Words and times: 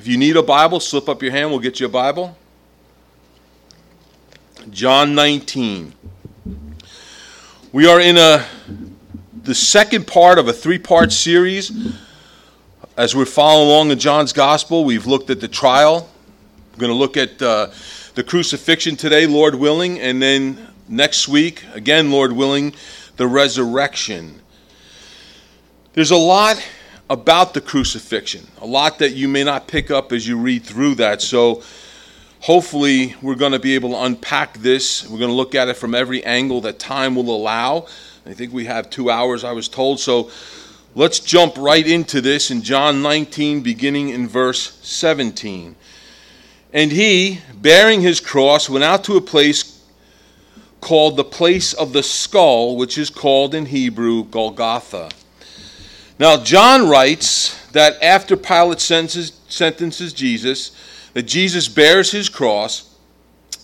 If 0.00 0.08
you 0.08 0.16
need 0.16 0.38
a 0.38 0.42
Bible, 0.42 0.80
slip 0.80 1.10
up 1.10 1.22
your 1.22 1.30
hand, 1.30 1.50
we'll 1.50 1.58
get 1.58 1.78
you 1.78 1.84
a 1.84 1.90
Bible. 1.90 2.34
John 4.70 5.14
19. 5.14 5.92
We 7.70 7.86
are 7.86 8.00
in 8.00 8.16
a 8.16 8.46
the 9.42 9.54
second 9.54 10.06
part 10.06 10.38
of 10.38 10.48
a 10.48 10.54
three-part 10.54 11.12
series. 11.12 11.70
As 12.96 13.14
we're 13.14 13.26
following 13.26 13.68
along 13.68 13.90
in 13.90 13.98
John's 13.98 14.32
Gospel, 14.32 14.86
we've 14.86 15.06
looked 15.06 15.28
at 15.28 15.42
the 15.42 15.48
trial. 15.48 16.08
We're 16.72 16.80
going 16.80 16.92
to 16.92 16.98
look 16.98 17.18
at 17.18 17.42
uh, 17.42 17.68
the 18.14 18.24
crucifixion 18.24 18.96
today, 18.96 19.26
Lord 19.26 19.54
willing, 19.54 20.00
and 20.00 20.22
then 20.22 20.66
next 20.88 21.28
week, 21.28 21.62
again, 21.74 22.10
Lord 22.10 22.32
willing, 22.32 22.72
the 23.18 23.26
resurrection. 23.26 24.40
There's 25.92 26.10
a 26.10 26.16
lot 26.16 26.56
about 27.10 27.54
the 27.54 27.60
crucifixion, 27.60 28.46
a 28.60 28.66
lot 28.66 29.00
that 29.00 29.10
you 29.10 29.26
may 29.26 29.42
not 29.42 29.66
pick 29.66 29.90
up 29.90 30.12
as 30.12 30.28
you 30.28 30.38
read 30.38 30.62
through 30.62 30.94
that. 30.94 31.20
So, 31.20 31.62
hopefully, 32.38 33.16
we're 33.20 33.34
going 33.34 33.50
to 33.50 33.58
be 33.58 33.74
able 33.74 33.90
to 33.90 34.02
unpack 34.04 34.56
this. 34.58 35.06
We're 35.08 35.18
going 35.18 35.30
to 35.30 35.36
look 35.36 35.56
at 35.56 35.68
it 35.68 35.76
from 35.76 35.92
every 35.92 36.22
angle 36.24 36.60
that 36.60 36.78
time 36.78 37.16
will 37.16 37.34
allow. 37.34 37.88
I 38.24 38.32
think 38.32 38.52
we 38.52 38.66
have 38.66 38.90
two 38.90 39.10
hours, 39.10 39.42
I 39.42 39.50
was 39.50 39.68
told. 39.68 39.98
So, 39.98 40.30
let's 40.94 41.18
jump 41.18 41.58
right 41.58 41.84
into 41.84 42.20
this 42.20 42.52
in 42.52 42.62
John 42.62 43.02
19, 43.02 43.60
beginning 43.62 44.10
in 44.10 44.28
verse 44.28 44.78
17. 44.82 45.74
And 46.72 46.92
he, 46.92 47.40
bearing 47.56 48.02
his 48.02 48.20
cross, 48.20 48.70
went 48.70 48.84
out 48.84 49.02
to 49.04 49.16
a 49.16 49.20
place 49.20 49.84
called 50.80 51.16
the 51.16 51.24
place 51.24 51.72
of 51.72 51.92
the 51.92 52.04
skull, 52.04 52.76
which 52.76 52.96
is 52.96 53.10
called 53.10 53.52
in 53.52 53.66
Hebrew 53.66 54.22
Golgotha. 54.22 55.10
Now, 56.20 56.36
John 56.36 56.86
writes 56.86 57.58
that 57.68 57.96
after 58.02 58.36
Pilate 58.36 58.78
sentences, 58.78 60.12
Jesus, 60.12 60.72
that 61.14 61.22
Jesus 61.22 61.66
bears 61.66 62.10
his 62.10 62.28
cross 62.28 62.94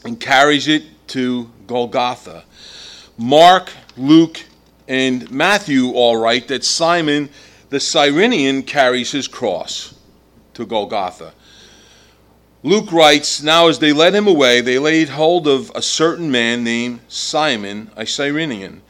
and 0.06 0.18
carries 0.18 0.66
it 0.66 0.84
to 1.08 1.50
Golgotha. 1.66 2.44
Mark, 3.18 3.70
Luke, 3.98 4.42
and 4.88 5.30
Matthew 5.30 5.90
all 5.90 6.16
write 6.16 6.48
that 6.48 6.64
Simon 6.64 7.28
the 7.68 7.78
Cyrenian 7.78 8.62
carries 8.62 9.12
his 9.12 9.28
cross 9.28 9.94
to 10.54 10.64
Golgotha. 10.64 11.34
Luke 12.62 12.90
writes, 12.90 13.42
Now 13.42 13.68
as 13.68 13.80
they 13.80 13.92
led 13.92 14.14
him 14.14 14.26
away, 14.26 14.62
they 14.62 14.78
laid 14.78 15.10
hold 15.10 15.46
of 15.46 15.70
a 15.74 15.82
certain 15.82 16.30
man 16.30 16.64
named 16.64 17.00
Simon, 17.08 17.90
a 17.96 18.06
Cyrenian 18.06 18.80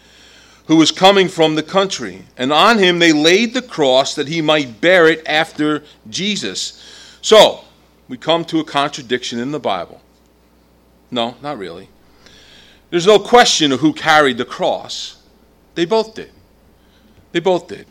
who 0.67 0.77
was 0.77 0.91
coming 0.91 1.29
from 1.29 1.55
the 1.55 1.63
country. 1.63 2.25
And 2.37 2.53
on 2.53 2.79
him 2.79 2.99
they 2.99 3.13
laid 3.13 3.55
the 3.55 3.63
cross 3.63 4.15
that 4.15 4.29
he 4.29 4.43
might 4.43 4.81
bear 4.81 5.09
it 5.09 5.27
after 5.27 5.83
Jesus. 6.09 6.83
So, 7.23 7.65
we 8.09 8.17
come 8.17 8.45
to 8.47 8.61
a 8.61 8.65
contradiction 8.65 9.39
in 9.39 9.53
the 9.53 9.61
Bible. 9.61 10.01
No, 11.11 11.37
not 11.43 11.59
really. 11.59 11.89
There's 12.91 13.07
no 13.07 13.19
question 13.19 13.73
of 13.73 13.81
who 13.81 13.93
carried 13.93 14.39
the 14.39 14.45
cross. 14.45 15.23
They 15.75 15.85
both 15.85 16.15
did. 16.15 16.31
They 17.33 17.41
both 17.41 17.69
did. 17.69 17.87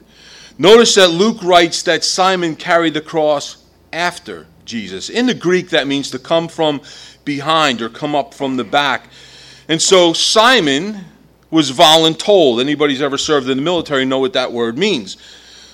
Notice 0.58 0.96
that 0.96 1.10
Luke 1.10 1.44
writes 1.44 1.84
that 1.84 2.04
Simon 2.04 2.56
carried 2.56 2.94
the 2.94 3.02
cross 3.02 3.66
after 3.92 4.48
Jesus. 4.64 5.10
In 5.10 5.26
the 5.26 5.34
Greek, 5.34 5.70
that 5.70 5.88
means 5.88 6.10
to 6.12 6.20
come 6.20 6.48
from 6.48 6.82
behind 7.26 7.82
or 7.82 7.90
come 7.90 8.16
up 8.16 8.34
from 8.34 8.56
the 8.56 8.64
back. 8.64 9.10
And 9.68 9.82
so 9.82 10.14
Simon 10.14 11.06
was 11.52 11.72
voluntold. 11.72 12.60
Anybody's 12.60 13.02
ever 13.02 13.18
served 13.18 13.50
in 13.50 13.58
the 13.58 13.64
military 13.64 14.06
know 14.06 14.20
what 14.20 14.34
that 14.34 14.52
word 14.52 14.78
means. 14.78 15.18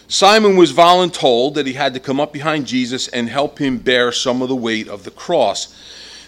Simon 0.08 0.58
was 0.58 0.74
voluntold 0.74 1.54
that 1.54 1.66
he 1.66 1.74
had 1.74 1.94
to 1.94 2.00
come 2.00 2.20
up 2.20 2.34
behind 2.34 2.68
Jesus 2.68 3.08
and 3.08 3.30
help 3.30 3.60
him 3.60 3.78
bear 3.78 4.12
some 4.12 4.42
of 4.42 4.50
the 4.50 4.56
weight 4.56 4.90
of 4.90 5.06
the 5.06 5.12
cross. 5.12 5.74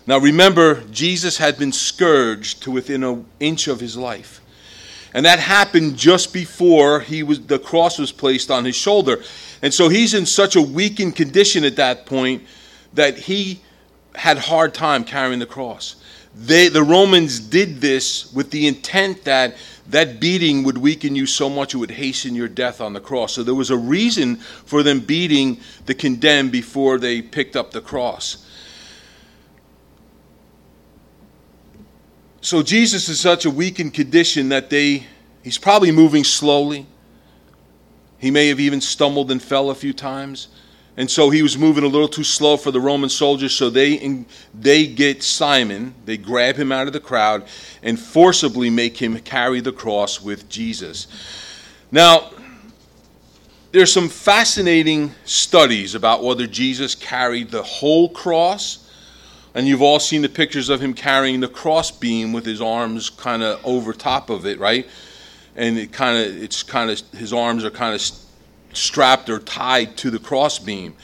Now 0.08 0.18
remember, 0.18 0.82
Jesus 0.92 1.38
had 1.38 1.58
been 1.58 1.74
scourged 1.74 2.64
to 2.64 2.72
within 2.72 3.04
an 3.04 3.26
inch 3.40 3.68
of 3.68 3.80
his 3.80 3.98
life. 3.98 4.40
And 5.14 5.26
that 5.26 5.40
happened 5.40 5.98
just 5.98 6.34
before 6.34 7.02
he 7.02 7.24
was 7.24 7.46
the 7.46 7.60
cross 7.60 8.00
was 8.00 8.12
placed 8.12 8.50
on 8.50 8.66
his 8.66 8.76
shoulder. 8.76 9.22
And 9.62 9.74
so 9.74 9.90
he's 9.90 10.14
in 10.14 10.26
such 10.26 10.56
a 10.56 10.62
weakened 10.62 11.16
condition 11.16 11.64
at 11.64 11.76
that 11.76 12.06
point 12.06 12.44
that 12.94 13.18
he 13.18 13.62
had 14.16 14.38
hard 14.38 14.74
time 14.74 15.04
carrying 15.04 15.40
the 15.40 15.46
cross. 15.46 15.96
They, 16.36 16.68
the 16.68 16.84
Romans 16.84 17.40
did 17.40 17.80
this 17.80 18.34
with 18.34 18.50
the 18.52 18.68
intent 18.68 19.24
that 19.26 19.56
that 19.88 20.20
beating 20.20 20.64
would 20.64 20.78
weaken 20.78 21.16
you 21.16 21.26
so 21.26 21.50
much 21.50 21.74
it 21.74 21.78
would 21.78 21.92
hasten 21.92 22.36
your 22.36 22.48
death 22.48 22.80
on 22.80 22.94
the 22.94 23.02
cross. 23.02 23.34
So 23.34 23.44
there 23.44 23.54
was 23.54 23.70
a 23.70 23.78
reason 23.78 24.38
for 24.38 24.82
them 24.82 25.02
beating 25.02 25.60
the 25.86 25.94
condemned 25.94 26.52
before 26.52 26.98
they 26.98 27.22
picked 27.22 27.56
up 27.56 27.72
the 27.72 27.82
cross. 27.82 28.50
So 32.42 32.64
Jesus 32.64 33.10
is 33.10 33.20
such 33.20 33.46
a 33.46 33.50
weakened 33.50 33.94
condition 33.94 34.50
that 34.50 34.70
they 34.70 35.06
he's 35.44 35.58
probably 35.58 35.92
moving 35.92 36.24
slowly. 36.24 36.88
He 38.18 38.32
may 38.32 38.48
have 38.48 38.60
even 38.60 38.80
stumbled 38.82 39.32
and 39.32 39.42
fell 39.42 39.70
a 39.70 39.76
few 39.76 39.94
times. 39.94 40.48
And 40.96 41.10
so 41.10 41.32
he 41.32 41.42
was 41.42 41.58
moving 41.58 41.84
a 41.84 41.88
little 41.88 42.08
too 42.08 42.24
slow 42.24 42.56
for 42.56 42.70
the 42.70 42.80
Roman 42.80 43.10
soldiers, 43.10 43.54
so 43.54 43.70
they, 43.72 44.26
they 44.54 44.86
get 44.86 45.24
Simon, 45.24 45.96
they 46.06 46.18
grab 46.18 46.56
him 46.56 46.72
out 46.72 46.86
of 46.86 46.94
the 46.94 47.00
crowd, 47.00 47.46
and 47.82 48.00
forcibly 48.00 48.70
make 48.70 48.98
him 48.98 49.18
carry 49.20 49.60
the 49.60 49.72
cross 49.72 50.22
with 50.22 50.48
Jesus. 50.50 51.08
Now, 51.92 52.32
there's 53.72 53.92
some 53.92 54.08
fascinating 54.08 55.12
studies 55.26 55.96
about 55.96 56.24
whether 56.24 56.46
Jesus 56.46 56.94
carried 56.94 57.50
the 57.50 57.64
whole 57.64 58.10
cross, 58.10 58.88
and 59.56 59.68
you've 59.68 59.82
all 59.82 60.00
seen 60.00 60.22
the 60.22 60.30
pictures 60.30 60.70
of 60.70 60.80
him 60.80 60.94
carrying 60.94 61.40
the 61.40 61.48
cross 61.48 61.90
beam 61.90 62.34
with 62.34 62.46
his 62.46 62.62
arms 62.62 63.10
kind 63.10 63.42
of 63.42 63.60
over 63.66 63.94
top 63.94 64.30
of 64.30 64.46
it, 64.46 64.60
right? 64.60 64.88
And 65.56 65.80
it 65.80 65.92
kind 65.92 66.20
of, 66.20 66.44
it's 66.44 66.62
kind 66.62 66.92
of, 66.92 67.02
his 67.18 67.34
arms 67.34 67.66
are 67.66 67.72
kind 67.72 67.96
of 67.96 68.02
strapped 68.78 69.30
or 69.30 69.40
tied 69.40 69.98
to 69.98 70.10
the 70.10 70.20
crossbeam. 70.20 70.96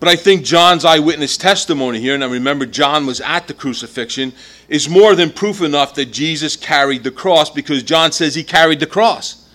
But 0.00 0.08
I 0.08 0.16
think 0.16 0.44
John's 0.44 0.84
eyewitness 0.84 1.36
testimony 1.36 2.00
here, 2.00 2.14
and 2.14 2.22
I 2.22 2.28
remember 2.28 2.66
John 2.66 3.04
was 3.04 3.20
at 3.20 3.48
the 3.48 3.54
crucifixion, 3.54 4.32
is 4.68 4.88
more 4.88 5.16
than 5.16 5.30
proof 5.30 5.60
enough 5.60 5.94
that 5.94 6.12
Jesus 6.12 6.56
carried 6.56 7.02
the 7.02 7.10
cross 7.10 7.50
because 7.50 7.82
John 7.82 8.12
says 8.12 8.34
he 8.34 8.44
carried 8.44 8.80
the 8.80 8.86
cross. 8.86 9.48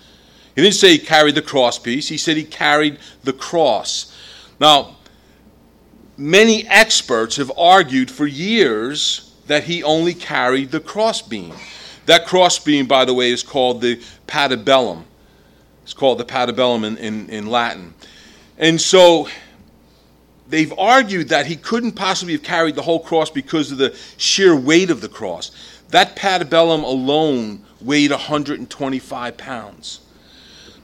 He 0.55 0.61
didn't 0.61 0.75
say 0.75 0.91
he 0.91 0.99
carried 0.99 1.35
the 1.35 1.41
cross 1.41 1.79
piece, 1.79 2.09
he 2.09 2.17
said 2.17 2.35
he 2.35 2.43
carried 2.43 2.99
the 3.23 3.33
cross. 3.33 4.13
Now, 4.59 4.97
many 6.17 6.67
experts 6.67 7.37
have 7.37 7.51
argued 7.57 8.11
for 8.11 8.27
years 8.27 9.33
that 9.47 9.63
he 9.63 9.81
only 9.83 10.13
carried 10.13 10.71
the 10.71 10.79
crossbeam. 10.79 11.53
That 12.05 12.25
crossbeam, 12.25 12.85
by 12.85 13.05
the 13.05 13.13
way, 13.13 13.31
is 13.31 13.43
called 13.43 13.81
the 13.81 14.01
patibulum. 14.27 15.03
It's 15.83 15.93
called 15.93 16.17
the 16.17 16.25
patibulum 16.25 16.85
in, 16.85 16.97
in, 16.97 17.29
in 17.29 17.47
Latin. 17.47 17.93
And 18.57 18.79
so 18.79 19.27
they've 20.47 20.73
argued 20.77 21.29
that 21.29 21.45
he 21.45 21.55
couldn't 21.55 21.93
possibly 21.93 22.33
have 22.33 22.43
carried 22.43 22.75
the 22.75 22.81
whole 22.81 22.99
cross 22.99 23.29
because 23.29 23.71
of 23.71 23.77
the 23.77 23.97
sheer 24.17 24.55
weight 24.55 24.89
of 24.89 25.01
the 25.01 25.09
cross. 25.09 25.51
That 25.89 26.15
patibulum 26.15 26.83
alone 26.83 27.65
weighed 27.81 28.11
125 28.11 29.37
pounds. 29.37 29.99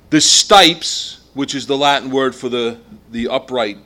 The 0.09 0.21
stipes, 0.21 1.21
which 1.33 1.55
is 1.55 1.67
the 1.67 1.77
Latin 1.77 2.11
word 2.11 2.35
for 2.35 2.49
the, 2.49 2.79
the 3.11 3.27
upright 3.27 3.77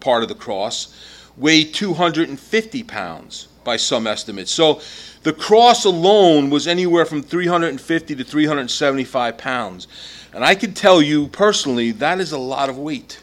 part 0.00 0.22
of 0.22 0.28
the 0.28 0.34
cross, 0.34 0.94
weighed 1.36 1.72
250 1.74 2.82
pounds 2.82 3.48
by 3.62 3.76
some 3.76 4.06
estimates. 4.06 4.50
So 4.50 4.80
the 5.22 5.32
cross 5.32 5.84
alone 5.84 6.50
was 6.50 6.66
anywhere 6.66 7.04
from 7.04 7.22
350 7.22 8.16
to 8.16 8.24
375 8.24 9.38
pounds. 9.38 9.86
And 10.32 10.44
I 10.44 10.54
can 10.54 10.74
tell 10.74 11.02
you 11.02 11.28
personally, 11.28 11.90
that 11.92 12.20
is 12.20 12.32
a 12.32 12.38
lot 12.38 12.68
of 12.68 12.78
weight. 12.78 13.20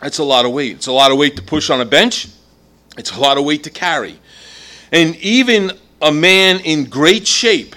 That's 0.00 0.18
a 0.18 0.24
lot 0.24 0.46
of 0.46 0.52
weight. 0.52 0.76
It's 0.76 0.86
a 0.86 0.92
lot 0.92 1.10
of 1.10 1.18
weight 1.18 1.36
to 1.36 1.42
push 1.42 1.70
on 1.70 1.80
a 1.80 1.84
bench, 1.84 2.28
it's 2.96 3.14
a 3.14 3.20
lot 3.20 3.38
of 3.38 3.44
weight 3.44 3.64
to 3.64 3.70
carry. 3.70 4.18
And 4.90 5.16
even 5.16 5.72
a 6.00 6.10
man 6.10 6.60
in 6.60 6.86
great 6.86 7.26
shape 7.26 7.76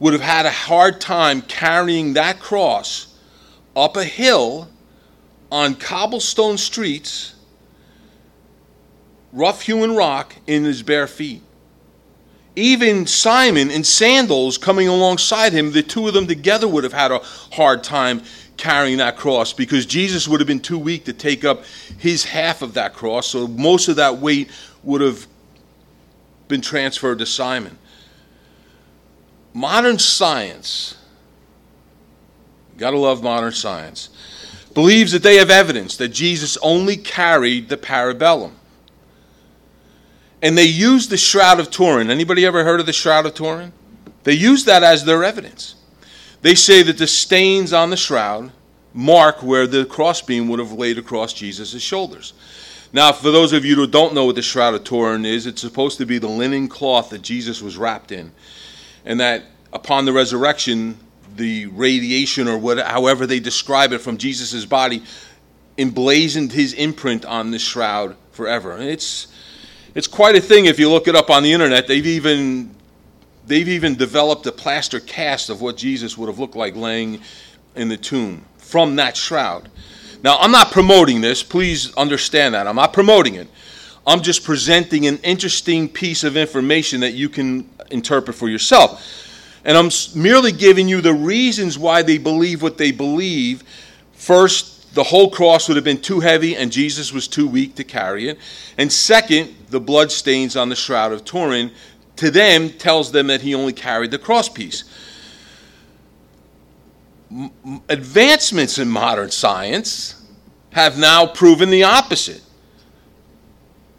would 0.00 0.12
have 0.12 0.22
had 0.22 0.44
a 0.46 0.50
hard 0.50 1.00
time 1.00 1.40
carrying 1.42 2.14
that 2.14 2.40
cross 2.40 3.14
up 3.76 3.96
a 3.96 4.04
hill 4.04 4.68
on 5.52 5.74
cobblestone 5.76 6.58
streets, 6.58 7.34
rough 9.32 9.62
hewn 9.62 9.94
rock 9.94 10.34
in 10.46 10.64
his 10.64 10.82
bare 10.82 11.06
feet 11.06 11.42
even 12.56 13.06
Simon 13.06 13.70
in 13.70 13.82
sandals 13.82 14.58
coming 14.58 14.88
alongside 14.88 15.52
him, 15.52 15.72
the 15.72 15.82
two 15.82 16.06
of 16.06 16.14
them 16.14 16.26
together 16.26 16.68
would 16.68 16.84
have 16.84 16.92
had 16.92 17.10
a 17.10 17.18
hard 17.52 17.82
time 17.82 18.22
carrying 18.56 18.98
that 18.98 19.16
cross 19.16 19.52
because 19.52 19.86
Jesus 19.86 20.28
would 20.28 20.40
have 20.40 20.46
been 20.46 20.60
too 20.60 20.78
weak 20.78 21.04
to 21.06 21.12
take 21.12 21.44
up 21.44 21.64
his 21.98 22.24
half 22.24 22.62
of 22.62 22.74
that 22.74 22.94
cross. 22.94 23.26
So 23.26 23.48
most 23.48 23.88
of 23.88 23.96
that 23.96 24.18
weight 24.18 24.50
would 24.84 25.00
have 25.00 25.26
been 26.46 26.60
transferred 26.60 27.18
to 27.18 27.26
Simon. 27.26 27.76
Modern 29.52 29.98
science, 29.98 30.96
gotta 32.76 32.98
love 32.98 33.22
modern 33.22 33.52
science, 33.52 34.10
believes 34.74 35.12
that 35.12 35.22
they 35.22 35.36
have 35.36 35.50
evidence 35.50 35.96
that 35.96 36.08
Jesus 36.08 36.56
only 36.58 36.96
carried 36.96 37.68
the 37.68 37.76
patibulum. 37.76 38.52
And 40.44 40.58
they 40.58 40.64
use 40.64 41.08
the 41.08 41.16
Shroud 41.16 41.58
of 41.58 41.70
Turin. 41.70 42.10
Anybody 42.10 42.44
ever 42.44 42.64
heard 42.64 42.78
of 42.78 42.84
the 42.84 42.92
Shroud 42.92 43.24
of 43.24 43.32
Turin? 43.32 43.72
They 44.24 44.34
use 44.34 44.66
that 44.66 44.82
as 44.82 45.06
their 45.06 45.24
evidence. 45.24 45.74
They 46.42 46.54
say 46.54 46.82
that 46.82 46.98
the 46.98 47.06
stains 47.06 47.72
on 47.72 47.88
the 47.88 47.96
shroud 47.96 48.52
mark 48.92 49.42
where 49.42 49.66
the 49.66 49.86
crossbeam 49.86 50.48
would 50.48 50.58
have 50.58 50.72
laid 50.72 50.98
across 50.98 51.32
Jesus' 51.32 51.80
shoulders. 51.80 52.34
Now, 52.92 53.10
for 53.12 53.30
those 53.30 53.54
of 53.54 53.64
you 53.64 53.74
who 53.74 53.86
don't 53.86 54.12
know 54.12 54.26
what 54.26 54.34
the 54.34 54.42
Shroud 54.42 54.74
of 54.74 54.84
Turin 54.84 55.24
is, 55.24 55.46
it's 55.46 55.62
supposed 55.62 55.96
to 55.96 56.04
be 56.04 56.18
the 56.18 56.28
linen 56.28 56.68
cloth 56.68 57.08
that 57.08 57.22
Jesus 57.22 57.62
was 57.62 57.78
wrapped 57.78 58.12
in. 58.12 58.30
And 59.06 59.18
that 59.20 59.44
upon 59.72 60.04
the 60.04 60.12
resurrection, 60.12 60.98
the 61.36 61.66
radiation 61.66 62.48
or 62.48 62.58
what, 62.58 62.78
however 62.78 63.26
they 63.26 63.40
describe 63.40 63.92
it 63.92 64.02
from 64.02 64.18
Jesus' 64.18 64.66
body 64.66 65.02
emblazoned 65.78 66.52
his 66.52 66.74
imprint 66.74 67.24
on 67.24 67.50
the 67.50 67.58
shroud 67.58 68.16
forever. 68.30 68.72
And 68.72 68.84
it's, 68.84 69.26
it's 69.94 70.06
quite 70.06 70.34
a 70.34 70.40
thing 70.40 70.66
if 70.66 70.78
you 70.78 70.90
look 70.90 71.06
it 71.08 71.14
up 71.14 71.30
on 71.30 71.42
the 71.42 71.52
internet. 71.52 71.86
They've 71.86 72.06
even, 72.06 72.74
they've 73.46 73.68
even 73.68 73.94
developed 73.94 74.46
a 74.46 74.52
plaster 74.52 75.00
cast 75.00 75.50
of 75.50 75.60
what 75.60 75.76
Jesus 75.76 76.18
would 76.18 76.28
have 76.28 76.38
looked 76.38 76.56
like 76.56 76.74
laying 76.74 77.20
in 77.76 77.88
the 77.88 77.96
tomb 77.96 78.44
from 78.58 78.96
that 78.96 79.16
shroud. 79.16 79.68
Now, 80.22 80.38
I'm 80.38 80.50
not 80.50 80.72
promoting 80.72 81.20
this. 81.20 81.42
Please 81.42 81.94
understand 81.96 82.54
that. 82.54 82.66
I'm 82.66 82.76
not 82.76 82.92
promoting 82.92 83.34
it. 83.34 83.46
I'm 84.06 84.22
just 84.22 84.42
presenting 84.42 85.06
an 85.06 85.18
interesting 85.18 85.88
piece 85.88 86.24
of 86.24 86.36
information 86.36 87.00
that 87.00 87.12
you 87.12 87.28
can 87.28 87.68
interpret 87.90 88.36
for 88.36 88.48
yourself. 88.48 89.02
And 89.64 89.78
I'm 89.78 89.90
merely 90.14 90.52
giving 90.52 90.88
you 90.88 91.00
the 91.00 91.14
reasons 91.14 91.78
why 91.78 92.02
they 92.02 92.18
believe 92.18 92.62
what 92.62 92.78
they 92.78 92.90
believe. 92.90 93.62
First, 94.12 94.73
the 94.94 95.02
whole 95.02 95.30
cross 95.30 95.68
would 95.68 95.76
have 95.76 95.84
been 95.84 96.00
too 96.00 96.20
heavy 96.20 96.56
and 96.56 96.72
Jesus 96.72 97.12
was 97.12 97.28
too 97.28 97.46
weak 97.46 97.74
to 97.76 97.84
carry 97.84 98.28
it. 98.28 98.38
And 98.78 98.92
second, 98.92 99.54
the 99.68 99.80
blood 99.80 100.10
stains 100.10 100.56
on 100.56 100.68
the 100.68 100.76
shroud 100.76 101.12
of 101.12 101.24
Turin 101.24 101.72
to 102.16 102.30
them 102.30 102.70
tells 102.70 103.12
them 103.12 103.26
that 103.26 103.42
he 103.42 103.54
only 103.54 103.72
carried 103.72 104.10
the 104.10 104.18
cross 104.18 104.48
piece 104.48 104.84
advancements 107.88 108.78
in 108.78 108.88
modern 108.88 109.30
science 109.30 110.22
have 110.70 110.98
now 110.98 111.26
proven 111.26 111.70
the 111.70 111.82
opposite 111.82 112.42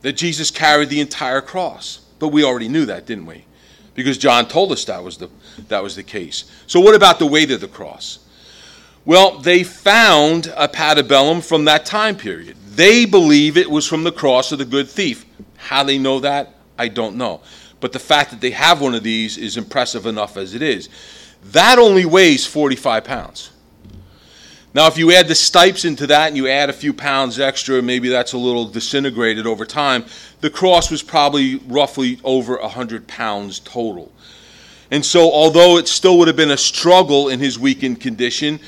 that 0.01 0.13
Jesus 0.13 0.51
carried 0.51 0.89
the 0.89 0.99
entire 0.99 1.41
cross. 1.41 1.99
But 2.19 2.29
we 2.29 2.43
already 2.43 2.69
knew 2.69 2.85
that, 2.85 3.05
didn't 3.05 3.25
we? 3.25 3.45
Because 3.93 4.17
John 4.17 4.47
told 4.47 4.71
us 4.71 4.85
that 4.85 5.03
was 5.03 5.17
the, 5.17 5.29
that 5.67 5.81
was 5.81 5.95
the 5.95 6.03
case. 6.03 6.45
So, 6.67 6.79
what 6.79 6.95
about 6.95 7.19
the 7.19 7.25
weight 7.25 7.51
of 7.51 7.61
the 7.61 7.67
cross? 7.67 8.19
Well, 9.05 9.37
they 9.37 9.63
found 9.63 10.51
a 10.57 10.67
patibulum 10.67 11.43
from 11.43 11.65
that 11.65 11.85
time 11.85 12.17
period. 12.17 12.57
They 12.69 13.05
believe 13.05 13.55
it 13.55 13.69
was 13.69 13.85
from 13.85 14.03
the 14.03 14.11
cross 14.11 14.51
of 14.51 14.57
the 14.57 14.65
good 14.65 14.89
thief. 14.89 15.25
How 15.57 15.83
they 15.83 15.99
know 15.99 16.19
that, 16.21 16.55
I 16.77 16.87
don't 16.87 17.15
know. 17.15 17.41
But 17.79 17.91
the 17.91 17.99
fact 17.99 18.31
that 18.31 18.41
they 18.41 18.49
have 18.51 18.81
one 18.81 18.95
of 18.95 19.03
these 19.03 19.37
is 19.37 19.57
impressive 19.57 20.07
enough 20.07 20.37
as 20.37 20.55
it 20.55 20.63
is. 20.63 20.89
That 21.51 21.77
only 21.77 22.05
weighs 22.05 22.47
45 22.47 23.03
pounds. 23.03 23.51
Now, 24.73 24.87
if 24.87 24.97
you 24.97 25.13
add 25.13 25.27
the 25.27 25.35
stipes 25.35 25.85
into 25.85 26.07
that 26.07 26.27
and 26.27 26.35
you 26.35 26.47
add 26.47 26.69
a 26.69 26.73
few 26.73 26.91
pounds 26.91 27.39
extra, 27.39 27.81
maybe 27.83 28.09
that's 28.09 28.33
a 28.33 28.37
little 28.37 28.65
disintegrated 28.65 29.45
over 29.45 29.65
time, 29.65 30.03
the 30.41 30.49
cross 30.49 30.89
was 30.89 31.03
probably 31.03 31.57
roughly 31.67 32.19
over 32.23 32.57
100 32.57 33.07
pounds 33.07 33.59
total. 33.59 34.11
And 34.91 35.05
so, 35.05 35.31
although 35.31 35.77
it 35.77 35.87
still 35.87 36.17
would 36.17 36.27
have 36.27 36.35
been 36.35 36.51
a 36.51 36.57
struggle 36.57 37.29
in 37.29 37.39
his 37.39 37.57
weakened 37.57 38.01
condition, 38.01 38.59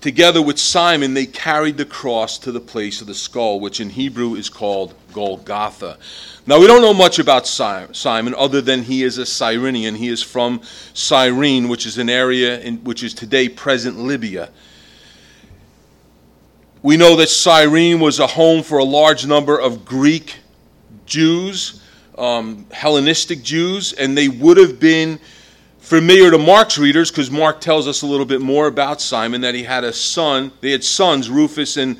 together 0.00 0.40
with 0.40 0.58
Simon, 0.58 1.14
they 1.14 1.26
carried 1.26 1.76
the 1.76 1.84
cross 1.84 2.38
to 2.38 2.52
the 2.52 2.60
place 2.60 3.00
of 3.00 3.06
the 3.06 3.14
skull, 3.14 3.60
which 3.60 3.80
in 3.80 3.90
Hebrew 3.90 4.34
is 4.34 4.48
called 4.48 4.94
Golgotha. 5.12 5.98
Now, 6.46 6.58
we 6.60 6.66
don't 6.66 6.82
know 6.82 6.94
much 6.94 7.18
about 7.18 7.46
Simon 7.46 8.34
other 8.34 8.60
than 8.60 8.82
he 8.82 9.02
is 9.02 9.18
a 9.18 9.26
Cyrenian. 9.26 9.94
He 9.94 10.08
is 10.08 10.22
from 10.22 10.62
Cyrene, 10.94 11.68
which 11.68 11.84
is 11.84 11.98
an 11.98 12.08
area 12.08 12.60
in, 12.60 12.78
which 12.84 13.02
is 13.02 13.12
today 13.12 13.48
present 13.48 13.98
Libya. 13.98 14.50
We 16.82 16.96
know 16.96 17.16
that 17.16 17.28
Cyrene 17.28 18.00
was 18.00 18.20
a 18.20 18.26
home 18.26 18.62
for 18.62 18.78
a 18.78 18.84
large 18.84 19.26
number 19.26 19.58
of 19.58 19.84
Greek 19.84 20.36
Jews, 21.06 21.82
um, 22.16 22.66
Hellenistic 22.70 23.42
Jews, 23.42 23.92
and 23.92 24.16
they 24.16 24.28
would 24.28 24.56
have 24.56 24.78
been 24.78 25.18
familiar 25.78 26.30
to 26.30 26.38
Mark's 26.38 26.78
readers 26.78 27.10
because 27.10 27.30
Mark 27.30 27.60
tells 27.60 27.88
us 27.88 28.02
a 28.02 28.06
little 28.06 28.26
bit 28.26 28.40
more 28.40 28.66
about 28.66 29.00
Simon 29.00 29.40
that 29.42 29.54
he 29.54 29.62
had 29.62 29.84
a 29.84 29.92
son. 29.92 30.52
They 30.60 30.70
had 30.70 30.84
sons, 30.84 31.30
Rufus 31.30 31.76
and, 31.76 31.98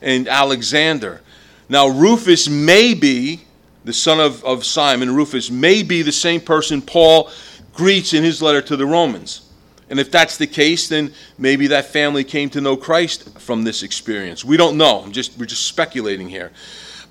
and 0.00 0.28
Alexander. 0.28 1.20
Now, 1.68 1.88
Rufus 1.88 2.48
may 2.48 2.94
be 2.94 3.42
the 3.84 3.92
son 3.92 4.20
of, 4.20 4.44
of 4.44 4.64
Simon, 4.64 5.14
Rufus, 5.14 5.50
may 5.50 5.82
be 5.82 6.02
the 6.02 6.12
same 6.12 6.40
person 6.40 6.82
Paul 6.82 7.30
greets 7.72 8.14
in 8.14 8.24
his 8.24 8.42
letter 8.42 8.60
to 8.62 8.76
the 8.76 8.86
Romans. 8.86 9.42
And 9.88 10.00
if 10.00 10.10
that's 10.10 10.36
the 10.36 10.46
case, 10.46 10.88
then 10.88 11.12
maybe 11.38 11.68
that 11.68 11.86
family 11.86 12.24
came 12.24 12.50
to 12.50 12.60
know 12.60 12.76
Christ 12.76 13.38
from 13.38 13.62
this 13.62 13.84
experience. 13.84 14.44
We 14.44 14.56
don't 14.56 14.76
know. 14.76 15.00
I'm 15.00 15.12
just, 15.12 15.38
we're 15.38 15.46
just 15.46 15.66
speculating 15.66 16.28
here. 16.28 16.50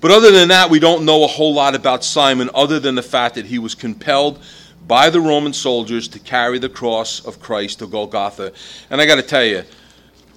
But 0.02 0.10
other 0.10 0.30
than 0.30 0.48
that, 0.48 0.68
we 0.68 0.78
don't 0.78 1.06
know 1.06 1.24
a 1.24 1.26
whole 1.26 1.54
lot 1.54 1.74
about 1.74 2.04
Simon 2.04 2.50
other 2.54 2.78
than 2.78 2.94
the 2.94 3.02
fact 3.02 3.36
that 3.36 3.46
he 3.46 3.58
was 3.58 3.74
compelled 3.74 4.42
by 4.86 5.10
the 5.10 5.20
Roman 5.20 5.52
soldiers 5.52 6.08
to 6.08 6.18
carry 6.18 6.58
the 6.58 6.68
cross 6.68 7.24
of 7.24 7.40
Christ 7.40 7.80
to 7.80 7.86
Golgotha. 7.86 8.52
And 8.90 9.00
I 9.00 9.06
got 9.06 9.16
to 9.16 9.22
tell 9.22 9.44
you, 9.44 9.64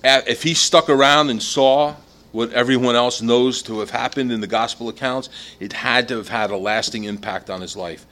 if 0.03 0.43
he 0.43 0.53
stuck 0.53 0.89
around 0.89 1.29
and 1.29 1.41
saw 1.41 1.95
what 2.31 2.51
everyone 2.53 2.95
else 2.95 3.21
knows 3.21 3.61
to 3.63 3.79
have 3.79 3.89
happened 3.89 4.31
in 4.31 4.41
the 4.41 4.47
gospel 4.47 4.89
accounts, 4.89 5.29
it 5.59 5.73
had 5.73 6.07
to 6.07 6.17
have 6.17 6.29
had 6.29 6.51
a 6.51 6.57
lasting 6.57 7.03
impact 7.03 7.49
on 7.49 7.61
his 7.61 7.75
life. 7.75 8.05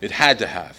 It 0.00 0.10
had 0.10 0.38
to 0.40 0.46
have. 0.46 0.76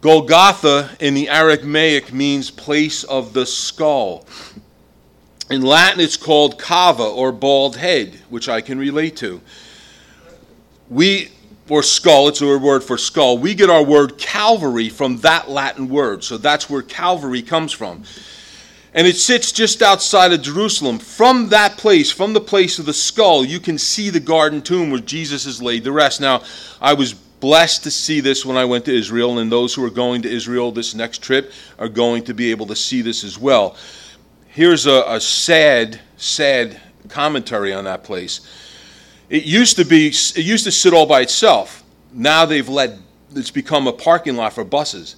Golgotha 0.00 0.90
in 1.00 1.14
the 1.14 1.28
Aramaic 1.28 2.12
means 2.12 2.50
place 2.50 3.02
of 3.04 3.32
the 3.32 3.46
skull. 3.46 4.26
In 5.50 5.62
Latin, 5.62 6.00
it's 6.00 6.16
called 6.16 6.60
calva 6.60 7.04
or 7.04 7.32
bald 7.32 7.76
head, 7.76 8.20
which 8.28 8.48
I 8.48 8.60
can 8.60 8.78
relate 8.78 9.16
to. 9.18 9.40
We, 10.88 11.30
or 11.68 11.82
skull, 11.82 12.28
it's 12.28 12.40
a 12.40 12.58
word 12.58 12.84
for 12.84 12.96
skull. 12.96 13.38
We 13.38 13.54
get 13.54 13.70
our 13.70 13.82
word 13.82 14.18
Calvary 14.18 14.88
from 14.88 15.18
that 15.18 15.48
Latin 15.48 15.88
word. 15.88 16.22
So 16.22 16.38
that's 16.38 16.70
where 16.70 16.82
Calvary 16.82 17.42
comes 17.42 17.72
from 17.72 18.04
and 18.96 19.06
it 19.06 19.16
sits 19.16 19.52
just 19.52 19.82
outside 19.82 20.32
of 20.32 20.40
Jerusalem. 20.40 20.98
From 20.98 21.50
that 21.50 21.76
place, 21.76 22.10
from 22.10 22.32
the 22.32 22.40
place 22.40 22.78
of 22.78 22.86
the 22.86 22.94
skull, 22.94 23.44
you 23.44 23.60
can 23.60 23.76
see 23.76 24.08
the 24.08 24.18
garden 24.18 24.62
tomb 24.62 24.90
where 24.90 25.00
Jesus 25.00 25.44
is 25.44 25.60
laid 25.60 25.84
to 25.84 25.92
rest. 25.92 26.18
Now, 26.18 26.42
I 26.80 26.94
was 26.94 27.12
blessed 27.12 27.84
to 27.84 27.90
see 27.90 28.20
this 28.20 28.46
when 28.46 28.56
I 28.56 28.64
went 28.64 28.86
to 28.86 28.96
Israel, 28.96 29.38
and 29.38 29.52
those 29.52 29.74
who 29.74 29.84
are 29.84 29.90
going 29.90 30.22
to 30.22 30.30
Israel 30.30 30.72
this 30.72 30.94
next 30.94 31.18
trip 31.18 31.52
are 31.78 31.90
going 31.90 32.24
to 32.24 32.32
be 32.32 32.50
able 32.50 32.64
to 32.68 32.74
see 32.74 33.02
this 33.02 33.22
as 33.22 33.38
well. 33.38 33.76
Here's 34.46 34.86
a, 34.86 35.04
a 35.06 35.20
sad, 35.20 36.00
sad 36.16 36.80
commentary 37.10 37.74
on 37.74 37.84
that 37.84 38.02
place. 38.02 38.40
It 39.28 39.44
used 39.44 39.76
to 39.76 39.84
be, 39.84 40.08
it 40.08 40.36
used 40.36 40.64
to 40.64 40.72
sit 40.72 40.92
all 40.92 41.06
by 41.06 41.20
itself. 41.22 41.82
Now 42.12 42.46
they've 42.46 42.68
let, 42.68 42.92
it's 43.34 43.50
become 43.50 43.86
a 43.86 43.92
parking 43.92 44.36
lot 44.36 44.52
for 44.52 44.64
buses. 44.64 45.16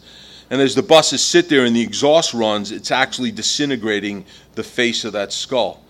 And 0.51 0.63
as 0.63 0.75
the 0.75 0.83
buses 0.83 1.23
sit 1.23 1.49
there 1.49 1.65
and 1.65 1.77
the 1.77 1.83
exhaust 1.83 2.33
runs, 2.33 2.73
it's 2.73 2.91
actually 2.91 3.31
disintegrating 3.31 4.25
the 4.55 4.63
face 4.63 5.05
of 5.05 5.13
that 5.13 5.33
skull. 5.33 5.83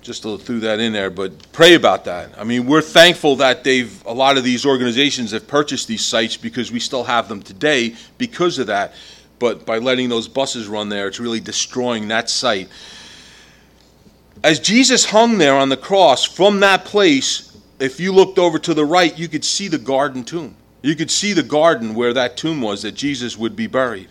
Just 0.00 0.22
threw 0.22 0.60
that 0.60 0.80
in 0.80 0.92
there, 0.92 1.10
but 1.10 1.52
pray 1.52 1.74
about 1.74 2.04
that. 2.06 2.30
I 2.38 2.44
mean, 2.44 2.66
we're 2.66 2.80
thankful 2.80 3.36
that 3.36 3.64
they've 3.64 4.04
a 4.06 4.14
lot 4.14 4.38
of 4.38 4.44
these 4.44 4.64
organizations 4.64 5.32
have 5.32 5.46
purchased 5.46 5.88
these 5.88 6.04
sites 6.04 6.36
because 6.36 6.72
we 6.72 6.80
still 6.80 7.04
have 7.04 7.28
them 7.28 7.42
today 7.42 7.96
because 8.16 8.58
of 8.58 8.68
that. 8.68 8.94
But 9.38 9.66
by 9.66 9.78
letting 9.78 10.08
those 10.08 10.28
buses 10.28 10.68
run 10.68 10.88
there, 10.88 11.08
it's 11.08 11.20
really 11.20 11.40
destroying 11.40 12.08
that 12.08 12.30
site. 12.30 12.68
As 14.42 14.58
Jesus 14.58 15.04
hung 15.04 15.38
there 15.38 15.56
on 15.56 15.68
the 15.68 15.76
cross, 15.76 16.24
from 16.24 16.60
that 16.60 16.84
place, 16.84 17.56
if 17.78 18.00
you 18.00 18.12
looked 18.12 18.38
over 18.38 18.58
to 18.58 18.74
the 18.74 18.84
right, 18.84 19.16
you 19.18 19.28
could 19.28 19.44
see 19.44 19.68
the 19.68 19.78
garden 19.78 20.24
tomb. 20.24 20.56
You 20.82 20.96
could 20.96 21.10
see 21.10 21.34
the 21.34 21.42
garden 21.42 21.94
where 21.94 22.14
that 22.14 22.36
tomb 22.36 22.62
was 22.62 22.82
that 22.82 22.92
Jesus 22.92 23.36
would 23.36 23.54
be 23.54 23.66
buried. 23.66 24.08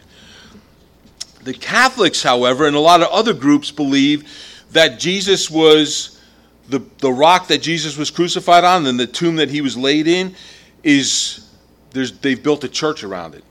The 1.44 1.54
Catholics, 1.54 2.22
however, 2.22 2.68
and 2.68 2.76
a 2.76 2.80
lot 2.80 3.02
of 3.02 3.08
other 3.10 3.34
groups 3.34 3.72
believe 3.72 4.30
that 4.72 5.00
Jesus 5.00 5.50
was 5.50 6.20
the, 6.68 6.84
the 7.00 7.12
rock 7.12 7.48
that 7.48 7.62
Jesus 7.62 7.98
was 7.98 8.12
crucified 8.12 8.64
on 8.64 8.86
and 8.86 9.00
the 9.00 9.08
tomb 9.08 9.38
that 9.38 9.50
he 9.50 9.62
was 9.62 9.76
laid 9.76 10.08
in 10.08 10.36
is 10.84 11.50
they've 11.92 12.42
built 12.42 12.64
a 12.64 12.70
church 12.70 13.04
around 13.04 13.34
it. 13.34 13.44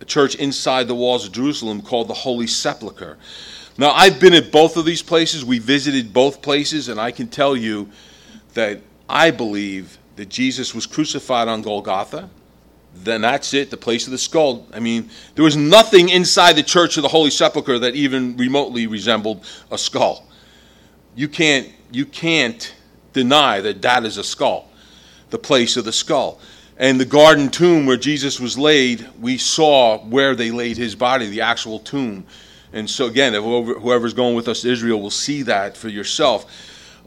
A 0.00 0.04
church 0.04 0.36
inside 0.36 0.86
the 0.86 0.94
walls 0.94 1.26
of 1.26 1.32
Jerusalem 1.32 1.82
called 1.82 2.08
the 2.08 2.14
Holy 2.14 2.46
Sepulchre. 2.46 3.18
Now, 3.80 3.90
I've 3.92 4.20
been 4.20 4.34
at 4.34 4.52
both 4.52 4.76
of 4.76 4.84
these 4.84 5.02
places. 5.02 5.44
We 5.44 5.58
visited 5.58 6.12
both 6.12 6.40
places, 6.42 6.88
and 6.88 7.00
I 7.00 7.10
can 7.10 7.26
tell 7.28 7.56
you 7.56 7.90
that 8.54 8.80
I 9.08 9.32
believe 9.32 9.98
that 10.16 10.28
Jesus 10.28 10.74
was 10.74 10.86
crucified 10.86 11.48
on 11.48 11.62
Golgotha 11.62 12.30
then 12.94 13.20
that's 13.20 13.54
it, 13.54 13.70
the 13.70 13.76
place 13.76 14.06
of 14.06 14.10
the 14.10 14.18
skull. 14.18 14.66
I 14.72 14.80
mean, 14.80 15.10
there 15.34 15.44
was 15.44 15.56
nothing 15.56 16.08
inside 16.08 16.54
the 16.54 16.62
Church 16.62 16.96
of 16.96 17.02
the 17.02 17.08
Holy 17.08 17.30
Sepulchre 17.30 17.78
that 17.78 17.94
even 17.94 18.36
remotely 18.36 18.86
resembled 18.86 19.46
a 19.70 19.78
skull. 19.78 20.26
You 21.14 21.28
can't, 21.28 21.68
you 21.90 22.04
can't 22.04 22.74
deny 23.12 23.60
that 23.60 23.82
that 23.82 24.04
is 24.04 24.16
a 24.18 24.24
skull, 24.24 24.68
the 25.30 25.38
place 25.38 25.76
of 25.76 25.84
the 25.84 25.92
skull. 25.92 26.40
And 26.76 26.98
the 26.98 27.04
garden 27.04 27.50
tomb 27.50 27.86
where 27.86 27.96
Jesus 27.96 28.40
was 28.40 28.56
laid, 28.58 29.06
we 29.20 29.38
saw 29.38 29.98
where 29.98 30.34
they 30.34 30.50
laid 30.50 30.76
his 30.76 30.94
body, 30.94 31.28
the 31.28 31.42
actual 31.42 31.78
tomb. 31.78 32.26
And 32.72 32.88
so, 32.88 33.06
again, 33.06 33.34
whoever's 33.34 34.14
going 34.14 34.36
with 34.36 34.48
us 34.48 34.62
to 34.62 34.70
Israel 34.70 35.00
will 35.00 35.10
see 35.10 35.42
that 35.42 35.76
for 35.76 35.88
yourself. 35.88 36.46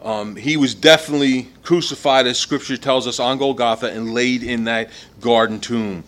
Um, 0.02 0.36
he 0.36 0.58
was 0.58 0.74
definitely 0.74 1.48
crucified, 1.62 2.26
as 2.26 2.38
Scripture 2.38 2.76
tells 2.76 3.06
us, 3.06 3.18
on 3.18 3.38
Golgotha 3.38 3.90
and 3.90 4.12
laid 4.12 4.42
in 4.42 4.64
that 4.64 4.90
garden 5.20 5.60
tomb. 5.60 6.04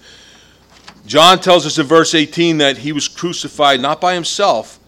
John 1.07 1.41
tells 1.41 1.65
us 1.65 1.79
in 1.79 1.87
verse 1.87 2.15
18 2.15 2.59
that 2.59 2.79
he 2.79 2.93
was 2.93 3.09
crucified 3.09 3.81
not 3.81 4.01
by 4.01 4.13
himself, 4.13 4.79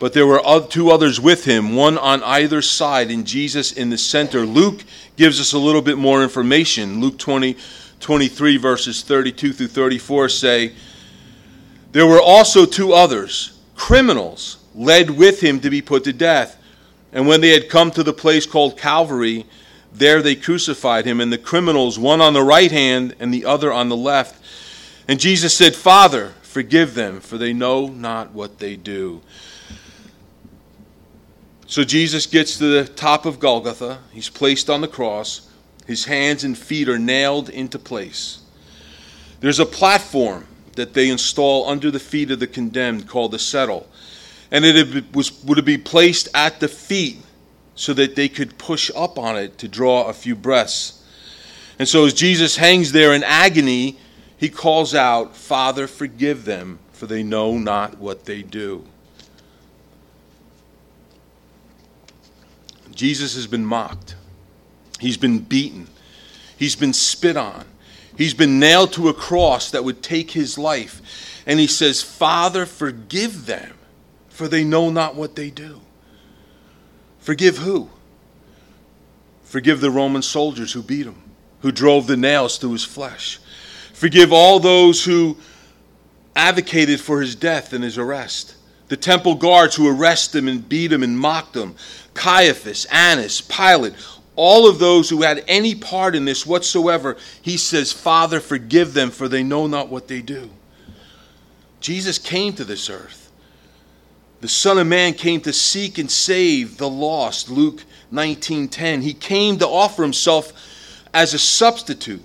but 0.00 0.14
there 0.14 0.26
were 0.26 0.42
two 0.68 0.90
others 0.90 1.20
with 1.20 1.44
him, 1.44 1.76
one 1.76 1.96
on 1.96 2.24
either 2.24 2.60
side, 2.60 3.08
and 3.10 3.24
Jesus 3.24 3.70
in 3.70 3.90
the 3.90 3.98
center. 3.98 4.40
Luke 4.40 4.82
gives 5.16 5.40
us 5.40 5.52
a 5.52 5.58
little 5.58 5.82
bit 5.82 5.98
more 5.98 6.24
information. 6.24 7.00
Luke 7.00 7.18
20, 7.18 7.56
23, 8.00 8.56
verses 8.56 9.02
32 9.02 9.52
through 9.52 9.68
34 9.68 10.28
say, 10.30 10.72
There 11.92 12.06
were 12.06 12.20
also 12.20 12.64
two 12.64 12.92
others, 12.92 13.58
criminals, 13.76 14.58
led 14.74 15.10
with 15.10 15.40
him 15.42 15.60
to 15.60 15.70
be 15.70 15.82
put 15.82 16.04
to 16.04 16.12
death. 16.12 16.58
And 17.12 17.26
when 17.26 17.42
they 17.42 17.50
had 17.50 17.68
come 17.68 17.90
to 17.92 18.02
the 18.02 18.14
place 18.14 18.46
called 18.46 18.78
Calvary, 18.78 19.44
there 19.92 20.22
they 20.22 20.34
crucified 20.34 21.04
him, 21.04 21.20
and 21.20 21.30
the 21.30 21.38
criminals, 21.38 21.98
one 21.98 22.22
on 22.22 22.32
the 22.32 22.42
right 22.42 22.72
hand 22.72 23.14
and 23.20 23.32
the 23.32 23.44
other 23.44 23.70
on 23.70 23.90
the 23.90 23.96
left. 23.96 24.42
And 25.06 25.20
Jesus 25.20 25.54
said, 25.54 25.76
Father, 25.76 26.32
forgive 26.40 26.94
them, 26.94 27.20
for 27.20 27.36
they 27.36 27.52
know 27.52 27.88
not 27.88 28.32
what 28.32 28.58
they 28.58 28.76
do. 28.76 29.20
So 31.66 31.84
Jesus 31.84 32.26
gets 32.26 32.56
to 32.58 32.64
the 32.64 32.84
top 32.88 33.26
of 33.26 33.38
Golgotha. 33.38 33.98
He's 34.12 34.30
placed 34.30 34.70
on 34.70 34.80
the 34.80 34.88
cross. 34.88 35.48
His 35.86 36.06
hands 36.06 36.44
and 36.44 36.56
feet 36.56 36.88
are 36.88 36.98
nailed 36.98 37.50
into 37.50 37.78
place. 37.78 38.40
There's 39.40 39.58
a 39.58 39.66
platform 39.66 40.46
that 40.76 40.94
they 40.94 41.08
install 41.10 41.68
under 41.68 41.90
the 41.90 42.00
feet 42.00 42.30
of 42.30 42.40
the 42.40 42.46
condemned 42.46 43.08
called 43.08 43.32
the 43.32 43.38
sedile 43.38 43.86
and 44.52 44.66
it 44.66 45.14
was, 45.14 45.42
would 45.44 45.64
be 45.64 45.78
placed 45.78 46.28
at 46.34 46.60
the 46.60 46.68
feet 46.68 47.16
so 47.74 47.94
that 47.94 48.14
they 48.14 48.28
could 48.28 48.58
push 48.58 48.90
up 48.94 49.18
on 49.18 49.36
it 49.38 49.56
to 49.56 49.66
draw 49.66 50.04
a 50.08 50.12
few 50.12 50.36
breaths. 50.36 51.02
And 51.78 51.88
so 51.88 52.04
as 52.04 52.12
Jesus 52.12 52.58
hangs 52.58 52.92
there 52.92 53.14
in 53.14 53.24
agony, 53.24 53.96
he 54.36 54.50
calls 54.50 54.94
out, 54.94 55.34
Father, 55.34 55.86
forgive 55.86 56.44
them, 56.44 56.80
for 56.92 57.06
they 57.06 57.22
know 57.22 57.56
not 57.56 57.96
what 57.96 58.26
they 58.26 58.42
do. 58.42 58.84
Jesus 62.94 63.34
has 63.34 63.46
been 63.46 63.64
mocked. 63.64 64.16
He's 65.00 65.16
been 65.16 65.38
beaten. 65.38 65.88
He's 66.58 66.76
been 66.76 66.92
spit 66.92 67.38
on. 67.38 67.64
He's 68.22 68.34
been 68.34 68.60
nailed 68.60 68.92
to 68.92 69.08
a 69.08 69.14
cross 69.14 69.72
that 69.72 69.82
would 69.82 70.00
take 70.00 70.30
his 70.30 70.56
life. 70.56 71.42
And 71.44 71.58
he 71.58 71.66
says, 71.66 72.02
Father, 72.02 72.66
forgive 72.66 73.46
them, 73.46 73.76
for 74.28 74.46
they 74.46 74.62
know 74.62 74.90
not 74.90 75.16
what 75.16 75.34
they 75.34 75.50
do. 75.50 75.80
Forgive 77.18 77.58
who? 77.58 77.90
Forgive 79.42 79.80
the 79.80 79.90
Roman 79.90 80.22
soldiers 80.22 80.72
who 80.72 80.84
beat 80.84 81.04
him, 81.04 81.20
who 81.62 81.72
drove 81.72 82.06
the 82.06 82.16
nails 82.16 82.58
through 82.58 82.74
his 82.74 82.84
flesh. 82.84 83.40
Forgive 83.92 84.32
all 84.32 84.60
those 84.60 85.04
who 85.04 85.36
advocated 86.36 87.00
for 87.00 87.20
his 87.20 87.34
death 87.34 87.72
and 87.72 87.82
his 87.82 87.98
arrest. 87.98 88.54
The 88.86 88.96
temple 88.96 89.34
guards 89.34 89.74
who 89.74 89.88
arrested 89.88 90.38
him 90.38 90.46
and 90.46 90.68
beat 90.68 90.92
him 90.92 91.02
and 91.02 91.18
mocked 91.18 91.56
him. 91.56 91.74
Caiaphas, 92.14 92.84
Annas, 92.84 93.40
Pilate, 93.40 93.94
all 94.36 94.68
of 94.68 94.78
those 94.78 95.10
who 95.10 95.22
had 95.22 95.44
any 95.46 95.74
part 95.74 96.14
in 96.14 96.24
this 96.24 96.46
whatsoever, 96.46 97.16
he 97.42 97.56
says, 97.56 97.92
Father, 97.92 98.40
forgive 98.40 98.94
them, 98.94 99.10
for 99.10 99.28
they 99.28 99.42
know 99.42 99.66
not 99.66 99.88
what 99.88 100.08
they 100.08 100.22
do. 100.22 100.50
Jesus 101.80 102.18
came 102.18 102.52
to 102.54 102.64
this 102.64 102.88
earth 102.88 103.22
the 104.42 104.48
Son 104.48 104.76
of 104.76 104.88
Man 104.88 105.14
came 105.14 105.40
to 105.42 105.52
seek 105.52 105.98
and 105.98 106.10
save 106.10 106.76
the 106.76 106.90
lost. 106.90 107.48
Luke 107.48 107.84
19:10. 108.12 109.00
He 109.00 109.14
came 109.14 109.56
to 109.60 109.68
offer 109.68 110.02
himself 110.02 110.52
as 111.14 111.32
a 111.32 111.38
substitute 111.38 112.24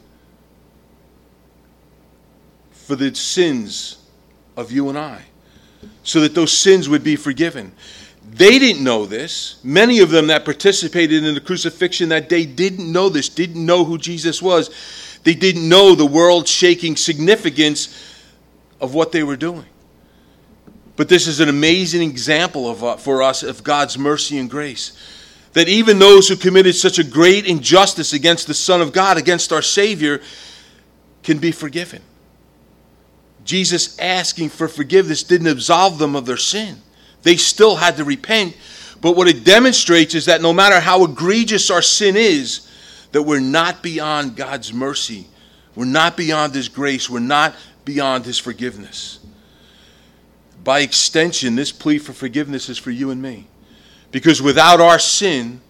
for 2.71 2.95
the 2.95 3.13
sins 3.13 3.97
of 4.57 4.71
you 4.71 4.89
and 4.89 4.97
I, 4.97 5.25
so 6.01 6.19
that 6.21 6.33
those 6.33 6.51
sins 6.51 6.89
would 6.89 7.03
be 7.03 7.15
forgiven. 7.15 7.71
They 8.29 8.60
didn't 8.60 8.84
know 8.84 9.05
this. 9.05 9.60
Many 9.63 10.00
of 10.00 10.10
them 10.10 10.27
that 10.27 10.46
participated 10.46 11.24
in 11.24 11.34
the 11.34 11.41
crucifixion 11.41 12.10
that 12.10 12.29
day 12.29 12.46
didn't 12.46 12.91
know 12.91 13.10
this, 13.10 13.29
didn't 13.29 13.65
know 13.65 13.84
who 13.84 13.98
Jesus 13.98 14.41
was. 14.41 14.69
They 15.24 15.34
didn't 15.34 15.67
know 15.67 15.96
the 15.96 16.05
world 16.05 16.48
shaking 16.48 16.96
significance 16.96 17.88
of 18.79 18.93
what 18.93 19.12
they 19.12 19.24
were 19.24 19.38
doing. 19.38 19.65
But 20.96 21.10
this 21.10 21.27
is 21.27 21.39
an 21.39 21.48
amazing 21.48 22.01
example 22.10 22.69
of, 22.69 22.84
uh, 22.84 22.98
for 22.98 23.24
us 23.24 23.43
of 23.43 23.63
God's 23.63 23.98
mercy 23.98 24.38
and 24.38 24.50
grace. 24.50 24.98
That 25.53 25.69
even 25.69 26.00
those 26.00 26.27
who 26.27 26.36
committed 26.36 26.75
such 26.75 27.00
a 27.00 27.03
great 27.03 27.46
injustice 27.46 28.13
against 28.13 28.48
the 28.48 28.53
Son 28.53 28.81
of 28.81 28.93
God, 28.93 29.17
against 29.17 29.53
our 29.53 29.62
Savior, 29.62 30.22
can 31.24 31.38
be 31.38 31.51
forgiven. 31.51 32.01
Jesus 33.46 33.98
asking 34.00 34.50
for 34.50 34.67
forgiveness 34.67 35.24
didn't 35.24 35.48
absolve 35.48 36.00
them 36.00 36.15
of 36.15 36.25
their 36.25 36.38
sin. 36.38 36.81
They 37.24 37.38
still 37.38 37.75
had 37.75 37.97
to 37.97 38.03
repent. 38.03 38.55
But 39.01 39.15
what 39.15 39.27
it 39.27 39.43
demonstrates 39.43 40.15
is 40.15 40.25
that 40.25 40.41
no 40.41 40.53
matter 40.53 40.79
how 40.79 41.03
egregious 41.03 41.69
our 41.69 41.81
sin 41.81 42.15
is, 42.15 42.67
that 43.12 43.24
we're 43.24 43.39
not 43.39 43.81
beyond 43.81 44.36
God's 44.36 44.74
mercy. 44.74 45.27
We're 45.75 45.86
not 45.86 46.17
beyond 46.17 46.55
His 46.55 46.69
grace. 46.69 47.09
We're 47.09 47.19
not 47.19 47.55
beyond 47.86 48.25
His 48.25 48.39
forgiveness. 48.39 49.19
By 50.63 50.79
extension, 50.79 51.55
this 51.55 51.71
plea 51.71 52.00
for 52.00 52.13
forgiveness 52.13 52.69
is 52.69 52.77
for 52.77 52.91
you 52.91 53.12
and 53.12 53.21
me. 53.21 53.47
Because 54.12 54.41
without 54.41 54.81
our 54.81 55.00
sin, 55.00 55.62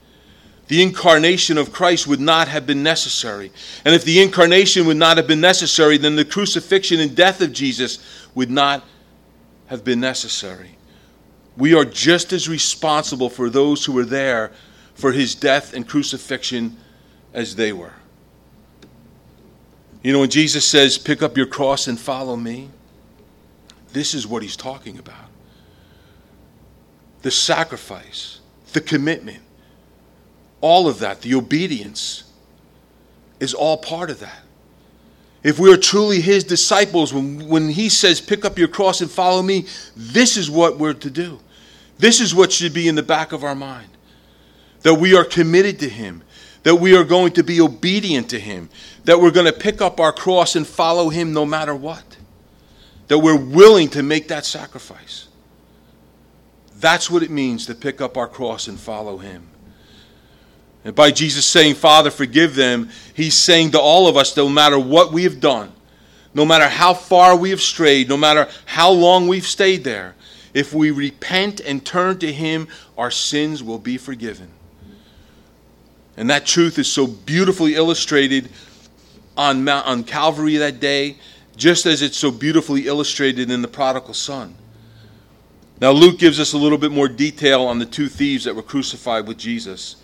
the 0.67 0.81
incarnation 0.81 1.57
of 1.57 1.71
Christ 1.71 2.07
would 2.07 2.19
not 2.19 2.47
have 2.47 2.65
been 2.65 2.83
necessary. 2.83 3.51
And 3.85 3.95
if 3.95 4.03
the 4.03 4.21
incarnation 4.21 4.85
would 4.87 4.97
not 4.97 5.17
have 5.17 5.27
been 5.27 5.41
necessary, 5.41 5.97
then 5.97 6.15
the 6.15 6.25
crucifixion 6.25 6.99
and 6.99 7.15
death 7.15 7.41
of 7.41 7.53
Jesus 7.53 7.99
would 8.35 8.51
not 8.51 8.83
have 9.67 9.83
been 9.83 9.99
necessary. 9.99 10.76
We 11.57 11.73
are 11.73 11.85
just 11.85 12.33
as 12.33 12.47
responsible 12.47 13.29
for 13.29 13.49
those 13.49 13.83
who 13.85 13.93
were 13.93 14.05
there 14.05 14.51
for 14.93 15.11
his 15.11 15.35
death 15.35 15.73
and 15.73 15.87
crucifixion 15.87 16.77
as 17.33 17.55
they 17.55 17.73
were. 17.73 17.93
You 20.03 20.13
know, 20.13 20.19
when 20.19 20.29
Jesus 20.29 20.65
says, 20.65 20.97
Pick 20.97 21.21
up 21.21 21.35
your 21.35 21.47
cross 21.47 21.87
and 21.87 21.99
follow 21.99 22.35
me, 22.35 22.69
this 23.93 24.13
is 24.13 24.27
what 24.27 24.43
he's 24.43 24.55
talking 24.55 24.99
about 24.99 25.25
the 27.23 27.31
sacrifice, 27.31 28.39
the 28.73 28.79
commitment, 28.79 29.41
all 30.61 30.87
of 30.87 30.99
that, 30.99 31.21
the 31.21 31.35
obedience 31.35 32.23
is 33.39 33.53
all 33.53 33.77
part 33.77 34.09
of 34.09 34.19
that. 34.19 34.43
If 35.43 35.59
we 35.59 35.71
are 35.73 35.77
truly 35.77 36.21
his 36.21 36.43
disciples, 36.43 37.13
when, 37.13 37.47
when 37.47 37.69
he 37.69 37.89
says, 37.89 38.21
Pick 38.21 38.45
up 38.45 38.57
your 38.57 38.67
cross 38.67 39.01
and 39.01 39.09
follow 39.09 39.41
me, 39.41 39.65
this 39.95 40.37
is 40.37 40.49
what 40.49 40.77
we're 40.77 40.93
to 40.93 41.09
do. 41.09 41.39
This 41.97 42.21
is 42.21 42.33
what 42.33 42.51
should 42.51 42.73
be 42.73 42.87
in 42.87 42.95
the 42.95 43.03
back 43.03 43.31
of 43.31 43.43
our 43.43 43.55
mind 43.55 43.89
that 44.81 44.93
we 44.93 45.15
are 45.15 45.25
committed 45.25 45.79
to 45.79 45.89
him, 45.89 46.23
that 46.63 46.75
we 46.75 46.95
are 46.95 47.03
going 47.03 47.33
to 47.33 47.43
be 47.43 47.59
obedient 47.59 48.29
to 48.29 48.39
him, 48.39 48.69
that 49.05 49.19
we're 49.19 49.31
going 49.31 49.51
to 49.51 49.59
pick 49.59 49.81
up 49.81 49.99
our 49.99 50.13
cross 50.13 50.55
and 50.55 50.65
follow 50.65 51.09
him 51.09 51.33
no 51.33 51.45
matter 51.45 51.75
what 51.75 52.17
that 53.07 53.19
we're 53.19 53.37
willing 53.37 53.89
to 53.89 54.03
make 54.03 54.27
that 54.27 54.45
sacrifice. 54.45 55.27
That's 56.79 57.09
what 57.09 57.23
it 57.23 57.31
means 57.31 57.65
to 57.67 57.75
pick 57.75 58.01
up 58.01 58.17
our 58.17 58.27
cross 58.27 58.67
and 58.67 58.79
follow 58.79 59.17
Him. 59.17 59.47
And 60.83 60.95
by 60.95 61.11
Jesus 61.11 61.45
saying, 61.45 61.75
Father, 61.75 62.11
forgive 62.11 62.55
them, 62.55 62.89
He's 63.13 63.33
saying 63.33 63.71
to 63.71 63.79
all 63.79 64.07
of 64.07 64.17
us, 64.17 64.35
no 64.37 64.47
matter 64.47 64.77
what 64.77 65.11
we 65.11 65.23
have 65.23 65.39
done, 65.39 65.71
no 66.33 66.45
matter 66.45 66.67
how 66.67 66.93
far 66.93 67.35
we 67.35 67.49
have 67.49 67.61
strayed, 67.61 68.09
no 68.09 68.17
matter 68.17 68.47
how 68.65 68.91
long 68.91 69.27
we've 69.27 69.47
stayed 69.47 69.83
there, 69.83 70.15
if 70.57 70.73
we 70.73 70.91
repent 70.91 71.59
and 71.59 71.85
turn 71.85 72.17
to 72.19 72.31
Him, 72.31 72.67
our 72.97 73.11
sins 73.11 73.61
will 73.61 73.79
be 73.79 73.97
forgiven. 73.97 74.49
And 76.17 76.29
that 76.31 76.47
truth 76.47 76.79
is 76.79 76.91
so 76.91 77.05
beautifully 77.05 77.75
illustrated 77.75 78.49
on, 79.37 79.63
Mount, 79.63 79.85
on 79.85 80.03
Calvary 80.03 80.57
that 80.57 80.79
day 80.79 81.17
just 81.57 81.85
as 81.85 82.01
it's 82.01 82.17
so 82.17 82.31
beautifully 82.31 82.87
illustrated 82.87 83.51
in 83.51 83.61
the 83.61 83.67
prodigal 83.67 84.13
son. 84.13 84.55
Now, 85.81 85.91
Luke 85.91 86.19
gives 86.19 86.39
us 86.39 86.53
a 86.53 86.57
little 86.57 86.77
bit 86.77 86.91
more 86.91 87.07
detail 87.07 87.63
on 87.63 87.79
the 87.79 87.85
two 87.85 88.07
thieves 88.07 88.45
that 88.45 88.55
were 88.55 88.63
crucified 88.63 89.27
with 89.27 89.37
Jesus. 89.37 89.97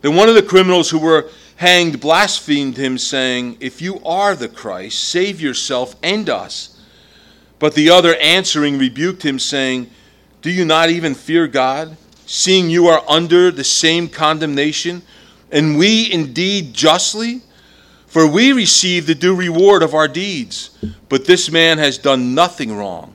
Then 0.00 0.16
one 0.16 0.28
of 0.28 0.34
the 0.34 0.42
criminals 0.42 0.90
who 0.90 0.98
were 0.98 1.30
hanged 1.56 2.00
blasphemed 2.00 2.76
him, 2.76 2.98
saying, 2.98 3.56
If 3.60 3.80
you 3.80 4.00
are 4.04 4.34
the 4.34 4.48
Christ, 4.48 5.08
save 5.08 5.40
yourself 5.40 5.96
and 6.02 6.28
us. 6.28 6.71
But 7.62 7.76
the 7.76 7.90
other 7.90 8.16
answering 8.16 8.76
rebuked 8.76 9.22
him, 9.22 9.38
saying, 9.38 9.88
Do 10.40 10.50
you 10.50 10.64
not 10.64 10.90
even 10.90 11.14
fear 11.14 11.46
God, 11.46 11.96
seeing 12.26 12.68
you 12.68 12.88
are 12.88 13.04
under 13.08 13.52
the 13.52 13.62
same 13.62 14.08
condemnation, 14.08 15.02
and 15.52 15.78
we 15.78 16.10
indeed 16.10 16.74
justly? 16.74 17.42
For 18.08 18.26
we 18.26 18.50
receive 18.52 19.06
the 19.06 19.14
due 19.14 19.36
reward 19.36 19.84
of 19.84 19.94
our 19.94 20.08
deeds, 20.08 20.76
but 21.08 21.26
this 21.26 21.52
man 21.52 21.78
has 21.78 21.98
done 21.98 22.34
nothing 22.34 22.76
wrong. 22.76 23.14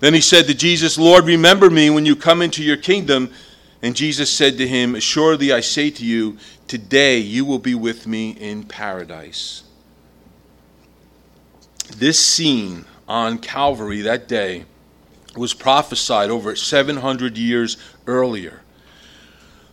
Then 0.00 0.14
he 0.14 0.22
said 0.22 0.46
to 0.46 0.54
Jesus, 0.54 0.96
Lord, 0.96 1.26
remember 1.26 1.68
me 1.68 1.90
when 1.90 2.06
you 2.06 2.16
come 2.16 2.40
into 2.40 2.64
your 2.64 2.78
kingdom. 2.78 3.30
And 3.82 3.94
Jesus 3.94 4.34
said 4.34 4.56
to 4.56 4.66
him, 4.66 4.94
Assuredly 4.94 5.52
I 5.52 5.60
say 5.60 5.90
to 5.90 6.06
you, 6.06 6.38
today 6.66 7.18
you 7.18 7.44
will 7.44 7.58
be 7.58 7.74
with 7.74 8.06
me 8.06 8.30
in 8.30 8.62
paradise. 8.62 9.64
This 11.94 12.18
scene 12.18 12.86
on 13.12 13.38
Calvary 13.38 14.00
that 14.00 14.26
day 14.26 14.64
was 15.36 15.52
prophesied 15.52 16.30
over 16.30 16.56
700 16.56 17.36
years 17.36 17.76
earlier. 18.06 18.62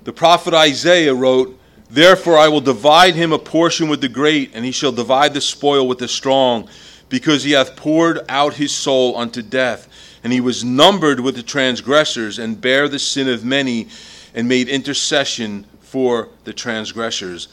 The 0.04 0.12
prophet 0.12 0.54
Isaiah 0.54 1.14
wrote, 1.14 1.58
Therefore 1.90 2.38
I 2.38 2.50
will 2.50 2.62
divide 2.62 3.16
him 3.16 3.32
a 3.32 3.40
portion 3.40 3.88
with 3.88 4.02
the 4.02 4.10
great, 4.10 4.52
and 4.54 4.66
he 4.66 4.72
shall 4.72 4.92
divide 4.92 5.34
the 5.34 5.40
spoil 5.40 5.88
with 5.88 6.00
the 6.00 6.08
strong, 6.10 6.70
because 7.08 7.44
he 7.44 7.52
hath 7.52 7.78
poured 7.78 8.20
out 8.28 8.56
his 8.56 8.76
soul 8.76 9.16
unto 9.16 9.42
death 9.42 9.88
and 10.22 10.34
he 10.34 10.42
was 10.42 10.66
numbered 10.66 11.22
with 11.22 11.36
the 11.36 11.44
transgressors 11.44 12.40
and 12.40 12.60
bare 12.60 12.90
the 12.90 13.00
sin 13.00 13.30
of 13.30 13.46
many 13.46 13.88
and 14.34 14.50
made 14.50 14.68
intercession 14.68 15.66
for 15.80 16.28
the 16.44 16.52
transgressors. 16.52 17.48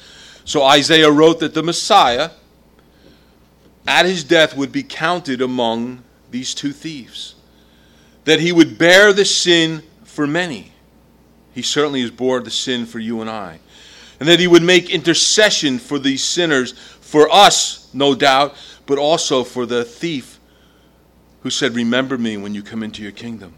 So 0.45 0.65
Isaiah 0.65 1.11
wrote 1.11 1.39
that 1.41 1.55
the 1.55 1.63
Messiah, 1.63 2.31
at 3.87 4.07
his 4.07 4.25
death, 4.25 4.57
would 4.57 4.73
be 4.73 4.83
counted 4.83 5.41
among 5.41 6.03
these 6.31 6.55
two 6.55 6.73
thieves, 6.73 7.35
that 8.25 8.41
he 8.41 8.53
would 8.53 8.79
bear 8.79 9.13
the 9.13 9.25
sin 9.25 9.83
for 10.05 10.27
many. 10.27 10.73
He 11.53 11.63
certainly 11.63 12.03
has 12.03 12.11
bore 12.11 12.41
the 12.41 12.51
sin 12.51 12.87
for 12.87 12.99
you 12.99 13.21
and 13.21 13.31
I. 13.31 13.61
And 14.19 14.29
that 14.29 14.41
he 14.41 14.47
would 14.47 14.63
make 14.63 14.91
intercession 14.91 15.79
for 15.79 15.99
these 15.99 16.25
sinners, 16.25 16.73
for 16.73 17.31
us, 17.31 17.89
no 17.93 18.15
doubt, 18.15 18.55
but 18.87 18.99
also 18.99 19.45
for 19.45 19.67
the 19.67 19.85
thief 19.85 20.39
who 21.43 21.51
said, 21.51 21.75
Remember 21.75 22.19
me 22.19 22.37
when 22.37 22.55
you 22.55 22.63
come 22.63 22.83
into 22.83 23.03
your 23.03 23.13
kingdom. 23.13 23.55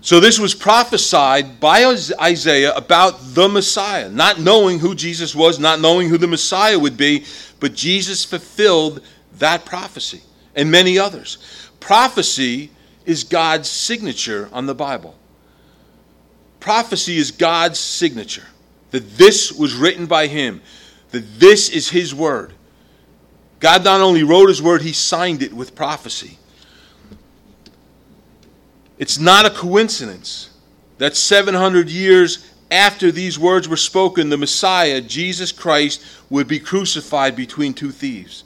So 0.00 0.20
this 0.20 0.38
was 0.38 0.54
prophesied 0.54 1.58
by 1.58 1.84
Isaiah 1.84 2.74
about 2.74 3.18
the 3.34 3.48
Messiah, 3.48 4.08
not 4.08 4.40
knowing 4.40 4.78
who 4.78 4.94
Jesus 4.94 5.34
was, 5.34 5.58
not 5.58 5.80
knowing 5.80 6.08
who 6.08 6.18
the 6.18 6.28
Messiah 6.28 6.78
would 6.78 6.96
be, 6.96 7.24
but 7.58 7.74
Jesus 7.74 8.24
fulfilled 8.24 9.02
that 9.38 9.64
prophecy 9.64 10.22
and 10.54 10.70
many 10.70 10.98
others. 10.98 11.38
Prophecy 11.80 12.70
is 13.06 13.24
God's 13.24 13.68
signature 13.68 14.48
on 14.52 14.66
the 14.66 14.74
Bible. 14.74 15.16
Prophecy 16.60 17.16
is 17.16 17.30
God's 17.30 17.78
signature 17.78 18.46
that 18.90 19.16
this 19.16 19.52
was 19.52 19.74
written 19.74 20.06
by 20.06 20.26
Him, 20.26 20.60
that 21.10 21.38
this 21.38 21.68
is 21.68 21.90
His 21.90 22.14
word. 22.14 22.52
God 23.60 23.84
not 23.84 24.00
only 24.00 24.22
wrote 24.22 24.48
His 24.48 24.62
word, 24.62 24.82
He 24.82 24.92
signed 24.92 25.42
it 25.42 25.52
with 25.52 25.74
prophecy. 25.74 26.38
It's 28.98 29.18
not 29.18 29.46
a 29.46 29.50
coincidence 29.50 30.50
that 30.98 31.16
700 31.16 31.88
years 31.88 32.50
after 32.70 33.10
these 33.10 33.38
words 33.38 33.68
were 33.68 33.76
spoken, 33.76 34.28
the 34.28 34.36
Messiah, 34.36 35.00
Jesus 35.00 35.52
Christ, 35.52 36.04
would 36.28 36.48
be 36.48 36.58
crucified 36.58 37.34
between 37.36 37.72
two 37.72 37.92
thieves. 37.92 38.44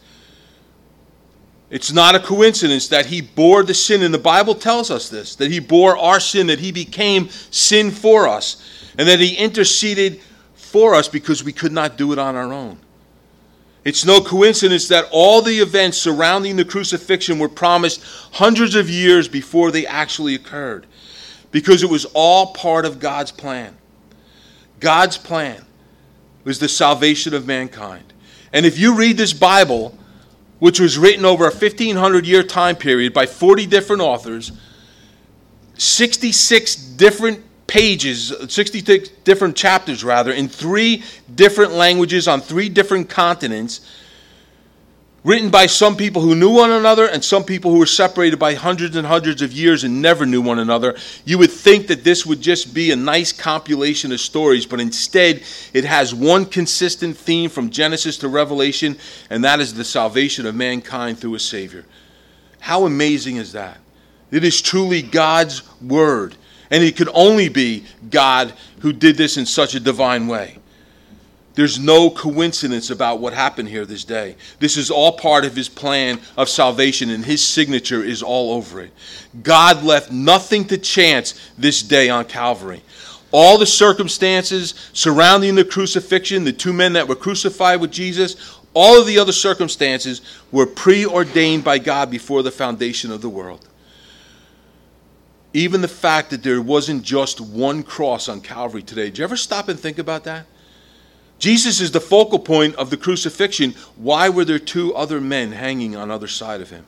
It's 1.73 1.91
not 1.91 2.15
a 2.15 2.21
coincidence 2.21 2.89
that 2.89 3.07
he 3.07 3.23
bore 3.23 3.63
the 3.63 3.73
sin, 3.73 4.03
and 4.03 4.13
the 4.13 4.19
Bible 4.19 4.55
tells 4.55 4.91
us 4.91 5.09
this 5.09 5.37
that 5.37 5.51
he 5.51 5.59
bore 5.59 5.97
our 5.97 6.21
sin, 6.21 6.49
that 6.49 6.61
he 6.61 6.71
became 6.71 7.31
sin 7.51 7.91
for 7.91 8.29
us, 8.29 8.63
and 8.99 9.09
that 9.09 9.21
he 9.21 9.35
interceded 9.35 10.21
for 10.55 10.95
us 10.95 11.09
because 11.09 11.43
we 11.43 11.53
could 11.53 11.73
not 11.73 11.97
do 11.97 12.13
it 12.13 12.19
on 12.19 12.37
our 12.37 12.53
own. 12.53 12.79
It's 13.85 14.05
no 14.05 14.21
coincidence 14.21 14.87
that 14.89 15.09
all 15.11 15.41
the 15.41 15.61
events 15.61 15.97
surrounding 15.97 16.57
the 16.57 16.65
crucifixion 16.67 17.39
were 17.39 17.49
promised 17.49 18.05
hundreds 18.33 18.75
of 18.75 18.91
years 18.91 19.27
before 19.27 19.71
they 19.71 19.87
actually 19.87 20.35
occurred, 20.35 20.87
because 21.53 21.83
it 21.83 21.89
was 21.89 22.05
all 22.13 22.53
part 22.53 22.85
of 22.85 23.01
God's 23.01 23.33
plan. 23.33 23.79
God's 24.79 25.17
plan 25.17 25.65
was 26.45 26.59
the 26.59 26.69
salvation 26.69 27.33
of 27.33 27.47
mankind. 27.47 28.13
And 28.53 28.67
if 28.67 28.79
you 28.79 28.95
read 28.95 29.17
this 29.17 29.33
Bible, 29.33 29.99
which 30.63 30.79
was 30.79 30.97
written 30.97 31.25
over 31.25 31.43
a 31.43 31.51
1500 31.51 32.25
year 32.25 32.45
time 32.45 32.77
period 32.77 33.13
by 33.13 33.27
40 33.27 33.67
different 33.67 34.01
authors, 34.01 34.53
66 35.75 36.77
different 36.77 37.43
pages, 37.67 38.33
66 38.49 39.09
different 39.25 39.57
chapters 39.57 40.05
rather, 40.05 40.31
in 40.31 40.47
three 40.47 41.03
different 41.35 41.73
languages 41.73 42.29
on 42.29 42.41
three 42.41 42.69
different 42.69 43.11
continents, 43.11 43.81
written 45.25 45.51
by 45.51 45.67
some 45.67 45.97
people 45.97 46.21
who 46.21 46.35
knew 46.35 46.51
one 46.51 46.73
another 46.73 47.07
and 47.07 47.25
some 47.25 47.45
people 47.45 47.71
who 47.71 47.79
were 47.79 47.87
separated 47.87 48.39
by 48.39 48.55
hundreds 48.55 48.97
and 48.97 49.07
hundreds 49.07 49.41
of 49.41 49.53
years 49.53 49.85
and 49.85 50.03
never 50.03 50.27
knew 50.27 50.43
one 50.43 50.59
another. 50.59 50.97
You 51.25 51.39
would 51.39 51.51
think 51.51 51.87
that 51.87 52.03
this 52.03 52.27
would 52.27 52.41
just 52.41 52.75
be 52.75 52.91
a 52.91 52.97
nice 52.97 53.33
compilation 53.33 54.11
of 54.11 54.21
stories, 54.21 54.67
but 54.67 54.81
instead 54.81 55.43
it 55.73 55.85
has 55.85 56.15
one 56.15 56.45
consistent 56.45 57.17
theme 57.17 57.51
from 57.51 57.71
Genesis 57.71 58.19
to 58.19 58.29
Revelation, 58.29 58.99
and 59.31 59.45
that 59.45 59.61
is 59.61 59.75
the 59.75 59.85
salvation 59.85 60.45
of 60.47 60.55
mankind 60.55 61.19
through 61.19 61.37
a 61.37 61.41
Savior. 61.41 61.85
How 62.59 62.85
amazing 62.85 63.37
is 63.37 63.53
that? 63.53 63.79
It 64.31 64.45
is 64.45 64.61
truly 64.61 65.03
God's 65.03 65.63
Word. 65.81 66.37
And 66.71 66.83
it 66.83 66.97
could 66.97 67.11
only 67.13 67.51
be 67.51 67.85
God 68.09 68.55
who 68.79 68.95
did 68.95 69.19
this 69.19 69.37
in 69.37 69.45
such 69.45 69.75
a 69.75 69.81
divine 69.81 70.27
way. 70.27 70.57
There's 71.55 71.79
no 71.79 72.09
coincidence 72.09 72.89
about 72.91 73.21
what 73.21 73.35
happened 73.35 73.69
here 73.69 73.85
this 73.85 74.05
day. 74.05 74.37
This 74.59 74.79
is 74.79 74.91
all 74.91 75.13
part 75.13 75.45
of 75.45 75.55
his 75.55 75.69
plan 75.69 76.19
of 76.37 76.49
salvation, 76.49 77.11
and 77.11 77.25
his 77.25 77.47
signature 77.47 78.03
is 78.03 78.23
all 78.23 78.53
over 78.53 78.81
it. 78.81 78.91
God 79.43 79.83
left 79.83 80.11
nothing 80.11 80.65
to 80.67 80.79
chance 80.79 81.39
this 81.59 81.83
day 81.83 82.09
on 82.09 82.25
Calvary. 82.25 82.83
All 83.33 83.59
the 83.59 83.67
circumstances 83.67 84.75
surrounding 84.95 85.55
the 85.55 85.65
crucifixion, 85.65 86.45
the 86.45 86.53
two 86.53 86.73
men 86.73 86.95
that 86.95 87.09
were 87.09 87.15
crucified 87.15 87.81
with 87.81 87.91
Jesus, 87.91 88.59
all 88.75 88.99
of 88.99 89.07
the 89.07 89.19
other 89.19 89.33
circumstances 89.33 90.23
were 90.51 90.67
preordained 90.67 91.65
by 91.65 91.79
God 91.79 92.11
before 92.11 92.43
the 92.43 92.51
foundation 92.51 93.11
of 93.11 93.21
the 93.21 93.29
world. 93.29 93.69
Even 95.53 95.83
the 95.83 95.89
fact 95.89 96.31
that 96.31 96.43
there 96.43 96.63
wasn't 96.63 97.03
just 97.03 97.39
one 97.39 97.83
cross 97.83 98.31
on 98.31 98.41
Calvary 98.41 98.83
today. 98.83 99.05
Did 99.05 99.19
you 99.19 99.25
ever 99.25 99.37
stop 99.37 99.69
and 99.69 99.79
think 99.79 99.99
about 99.99 100.25
that? 100.25 100.47
Jesus 101.43 101.81
is 101.81 101.91
the 101.91 102.01
focal 102.01 102.39
point 102.39 102.77
of 102.77 102.91
the 102.91 102.97
crucifixion. 102.97 103.73
Why 103.97 104.29
were 104.29 104.45
there 104.45 104.61
two 104.61 104.95
other 104.95 105.21
men 105.21 105.51
hanging 105.51 105.97
on 105.97 106.09
other 106.09 106.29
side 106.29 106.61
of 106.61 106.71
him? 106.71 106.87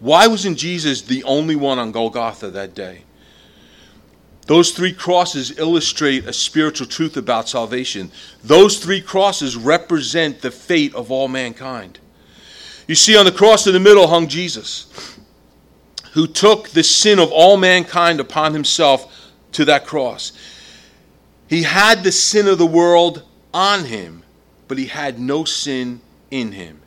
Why 0.00 0.26
wasn't 0.26 0.56
Jesus 0.56 1.02
the 1.02 1.22
only 1.24 1.54
one 1.54 1.78
on 1.78 1.92
Golgotha 1.92 2.48
that 2.48 2.74
day? 2.74 3.02
Those 4.46 4.70
three 4.70 4.94
crosses 4.94 5.58
illustrate 5.58 6.24
a 6.24 6.32
spiritual 6.32 6.86
truth 6.86 7.18
about 7.18 7.46
salvation. 7.46 8.10
Those 8.42 8.78
three 8.78 9.02
crosses 9.02 9.54
represent 9.54 10.40
the 10.40 10.50
fate 10.50 10.94
of 10.94 11.10
all 11.10 11.28
mankind. 11.28 11.98
You 12.88 12.94
see, 12.94 13.18
on 13.18 13.26
the 13.26 13.32
cross 13.32 13.66
in 13.66 13.74
the 13.74 13.80
middle 13.80 14.06
hung 14.06 14.28
Jesus 14.28 15.18
who 16.12 16.26
took 16.26 16.70
the 16.70 16.82
sin 16.82 17.18
of 17.18 17.30
all 17.30 17.58
mankind 17.58 18.18
upon 18.18 18.54
himself 18.54 19.30
to 19.52 19.66
that 19.66 19.84
cross. 19.84 20.32
He 21.50 21.64
had 21.64 22.02
the 22.02 22.12
sin 22.12 22.48
of 22.48 22.56
the 22.56 22.64
world 22.64 23.24
on 23.54 23.84
him, 23.84 24.22
but 24.68 24.76
he 24.76 24.86
had 24.86 25.18
no 25.18 25.44
sin 25.44 26.00
in 26.30 26.52
him. 26.52 26.80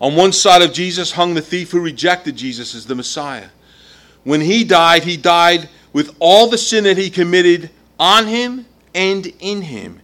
On 0.00 0.16
one 0.16 0.32
side 0.32 0.62
of 0.62 0.72
Jesus 0.72 1.12
hung 1.12 1.34
the 1.34 1.42
thief 1.42 1.72
who 1.72 1.80
rejected 1.80 2.36
Jesus 2.36 2.74
as 2.74 2.86
the 2.86 2.94
Messiah. 2.94 3.48
When 4.22 4.40
he 4.40 4.64
died, 4.64 5.04
he 5.04 5.16
died 5.16 5.68
with 5.92 6.16
all 6.18 6.48
the 6.48 6.58
sin 6.58 6.84
that 6.84 6.96
he 6.96 7.10
committed 7.10 7.70
on 7.98 8.26
him 8.26 8.66
and 8.94 9.26
in 9.40 9.62
him. 9.62 10.00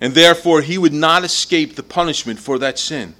And 0.00 0.14
therefore, 0.14 0.62
he 0.62 0.78
would 0.78 0.92
not 0.92 1.24
escape 1.24 1.76
the 1.76 1.82
punishment 1.82 2.38
for 2.38 2.58
that 2.58 2.78
sin. 2.78 3.14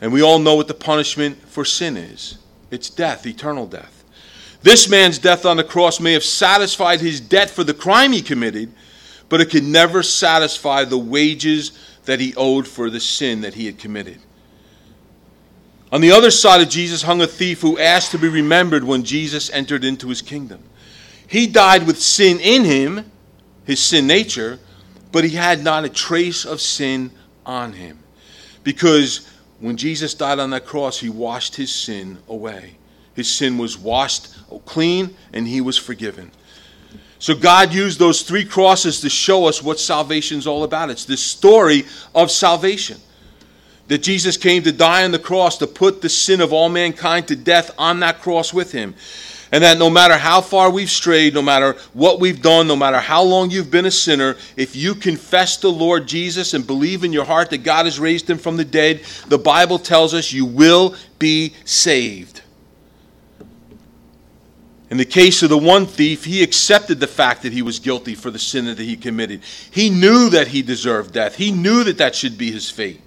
And 0.00 0.12
we 0.12 0.22
all 0.22 0.38
know 0.38 0.54
what 0.54 0.68
the 0.68 0.74
punishment 0.74 1.38
for 1.48 1.64
sin 1.64 1.96
is 1.96 2.38
it's 2.70 2.90
death, 2.90 3.26
eternal 3.26 3.66
death. 3.66 4.04
This 4.62 4.88
man's 4.88 5.18
death 5.18 5.44
on 5.44 5.56
the 5.56 5.64
cross 5.64 6.00
may 6.00 6.12
have 6.14 6.24
satisfied 6.24 7.00
his 7.00 7.20
debt 7.20 7.50
for 7.50 7.64
the 7.64 7.74
crime 7.74 8.12
he 8.12 8.22
committed, 8.22 8.72
but 9.28 9.40
it 9.40 9.50
could 9.50 9.64
never 9.64 10.02
satisfy 10.02 10.84
the 10.84 10.98
wages 10.98 11.72
that 12.04 12.20
he 12.20 12.34
owed 12.36 12.68
for 12.68 12.90
the 12.90 13.00
sin 13.00 13.40
that 13.42 13.54
he 13.54 13.66
had 13.66 13.78
committed. 13.78 14.18
On 15.90 16.00
the 16.00 16.10
other 16.10 16.30
side 16.30 16.60
of 16.60 16.68
Jesus 16.68 17.02
hung 17.02 17.22
a 17.22 17.26
thief 17.26 17.60
who 17.60 17.78
asked 17.78 18.10
to 18.10 18.18
be 18.18 18.28
remembered 18.28 18.84
when 18.84 19.04
Jesus 19.04 19.50
entered 19.50 19.84
into 19.84 20.08
his 20.08 20.22
kingdom. 20.22 20.62
He 21.28 21.46
died 21.46 21.86
with 21.86 22.00
sin 22.00 22.40
in 22.40 22.64
him, 22.64 23.10
his 23.64 23.80
sin 23.80 24.06
nature, 24.06 24.58
but 25.12 25.24
he 25.24 25.30
had 25.30 25.62
not 25.62 25.84
a 25.84 25.88
trace 25.88 26.44
of 26.44 26.60
sin 26.60 27.10
on 27.46 27.72
him. 27.72 28.00
Because 28.64 29.28
when 29.60 29.76
Jesus 29.76 30.14
died 30.14 30.38
on 30.38 30.50
that 30.50 30.66
cross, 30.66 30.98
he 30.98 31.08
washed 31.08 31.54
his 31.54 31.72
sin 31.72 32.18
away. 32.28 32.76
His 33.14 33.30
sin 33.30 33.56
was 33.56 33.78
washed 33.78 34.34
clean 34.66 35.16
and 35.32 35.46
he 35.46 35.60
was 35.60 35.78
forgiven. 35.78 36.32
So 37.18 37.34
God 37.34 37.72
used 37.72 37.98
those 37.98 38.22
three 38.22 38.44
crosses 38.44 39.00
to 39.00 39.08
show 39.08 39.46
us 39.46 39.62
what 39.62 39.78
salvation 39.78 40.38
is 40.38 40.46
all 40.46 40.64
about. 40.64 40.90
It's 40.90 41.04
this 41.04 41.22
story 41.22 41.84
of 42.14 42.30
salvation. 42.30 42.98
That 43.88 44.02
Jesus 44.02 44.36
came 44.36 44.62
to 44.62 44.72
die 44.72 45.04
on 45.04 45.12
the 45.12 45.18
cross 45.18 45.58
to 45.58 45.66
put 45.66 46.00
the 46.00 46.08
sin 46.08 46.40
of 46.40 46.52
all 46.52 46.68
mankind 46.68 47.28
to 47.28 47.36
death 47.36 47.70
on 47.78 48.00
that 48.00 48.20
cross 48.20 48.52
with 48.52 48.72
him. 48.72 48.94
And 49.52 49.62
that 49.62 49.78
no 49.78 49.88
matter 49.88 50.16
how 50.16 50.40
far 50.40 50.70
we've 50.70 50.90
strayed, 50.90 51.34
no 51.34 51.42
matter 51.42 51.76
what 51.92 52.18
we've 52.18 52.42
done, 52.42 52.66
no 52.66 52.74
matter 52.74 52.98
how 52.98 53.22
long 53.22 53.50
you've 53.50 53.70
been 53.70 53.86
a 53.86 53.90
sinner, 53.90 54.36
if 54.56 54.74
you 54.74 54.94
confess 54.94 55.58
the 55.58 55.70
Lord 55.70 56.08
Jesus 56.08 56.54
and 56.54 56.66
believe 56.66 57.04
in 57.04 57.12
your 57.12 57.24
heart 57.24 57.50
that 57.50 57.62
God 57.62 57.84
has 57.84 58.00
raised 58.00 58.28
him 58.28 58.38
from 58.38 58.56
the 58.56 58.64
dead, 58.64 59.02
the 59.28 59.38
Bible 59.38 59.78
tells 59.78 60.12
us 60.12 60.32
you 60.32 60.44
will 60.44 60.96
be 61.18 61.54
saved. 61.64 62.42
In 64.94 64.98
the 64.98 65.04
case 65.04 65.42
of 65.42 65.50
the 65.50 65.58
one 65.58 65.86
thief, 65.86 66.24
he 66.24 66.40
accepted 66.44 67.00
the 67.00 67.08
fact 67.08 67.42
that 67.42 67.52
he 67.52 67.62
was 67.62 67.80
guilty 67.80 68.14
for 68.14 68.30
the 68.30 68.38
sin 68.38 68.66
that 68.66 68.78
he 68.78 68.96
committed. 68.96 69.42
He 69.72 69.90
knew 69.90 70.30
that 70.30 70.46
he 70.46 70.62
deserved 70.62 71.12
death, 71.12 71.34
he 71.34 71.50
knew 71.50 71.82
that 71.82 71.98
that 71.98 72.14
should 72.14 72.38
be 72.38 72.52
his 72.52 72.70
fate. 72.70 73.00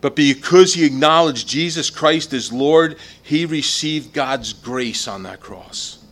But 0.00 0.16
because 0.16 0.72
he 0.72 0.86
acknowledged 0.86 1.46
Jesus 1.46 1.90
Christ 1.90 2.32
as 2.32 2.50
Lord, 2.50 2.96
he 3.22 3.44
received 3.44 4.14
God's 4.14 4.54
grace 4.54 5.06
on 5.06 5.24
that 5.24 5.40
cross. 5.40 6.02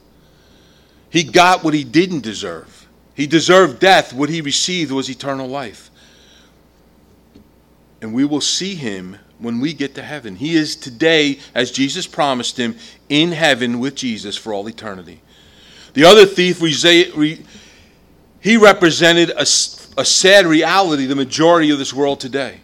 He 1.09 1.25
got 1.25 1.65
what 1.65 1.73
he 1.73 1.83
didn't 1.83 2.25
deserve. 2.25 2.87
He 3.15 3.27
deserved 3.27 3.81
death. 3.81 4.13
What 4.13 4.29
he 4.29 4.43
received 4.43 4.93
was 4.93 5.09
eternal 5.09 5.49
life. 5.49 5.91
And 8.03 8.13
we 8.13 8.27
will 8.27 8.43
see 8.43 8.75
him 8.75 9.17
when 9.44 9.61
we 9.61 9.72
get 9.72 9.94
to 9.94 10.02
heaven. 10.02 10.35
He 10.35 10.57
is 10.57 10.74
today, 10.74 11.38
as 11.54 11.70
Jesus 11.70 12.07
promised 12.07 12.57
him, 12.57 12.76
in 13.09 13.30
heaven 13.30 13.78
with 13.78 13.94
Jesus 13.94 14.37
for 14.37 14.52
all 14.52 14.68
eternity. 14.68 15.20
The 15.92 16.04
other 16.04 16.26
thief, 16.26 16.61
he 18.40 18.57
represented 18.57 19.30
a, 19.30 19.42
a 19.42 20.04
sad 20.04 20.46
reality, 20.46 21.07
the 21.07 21.14
majority 21.14 21.70
of 21.70 21.78
this 21.78 21.94
world 21.94 22.18
today. 22.18 22.61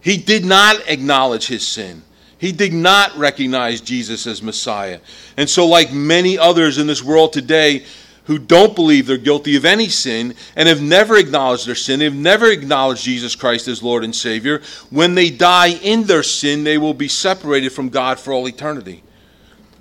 He 0.00 0.16
did 0.16 0.44
not 0.44 0.88
acknowledge 0.88 1.46
his 1.46 1.66
sin. 1.66 2.02
He 2.38 2.50
did 2.50 2.72
not 2.72 3.16
recognize 3.16 3.80
Jesus 3.80 4.26
as 4.26 4.42
Messiah. 4.42 4.98
And 5.36 5.48
so, 5.48 5.64
like 5.64 5.92
many 5.92 6.36
others 6.36 6.78
in 6.78 6.88
this 6.88 7.00
world 7.00 7.32
today 7.32 7.84
who 8.24 8.38
don't 8.38 8.76
believe 8.76 9.06
they're 9.06 9.16
guilty 9.16 9.56
of 9.56 9.64
any 9.64 9.88
sin 9.88 10.34
and 10.54 10.68
have 10.68 10.80
never 10.80 11.16
acknowledged 11.16 11.66
their 11.66 11.74
sin, 11.74 12.00
have 12.00 12.14
never 12.14 12.50
acknowledged 12.50 13.04
Jesus 13.04 13.34
Christ 13.34 13.66
as 13.68 13.82
Lord 13.82 14.04
and 14.04 14.14
Savior, 14.14 14.62
when 14.90 15.14
they 15.14 15.28
die 15.30 15.78
in 15.82 16.04
their 16.04 16.22
sin, 16.22 16.62
they 16.62 16.78
will 16.78 16.94
be 16.94 17.08
separated 17.08 17.70
from 17.70 17.88
God 17.88 18.20
for 18.20 18.32
all 18.32 18.46
eternity. 18.46 19.02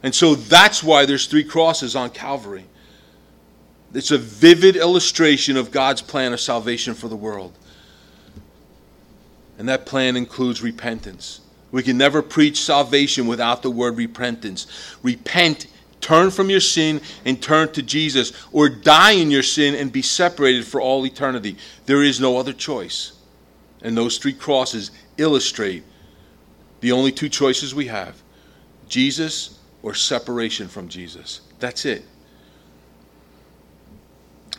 And 0.04 0.14
so 0.14 0.34
that's 0.34 0.84
why 0.84 1.06
there's 1.06 1.28
three 1.28 1.44
crosses 1.44 1.96
on 1.96 2.10
Calvary. 2.10 2.66
It's 3.94 4.12
a 4.12 4.18
vivid 4.18 4.76
illustration 4.76 5.58
of 5.58 5.70
God's 5.70 6.02
plan 6.02 6.34
of 6.34 6.40
salvation 6.40 6.94
for 6.94 7.08
the 7.08 7.16
world. 7.16 7.54
And 9.58 9.70
that 9.70 9.86
plan 9.86 10.16
includes 10.16 10.64
repentance. 10.64 11.42
We 11.72 11.84
can 11.84 11.98
never 11.98 12.22
preach 12.22 12.62
salvation 12.62 13.28
without 13.28 13.62
the 13.62 13.70
word 13.70 13.98
repentance. 13.98 14.66
Repent, 15.04 15.68
turn 16.02 16.32
from 16.32 16.50
your 16.50 16.60
sin 16.60 17.02
and 17.26 17.42
turn 17.42 17.72
to 17.74 17.82
Jesus, 17.82 18.34
or 18.52 18.68
die 18.68 19.12
in 19.12 19.32
your 19.32 19.44
sin 19.44 19.76
and 19.76 19.92
be 19.92 20.02
separated 20.02 20.66
for 20.66 20.82
all 20.82 21.06
eternity. 21.06 21.58
There 21.86 22.04
is 22.04 22.20
no 22.20 22.38
other 22.38 22.54
choice. 22.54 23.14
And 23.82 23.98
those 23.98 24.18
three 24.18 24.34
crosses 24.34 24.92
illustrate 25.18 25.84
the 26.82 26.92
only 26.92 27.12
two 27.12 27.30
choices 27.30 27.74
we 27.74 27.88
have 27.88 28.22
Jesus 28.90 29.60
or 29.84 29.94
separation 29.94 30.68
from 30.68 30.90
Jesus. 30.90 31.42
That's 31.60 31.86
it. 31.86 32.04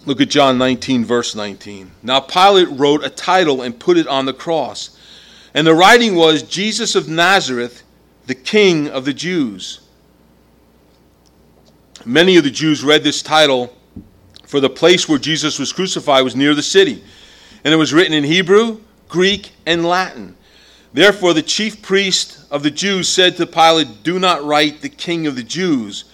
Look 0.05 0.21
at 0.21 0.31
John 0.31 0.59
19, 0.59 1.05
verse 1.05 1.35
19. 1.35 1.91
Now 2.03 2.21
Pilate 2.21 2.69
wrote 2.71 3.05
a 3.05 3.11
title 3.11 3.63
and 3.63 3.79
put 3.79 3.97
it 3.97 4.09
on 4.09 4.25
the 4.25 4.33
cross. 4.33 4.99
And 5.55 5.67
the 5.67 5.75
writing 5.75 6.15
was 6.17 6.43
Jesus 6.43 6.95
of 6.95 7.09
Nazareth, 7.09 7.83
the 8.27 8.35
King 8.35 8.89
of 8.89 9.05
the 9.05 9.13
Jews. 9.13 9.81
Many 12.05 12.37
of 12.37 12.45
the 12.45 12.51
Jews 12.51 12.83
read 12.83 13.05
this 13.05 13.23
title, 13.23 13.77
for 14.45 14.61
the 14.61 14.71
place 14.71 15.09
where 15.09 15.19
Jesus 15.19 15.59
was 15.59 15.73
crucified 15.73 16.25
was 16.25 16.37
near 16.37 16.55
the 16.55 16.63
city. 16.63 17.03
And 17.65 17.73
it 17.73 17.77
was 17.77 17.93
written 17.93 18.13
in 18.13 18.25
Hebrew, 18.25 18.81
Greek, 19.09 19.53
and 19.67 19.85
Latin. 19.85 20.37
Therefore, 20.93 21.33
the 21.33 21.43
chief 21.43 21.81
priest 21.81 22.45
of 22.51 22.63
the 22.63 22.71
Jews 22.71 23.09
said 23.09 23.37
to 23.37 23.47
Pilate, 23.47 24.03
Do 24.03 24.19
not 24.19 24.45
write 24.45 24.83
the 24.83 24.89
King 24.89 25.27
of 25.27 25.37
the 25.37 25.43
Jews, 25.43 26.05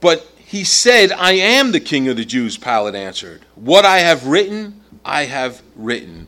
but 0.00 0.26
he 0.50 0.64
said, 0.64 1.12
I 1.12 1.32
am 1.34 1.70
the 1.70 1.78
king 1.78 2.08
of 2.08 2.16
the 2.16 2.24
Jews, 2.24 2.56
Pilate 2.56 2.96
answered. 2.96 3.46
What 3.54 3.84
I 3.84 3.98
have 3.98 4.26
written, 4.26 4.80
I 5.04 5.26
have 5.26 5.62
written. 5.76 6.26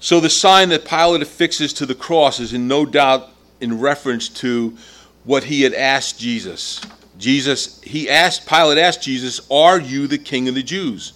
So 0.00 0.18
the 0.18 0.28
sign 0.28 0.70
that 0.70 0.84
Pilate 0.84 1.22
affixes 1.22 1.72
to 1.74 1.86
the 1.86 1.94
cross 1.94 2.40
is 2.40 2.52
in 2.52 2.66
no 2.66 2.84
doubt 2.84 3.28
in 3.60 3.78
reference 3.78 4.28
to 4.28 4.76
what 5.24 5.44
he 5.44 5.62
had 5.62 5.74
asked 5.74 6.18
Jesus. 6.18 6.80
Jesus, 7.18 7.80
he 7.82 8.08
asked, 8.08 8.46
Pilate 8.46 8.78
asked 8.78 9.02
Jesus, 9.02 9.40
Are 9.50 9.78
you 9.78 10.06
the 10.06 10.18
king 10.18 10.48
of 10.48 10.54
the 10.54 10.62
Jews? 10.62 11.12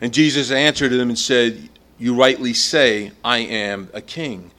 And 0.00 0.12
Jesus 0.12 0.50
answered 0.50 0.92
him 0.92 1.08
and 1.08 1.18
said, 1.18 1.68
You 1.98 2.14
rightly 2.14 2.54
say, 2.54 3.12
I 3.24 3.38
am 3.38 3.88
a 3.92 4.00
king. 4.00 4.50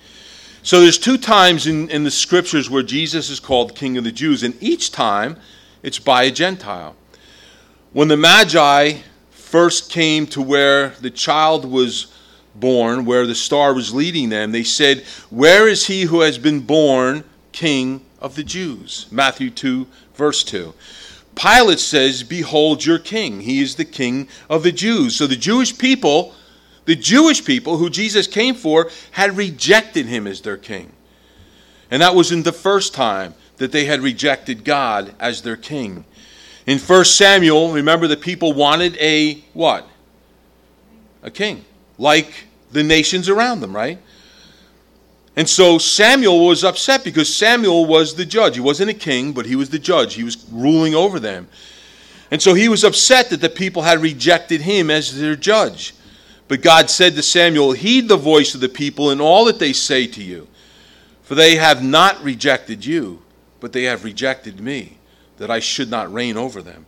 So 0.64 0.82
there's 0.82 0.98
two 0.98 1.18
times 1.18 1.68
in, 1.68 1.90
in 1.90 2.04
the 2.04 2.12
scriptures 2.12 2.70
where 2.70 2.84
Jesus 2.84 3.30
is 3.30 3.40
called 3.40 3.76
king 3.76 3.98
of 3.98 4.04
the 4.04 4.12
Jews, 4.12 4.44
and 4.44 4.62
each 4.62 4.92
time 4.92 5.38
it's 5.84 6.00
by 6.00 6.24
a 6.24 6.32
Gentile. 6.32 6.96
When 7.94 8.08
the 8.08 8.18
Magi 8.18 8.98
first 9.32 9.90
came 9.90 10.28
to 10.28 10.42
where 10.42 10.90
the 11.02 11.10
child 11.10 11.66
was 11.66 12.14
born, 12.56 13.06
where 13.06 13.26
the 13.26 13.36
star 13.36 13.74
was 13.74 13.94
leading 13.94 14.30
them, 14.30 14.52
they 14.52 14.64
said, 14.64 15.04
Where 15.30 15.68
is 15.68 15.88
he 15.88 16.04
who 16.04 16.22
has 16.22 16.38
been 16.38 16.60
born 16.60 17.24
king 17.52 18.06
of 18.20 18.36
the 18.36 18.44
Jews? 18.44 19.08
Matthew 19.12 19.50
2, 19.50 19.88
verse 20.14 20.44
2. 20.44 20.74
Pilate 21.36 21.80
says, 21.80 22.24
Behold 22.24 22.86
your 22.86 23.00
king. 23.00 23.42
He 23.42 23.62
is 23.62 23.76
the 23.76 23.86
king 23.86 24.28
of 24.50 24.64
the 24.64 24.72
Jews. 24.72 25.16
So 25.16 25.26
the 25.26 25.36
Jewish 25.36 25.78
people, 25.78 26.34
the 26.86 26.96
Jewish 26.96 27.46
people 27.46 27.78
who 27.78 27.90
Jesus 27.90 28.28
came 28.28 28.56
for, 28.56 28.90
had 29.12 29.38
rejected 29.38 30.06
him 30.06 30.28
as 30.28 30.42
their 30.42 30.58
king. 30.58 30.92
And 31.92 32.02
that 32.02 32.16
wasn't 32.16 32.46
the 32.46 32.52
first 32.52 32.94
time 32.94 33.34
that 33.58 33.72
they 33.72 33.86
had 33.86 34.02
rejected 34.02 34.64
God 34.64 35.14
as 35.20 35.42
their 35.42 35.58
king. 35.58 36.06
In 36.66 36.78
1 36.78 37.06
Samuel, 37.06 37.72
remember 37.72 38.08
the 38.08 38.18
people 38.18 38.54
wanted 38.54 38.98
a 38.98 39.44
what? 39.54 39.88
A 41.24 41.32
king, 41.32 41.66
like 41.98 42.48
the 42.72 42.84
nations 42.84 43.28
around 43.28 43.62
them, 43.62 43.76
right? 43.76 44.00
And 45.40 45.48
so 45.48 45.78
Samuel 45.78 46.46
was 46.46 46.66
upset 46.66 47.06
because 47.06 47.34
Samuel 47.34 47.86
was 47.86 48.14
the 48.14 48.26
judge. 48.26 48.56
He 48.56 48.60
wasn't 48.60 48.90
a 48.90 48.94
king, 48.94 49.32
but 49.32 49.46
he 49.46 49.56
was 49.56 49.70
the 49.70 49.80
judge. 49.80 50.16
He 50.16 50.26
was 50.26 50.46
ruling 50.52 50.94
over 50.94 51.18
them. 51.18 51.48
And 52.30 52.42
so 52.42 52.54
he 52.54 52.68
was 52.68 52.84
upset 52.84 53.30
that 53.30 53.40
the 53.40 53.48
people 53.48 53.84
had 53.84 54.02
rejected 54.02 54.60
him 54.60 54.90
as 54.90 55.18
their 55.18 55.38
judge. 55.38 55.96
But 56.50 56.62
God 56.62 56.90
said 56.90 57.16
to 57.16 57.24
Samuel, 57.24 57.72
Heed 57.72 58.10
the 58.10 58.18
voice 58.18 58.54
of 58.54 58.60
the 58.60 58.68
people 58.68 59.12
in 59.12 59.22
all 59.22 59.46
that 59.46 59.60
they 59.60 59.72
say 59.72 60.08
to 60.08 60.22
you, 60.22 60.50
for 61.24 61.36
they 61.36 61.56
have 61.56 61.82
not 61.82 62.22
rejected 62.22 62.86
you, 62.86 63.22
but 63.62 63.72
they 63.72 63.84
have 63.84 64.04
rejected 64.04 64.60
me, 64.60 64.98
that 65.38 65.50
I 65.50 65.62
should 65.62 65.90
not 65.90 66.12
reign 66.12 66.36
over 66.36 66.62
them. 66.62 66.86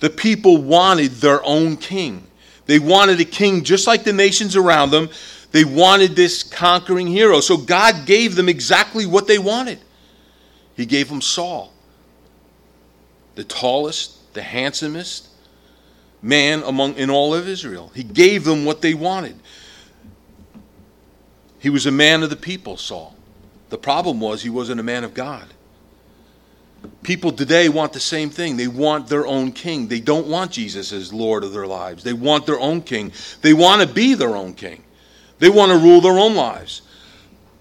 The 0.00 0.08
people 0.08 0.56
wanted 0.56 1.10
their 1.10 1.44
own 1.44 1.76
king. 1.76 2.28
They 2.64 2.78
wanted 2.78 3.20
a 3.20 3.26
king 3.26 3.62
just 3.62 3.86
like 3.86 4.04
the 4.04 4.12
nations 4.14 4.56
around 4.56 4.90
them. 4.90 5.10
They 5.54 5.64
wanted 5.64 6.16
this 6.16 6.42
conquering 6.42 7.06
hero. 7.06 7.38
So 7.38 7.56
God 7.56 8.06
gave 8.06 8.34
them 8.34 8.48
exactly 8.48 9.06
what 9.06 9.28
they 9.28 9.38
wanted. 9.38 9.78
He 10.76 10.84
gave 10.84 11.08
them 11.08 11.22
Saul, 11.22 11.72
the 13.36 13.44
tallest, 13.44 14.34
the 14.34 14.42
handsomest 14.42 15.28
man 16.20 16.64
among 16.64 16.94
in 16.94 17.08
all 17.08 17.36
of 17.36 17.46
Israel. 17.46 17.92
He 17.94 18.02
gave 18.02 18.42
them 18.42 18.64
what 18.64 18.82
they 18.82 18.94
wanted. 18.94 19.38
He 21.60 21.70
was 21.70 21.86
a 21.86 21.92
man 21.92 22.24
of 22.24 22.30
the 22.30 22.36
people, 22.36 22.76
Saul. 22.76 23.14
The 23.68 23.78
problem 23.78 24.18
was 24.18 24.42
he 24.42 24.50
wasn't 24.50 24.80
a 24.80 24.82
man 24.82 25.04
of 25.04 25.14
God. 25.14 25.46
People 27.04 27.30
today 27.30 27.68
want 27.68 27.92
the 27.92 28.00
same 28.00 28.28
thing. 28.28 28.56
They 28.56 28.66
want 28.66 29.06
their 29.06 29.24
own 29.24 29.52
king. 29.52 29.86
They 29.86 30.00
don't 30.00 30.26
want 30.26 30.50
Jesus 30.50 30.92
as 30.92 31.12
Lord 31.12 31.44
of 31.44 31.52
their 31.52 31.68
lives. 31.68 32.02
They 32.02 32.12
want 32.12 32.44
their 32.44 32.58
own 32.58 32.82
king. 32.82 33.12
They 33.40 33.54
want 33.54 33.82
to 33.82 33.86
be 33.86 34.14
their 34.14 34.34
own 34.34 34.54
king. 34.54 34.83
They 35.44 35.50
want 35.50 35.72
to 35.72 35.76
rule 35.76 36.00
their 36.00 36.18
own 36.18 36.34
lives. 36.34 36.80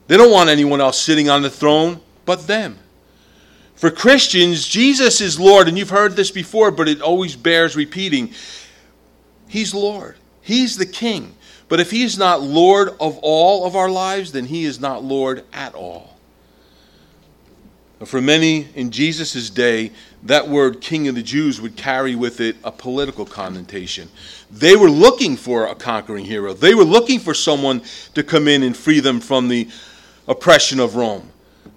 They 0.08 0.15
don't 0.15 0.32
want 0.32 0.50
anyone 0.50 0.80
else 0.80 0.98
sitting 0.98 1.30
on 1.30 1.41
the 1.41 1.50
throne 1.50 2.00
but 2.24 2.48
them. 2.48 2.80
For 3.76 3.91
Christians, 3.91 4.65
Jesus 4.65 5.19
is 5.19 5.38
Lord, 5.38 5.67
and 5.67 5.78
you've 5.78 5.89
heard 5.89 6.15
this 6.15 6.32
before, 6.32 6.72
but 6.72 6.88
it 6.88 7.02
always 7.02 7.36
bears 7.36 7.76
repeating. 7.76 8.32
He's 9.50 9.74
Lord, 9.74 10.15
He's 10.41 10.78
the 10.78 10.86
King. 10.86 11.36
But 11.67 11.82
if 11.82 11.91
He's 11.91 12.17
not 12.17 12.41
Lord 12.41 12.91
of 13.02 13.19
all 13.22 13.65
of 13.65 13.76
our 13.76 13.89
lives, 13.89 14.32
then 14.32 14.46
He 14.46 14.63
is 14.63 14.80
not 14.80 15.04
Lord 15.04 15.43
at 15.52 15.76
all. 15.76 16.17
For 18.06 18.22
many 18.22 18.69
in 18.76 18.91
Jesus' 18.91 19.50
day, 19.50 19.91
that 20.24 20.48
word 20.48 20.80
King 20.80 21.10
of 21.10 21.15
the 21.15 21.22
Jews 21.22 21.60
would 21.60 21.76
carry 21.76 22.15
with 22.15 22.39
it 22.39 22.56
a 22.63 22.72
political 22.72 23.26
connotation. 23.26 24.10
They 24.53 24.75
were 24.75 24.89
looking 24.89 25.35
for 25.35 25.65
a 25.65 25.73
conquering 25.73 26.25
hero, 26.25 26.53
they 26.53 26.75
were 26.75 26.83
looking 26.83 27.19
for 27.19 27.33
someone 27.33 27.81
to 28.13 28.23
come 28.23 28.47
in 28.47 28.61
and 28.61 28.77
free 28.77 28.99
them 28.99 29.19
from 29.19 29.47
the 29.47 29.67
oppression 30.27 30.79
of 30.79 30.95
Rome. 30.95 31.29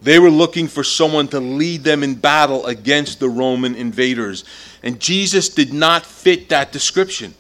They 0.03 0.19
were 0.19 0.31
looking 0.31 0.69
for 0.69 0.85
someone 0.85 1.27
to 1.29 1.41
lead 1.41 1.83
them 1.83 2.03
in 2.03 2.15
battle 2.15 2.67
against 2.67 3.19
the 3.19 3.29
Roman 3.29 3.75
invaders. 3.75 4.45
And 4.83 5.01
Jesus 5.01 5.49
did 5.49 5.73
not 5.73 6.05
fit 6.05 6.51
that 6.51 6.71
description. 6.71 7.35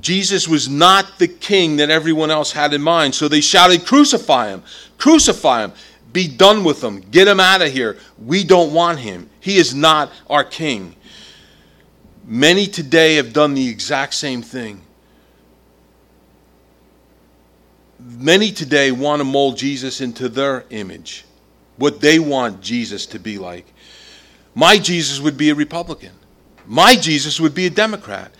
Jesus 0.00 0.46
was 0.46 0.68
not 0.68 1.18
the 1.18 1.28
king 1.28 1.76
that 1.76 1.90
everyone 1.90 2.30
else 2.30 2.52
had 2.52 2.74
in 2.74 2.82
mind. 2.82 3.14
So 3.14 3.26
they 3.26 3.40
shouted, 3.40 3.86
Crucify 3.86 4.48
him! 4.48 4.62
Crucify 4.98 5.64
him! 5.64 5.72
Be 6.12 6.28
done 6.28 6.62
with 6.62 6.84
him. 6.84 7.00
Get 7.00 7.26
him 7.26 7.40
out 7.40 7.62
of 7.62 7.72
here. 7.72 7.96
We 8.18 8.44
don't 8.44 8.74
want 8.74 8.98
him. 8.98 9.30
He 9.40 9.56
is 9.56 9.74
not 9.74 10.12
our 10.28 10.44
king. 10.44 10.94
Many 12.32 12.66
today 12.66 13.16
have 13.16 13.34
done 13.34 13.52
the 13.52 13.68
exact 13.68 14.14
same 14.14 14.40
thing. 14.40 14.80
Many 18.00 18.52
today 18.52 18.90
want 18.90 19.20
to 19.20 19.24
mold 19.24 19.58
Jesus 19.58 20.00
into 20.00 20.30
their 20.30 20.64
image, 20.70 21.26
what 21.76 22.00
they 22.00 22.18
want 22.18 22.62
Jesus 22.62 23.04
to 23.08 23.18
be 23.18 23.36
like. 23.36 23.66
My 24.54 24.78
Jesus 24.78 25.20
would 25.20 25.36
be 25.36 25.50
a 25.50 25.54
Republican. 25.54 26.12
My 26.66 26.96
Jesus 26.96 27.38
would 27.38 27.54
be 27.54 27.66
a 27.66 27.70
Democrat. 27.70 28.32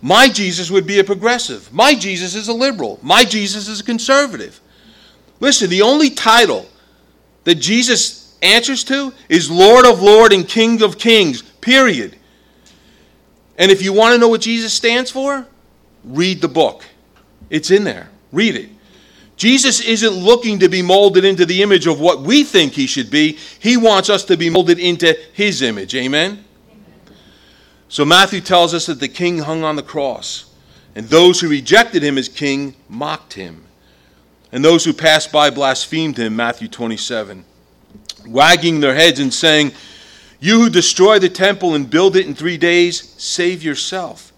My 0.00 0.28
Jesus 0.28 0.70
would 0.70 0.86
be 0.86 1.00
a 1.00 1.04
progressive. 1.04 1.72
My 1.72 1.96
Jesus 1.96 2.36
is 2.36 2.46
a 2.46 2.54
liberal. 2.54 3.00
My 3.02 3.24
Jesus 3.24 3.66
is 3.66 3.80
a 3.80 3.84
conservative. 3.84 4.60
Listen, 5.40 5.68
the 5.70 5.82
only 5.82 6.10
title 6.10 6.68
that 7.42 7.56
Jesus 7.56 8.32
answers 8.42 8.84
to 8.84 9.12
is 9.28 9.50
Lord 9.50 9.86
of 9.86 10.00
Lord 10.00 10.32
and 10.32 10.46
King 10.46 10.82
of 10.82 10.98
Kings, 10.98 11.42
period. 11.42 12.14
And 13.60 13.70
if 13.70 13.80
you 13.80 13.92
want 13.92 14.14
to 14.14 14.18
know 14.18 14.26
what 14.26 14.40
Jesus 14.40 14.74
stands 14.74 15.12
for, 15.12 15.46
read 16.02 16.40
the 16.40 16.48
book. 16.48 16.84
It's 17.48 17.70
in 17.70 17.84
there. 17.84 18.08
Read 18.32 18.56
it. 18.56 18.70
Jesus 19.36 19.80
isn't 19.80 20.12
looking 20.12 20.58
to 20.58 20.68
be 20.68 20.82
molded 20.82 21.24
into 21.24 21.46
the 21.46 21.62
image 21.62 21.86
of 21.86 22.00
what 22.00 22.22
we 22.22 22.42
think 22.42 22.72
he 22.72 22.88
should 22.88 23.10
be. 23.10 23.38
He 23.60 23.76
wants 23.76 24.10
us 24.10 24.24
to 24.24 24.36
be 24.36 24.50
molded 24.50 24.80
into 24.80 25.16
his 25.32 25.62
image. 25.62 25.94
Amen? 25.94 26.44
So 27.88 28.04
Matthew 28.04 28.40
tells 28.40 28.74
us 28.74 28.86
that 28.86 28.98
the 28.98 29.08
king 29.08 29.38
hung 29.38 29.62
on 29.62 29.76
the 29.76 29.82
cross, 29.82 30.52
and 30.96 31.06
those 31.06 31.40
who 31.40 31.48
rejected 31.48 32.02
him 32.02 32.18
as 32.18 32.28
king 32.28 32.74
mocked 32.88 33.34
him 33.34 33.64
and 34.52 34.64
those 34.64 34.84
who 34.84 34.92
passed 34.92 35.30
by 35.30 35.50
blasphemed 35.50 36.16
him, 36.16 36.34
Matthew 36.34 36.68
27, 36.68 37.44
wagging 38.26 38.80
their 38.80 38.94
heads 38.94 39.20
and 39.20 39.32
saying, 39.32 39.72
You 40.40 40.62
who 40.62 40.70
destroy 40.70 41.18
the 41.18 41.28
temple 41.28 41.74
and 41.74 41.88
build 41.88 42.16
it 42.16 42.26
in 42.26 42.34
three 42.34 42.56
days, 42.56 43.14
save 43.18 43.62
yourself. 43.62 44.32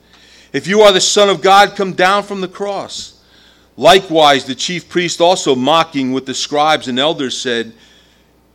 If 0.52 0.66
you 0.66 0.80
are 0.82 0.92
the 0.92 1.00
Son 1.00 1.28
of 1.28 1.40
God, 1.40 1.76
come 1.76 1.92
down 1.92 2.24
from 2.24 2.40
the 2.40 2.48
cross. 2.48 3.20
Likewise, 3.76 4.44
the 4.44 4.54
chief 4.54 4.88
priest 4.88 5.20
also 5.20 5.54
mocking 5.54 6.12
with 6.12 6.26
the 6.26 6.34
scribes 6.34 6.88
and 6.88 6.98
elders 6.98 7.38
said, 7.38 7.72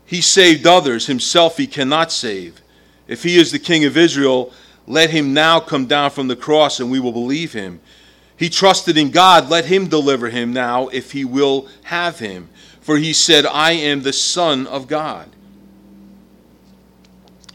He 0.05 0.21
saved 0.21 0.67
others, 0.67 1.07
himself 1.07 1.57
he 1.57 1.65
cannot 1.65 2.11
save. 2.11 2.61
If 3.07 3.23
he 3.23 3.37
is 3.37 3.51
the 3.51 3.59
king 3.59 3.85
of 3.85 3.97
Israel, 3.97 4.51
let 4.85 5.09
him 5.09 5.33
now 5.33 5.59
come 5.59 5.85
down 5.85 6.11
from 6.11 6.27
the 6.27 6.35
cross, 6.35 6.79
and 6.79 6.91
we 6.91 6.99
will 6.99 7.13
believe 7.13 7.53
him. 7.53 7.79
He 8.35 8.49
trusted 8.49 8.97
in 8.97 9.09
God. 9.09 9.49
Let 9.49 9.65
him 9.65 9.87
deliver 9.87 10.29
him 10.29 10.53
now 10.53 10.89
if 10.89 11.11
he 11.13 11.25
will 11.25 11.67
have 11.83 12.19
him. 12.19 12.49
For 12.81 12.97
he 12.97 13.11
said, 13.11 13.45
I 13.45 13.71
am 13.71 14.03
the 14.03 14.13
Son 14.13 14.67
of 14.67 14.87
God. 14.87 15.29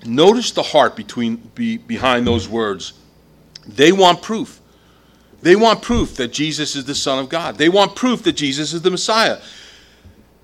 Notice 0.04 0.50
the 0.50 0.62
heart 0.62 0.96
between, 0.96 1.36
be, 1.54 1.76
behind 1.76 2.26
those 2.26 2.48
words. 2.48 2.92
They 3.66 3.92
want 3.92 4.22
proof. 4.22 4.60
They 5.42 5.56
want 5.56 5.82
proof 5.82 6.16
that 6.16 6.32
Jesus 6.32 6.76
is 6.76 6.84
the 6.84 6.94
Son 6.94 7.18
of 7.18 7.28
God. 7.28 7.58
They 7.58 7.68
want 7.68 7.96
proof 7.96 8.22
that 8.24 8.32
Jesus 8.32 8.72
is 8.72 8.82
the 8.82 8.90
Messiah. 8.90 9.40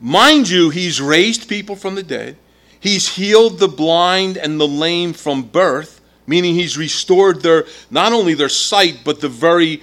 Mind 0.00 0.48
you, 0.48 0.70
he's 0.70 1.00
raised 1.00 1.48
people 1.48 1.76
from 1.76 1.94
the 1.94 2.02
dead. 2.02 2.36
He's 2.80 3.08
healed 3.08 3.58
the 3.58 3.68
blind 3.68 4.36
and 4.36 4.60
the 4.60 4.68
lame 4.68 5.12
from 5.12 5.42
birth, 5.42 6.00
meaning 6.26 6.54
he's 6.54 6.78
restored 6.78 7.42
their 7.42 7.66
not 7.90 8.12
only 8.12 8.34
their 8.34 8.48
sight, 8.48 9.00
but 9.04 9.20
the 9.20 9.28
very 9.28 9.82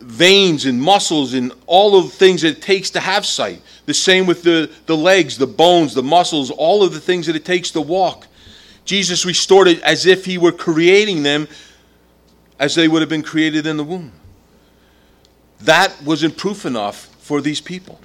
veins 0.00 0.64
and 0.64 0.82
muscles 0.82 1.32
and 1.34 1.52
all 1.66 1.96
of 1.96 2.04
the 2.04 2.16
things 2.16 2.42
that 2.42 2.56
it 2.56 2.62
takes 2.62 2.90
to 2.90 3.00
have 3.00 3.24
sight. 3.24 3.62
The 3.86 3.94
same 3.94 4.26
with 4.26 4.42
the, 4.42 4.70
the 4.86 4.96
legs, 4.96 5.38
the 5.38 5.46
bones, 5.46 5.94
the 5.94 6.02
muscles, 6.02 6.50
all 6.50 6.82
of 6.82 6.92
the 6.92 7.00
things 7.00 7.26
that 7.26 7.36
it 7.36 7.44
takes 7.44 7.70
to 7.72 7.80
walk. 7.80 8.26
Jesus 8.84 9.24
restored 9.24 9.68
it 9.68 9.80
as 9.82 10.06
if 10.06 10.24
he 10.24 10.38
were 10.38 10.52
creating 10.52 11.22
them 11.22 11.48
as 12.58 12.74
they 12.74 12.88
would 12.88 13.02
have 13.02 13.08
been 13.08 13.22
created 13.22 13.66
in 13.66 13.76
the 13.76 13.84
womb. 13.84 14.12
That 15.60 16.00
wasn't 16.02 16.36
proof 16.36 16.64
enough 16.64 17.06
for 17.18 17.40
these 17.40 17.60
people. 17.60 18.00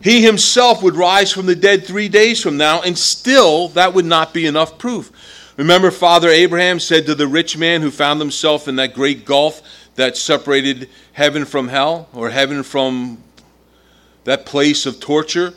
He 0.00 0.22
himself 0.22 0.82
would 0.82 0.94
rise 0.94 1.32
from 1.32 1.46
the 1.46 1.56
dead 1.56 1.84
three 1.84 2.08
days 2.08 2.42
from 2.42 2.56
now, 2.56 2.82
and 2.82 2.96
still 2.96 3.68
that 3.68 3.94
would 3.94 4.04
not 4.04 4.34
be 4.34 4.46
enough 4.46 4.78
proof. 4.78 5.10
Remember, 5.56 5.90
Father 5.90 6.28
Abraham 6.28 6.78
said 6.78 7.06
to 7.06 7.14
the 7.14 7.26
rich 7.26 7.56
man 7.56 7.80
who 7.80 7.90
found 7.90 8.20
himself 8.20 8.68
in 8.68 8.76
that 8.76 8.92
great 8.92 9.24
gulf 9.24 9.62
that 9.94 10.16
separated 10.16 10.88
heaven 11.12 11.44
from 11.44 11.68
hell 11.68 12.08
or 12.12 12.30
heaven 12.30 12.62
from 12.62 13.22
that 14.26 14.44
place 14.44 14.86
of 14.86 15.00
torture. 15.00 15.54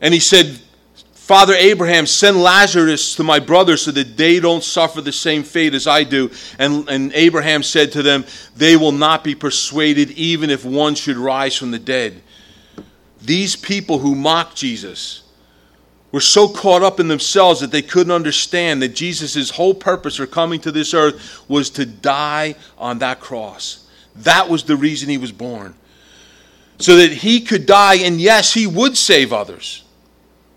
And 0.00 0.14
he 0.14 0.20
said, 0.20 0.60
Father 1.12 1.54
Abraham, 1.54 2.06
send 2.06 2.40
Lazarus 2.40 3.16
to 3.16 3.24
my 3.24 3.38
brothers 3.38 3.82
so 3.82 3.90
that 3.90 4.16
they 4.16 4.40
don't 4.40 4.64
suffer 4.64 5.02
the 5.02 5.12
same 5.12 5.42
fate 5.42 5.74
as 5.74 5.86
I 5.86 6.04
do. 6.04 6.30
And, 6.58 6.88
and 6.88 7.12
Abraham 7.12 7.62
said 7.62 7.92
to 7.92 8.02
them, 8.02 8.24
They 8.56 8.76
will 8.76 8.92
not 8.92 9.24
be 9.24 9.34
persuaded 9.34 10.12
even 10.12 10.48
if 10.48 10.64
one 10.64 10.94
should 10.94 11.16
rise 11.16 11.56
from 11.56 11.70
the 11.70 11.78
dead. 11.78 12.22
These 13.20 13.56
people 13.56 13.98
who 13.98 14.14
mocked 14.14 14.56
Jesus, 14.56 15.24
were 16.10 16.20
so 16.20 16.48
caught 16.48 16.82
up 16.82 17.00
in 17.00 17.08
themselves 17.08 17.60
that 17.60 17.70
they 17.70 17.82
couldn't 17.82 18.12
understand 18.12 18.80
that 18.80 18.94
Jesus' 18.94 19.50
whole 19.50 19.74
purpose 19.74 20.16
for 20.16 20.26
coming 20.26 20.60
to 20.60 20.72
this 20.72 20.94
earth 20.94 21.44
was 21.48 21.68
to 21.70 21.84
die 21.84 22.54
on 22.78 22.98
that 23.00 23.20
cross. 23.20 23.86
That 24.16 24.48
was 24.48 24.64
the 24.64 24.76
reason 24.76 25.10
he 25.10 25.18
was 25.18 25.32
born. 25.32 25.74
So 26.78 26.96
that 26.96 27.12
he 27.12 27.40
could 27.40 27.66
die, 27.66 27.96
and 27.96 28.20
yes, 28.20 28.54
he 28.54 28.66
would 28.66 28.96
save 28.96 29.32
others. 29.32 29.82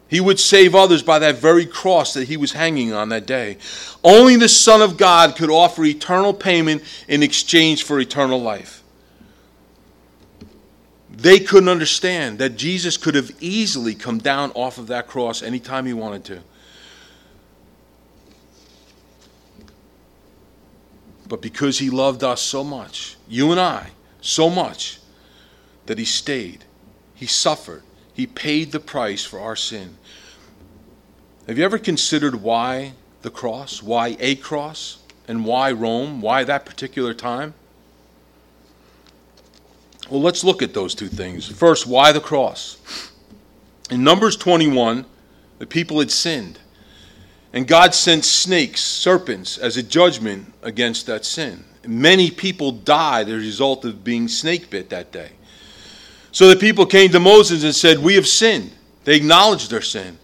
He 0.08 0.20
would 0.20 0.40
save 0.40 0.76
others 0.76 1.02
by 1.02 1.20
that 1.20 1.38
very 1.38 1.66
cross 1.66 2.14
that 2.16 2.28
he 2.28 2.38
was 2.38 2.52
hanging 2.52 2.92
on 2.92 3.10
that 3.10 3.26
day. 3.26 3.58
Only 4.04 4.36
the 4.36 4.50
Son 4.50 4.82
of 4.82 4.98
God 4.98 5.36
could 5.36 5.50
offer 5.50 5.86
eternal 5.86 6.34
payment 6.34 6.84
in 7.08 7.24
exchange 7.24 7.84
for 7.84 8.00
eternal 8.00 8.42
life. 8.42 8.84
They 11.10 11.40
couldn't 11.40 11.70
understand 11.70 12.40
that 12.40 12.58
Jesus 12.58 12.98
could 12.98 13.16
have 13.16 13.32
easily 13.40 13.96
come 13.96 14.18
down 14.18 14.52
off 14.52 14.78
of 14.78 14.88
that 14.88 15.08
cross 15.08 15.42
anytime 15.42 15.86
he 15.86 15.94
wanted 15.94 16.26
to. 16.26 16.42
But 21.28 21.42
because 21.42 21.80
he 21.80 21.90
loved 21.90 22.24
us 22.24 22.42
so 22.42 22.64
much, 22.64 23.16
you 23.30 23.52
and 23.52 23.60
I, 23.60 23.92
so 24.20 24.50
much, 24.50 25.00
that 25.86 25.98
he 25.98 26.06
stayed, 26.06 26.66
he 27.16 27.26
suffered, 27.26 27.84
he 28.14 28.28
paid 28.28 28.72
the 28.72 28.80
price 28.80 29.26
for 29.26 29.40
our 29.40 29.56
sin. 29.56 29.98
Have 31.48 31.58
you 31.58 31.66
ever 31.66 31.78
considered 31.78 32.36
why 32.36 32.94
the 33.22 33.30
cross? 33.30 33.82
Why 33.82 34.16
a 34.20 34.36
cross? 34.36 35.00
And 35.28 35.46
why 35.46 35.72
Rome? 35.72 36.22
Why 36.22 36.44
that 36.44 36.66
particular 36.66 37.14
time? 37.14 37.54
Well, 40.10 40.22
let's 40.22 40.44
look 40.44 40.62
at 40.62 40.74
those 40.74 40.94
two 40.94 41.08
things. 41.08 41.48
First, 41.48 41.88
why 41.88 42.12
the 42.12 42.20
cross? 42.20 43.12
In 43.90 44.04
Numbers 44.04 44.36
21, 44.36 45.06
the 45.60 45.66
people 45.66 46.00
had 46.00 46.12
sinned. 46.12 46.60
And 47.54 47.68
God 47.68 47.94
sent 47.94 48.24
snakes, 48.24 48.82
serpents, 48.82 49.58
as 49.58 49.78
a 49.78 49.84
judgment 49.84 50.54
against 50.64 51.06
that 51.08 51.26
sin. 51.26 51.66
Many 51.86 52.30
people 52.32 52.72
died 52.72 53.28
as 53.28 53.34
a 53.34 53.38
result 53.38 53.86
of 53.86 54.04
being 54.04 54.28
snake 54.28 54.70
bit 54.70 54.90
that 54.90 55.12
day. 55.12 55.32
So 56.32 56.48
the 56.48 56.56
people 56.56 56.86
came 56.86 57.12
to 57.12 57.20
Moses 57.20 57.64
and 57.64 57.76
said, 57.76 58.00
We 58.00 58.16
have 58.16 58.28
sinned. 58.28 58.72
They 59.04 59.16
acknowledged 59.16 59.70
their 59.70 59.82
sin. 59.82 60.18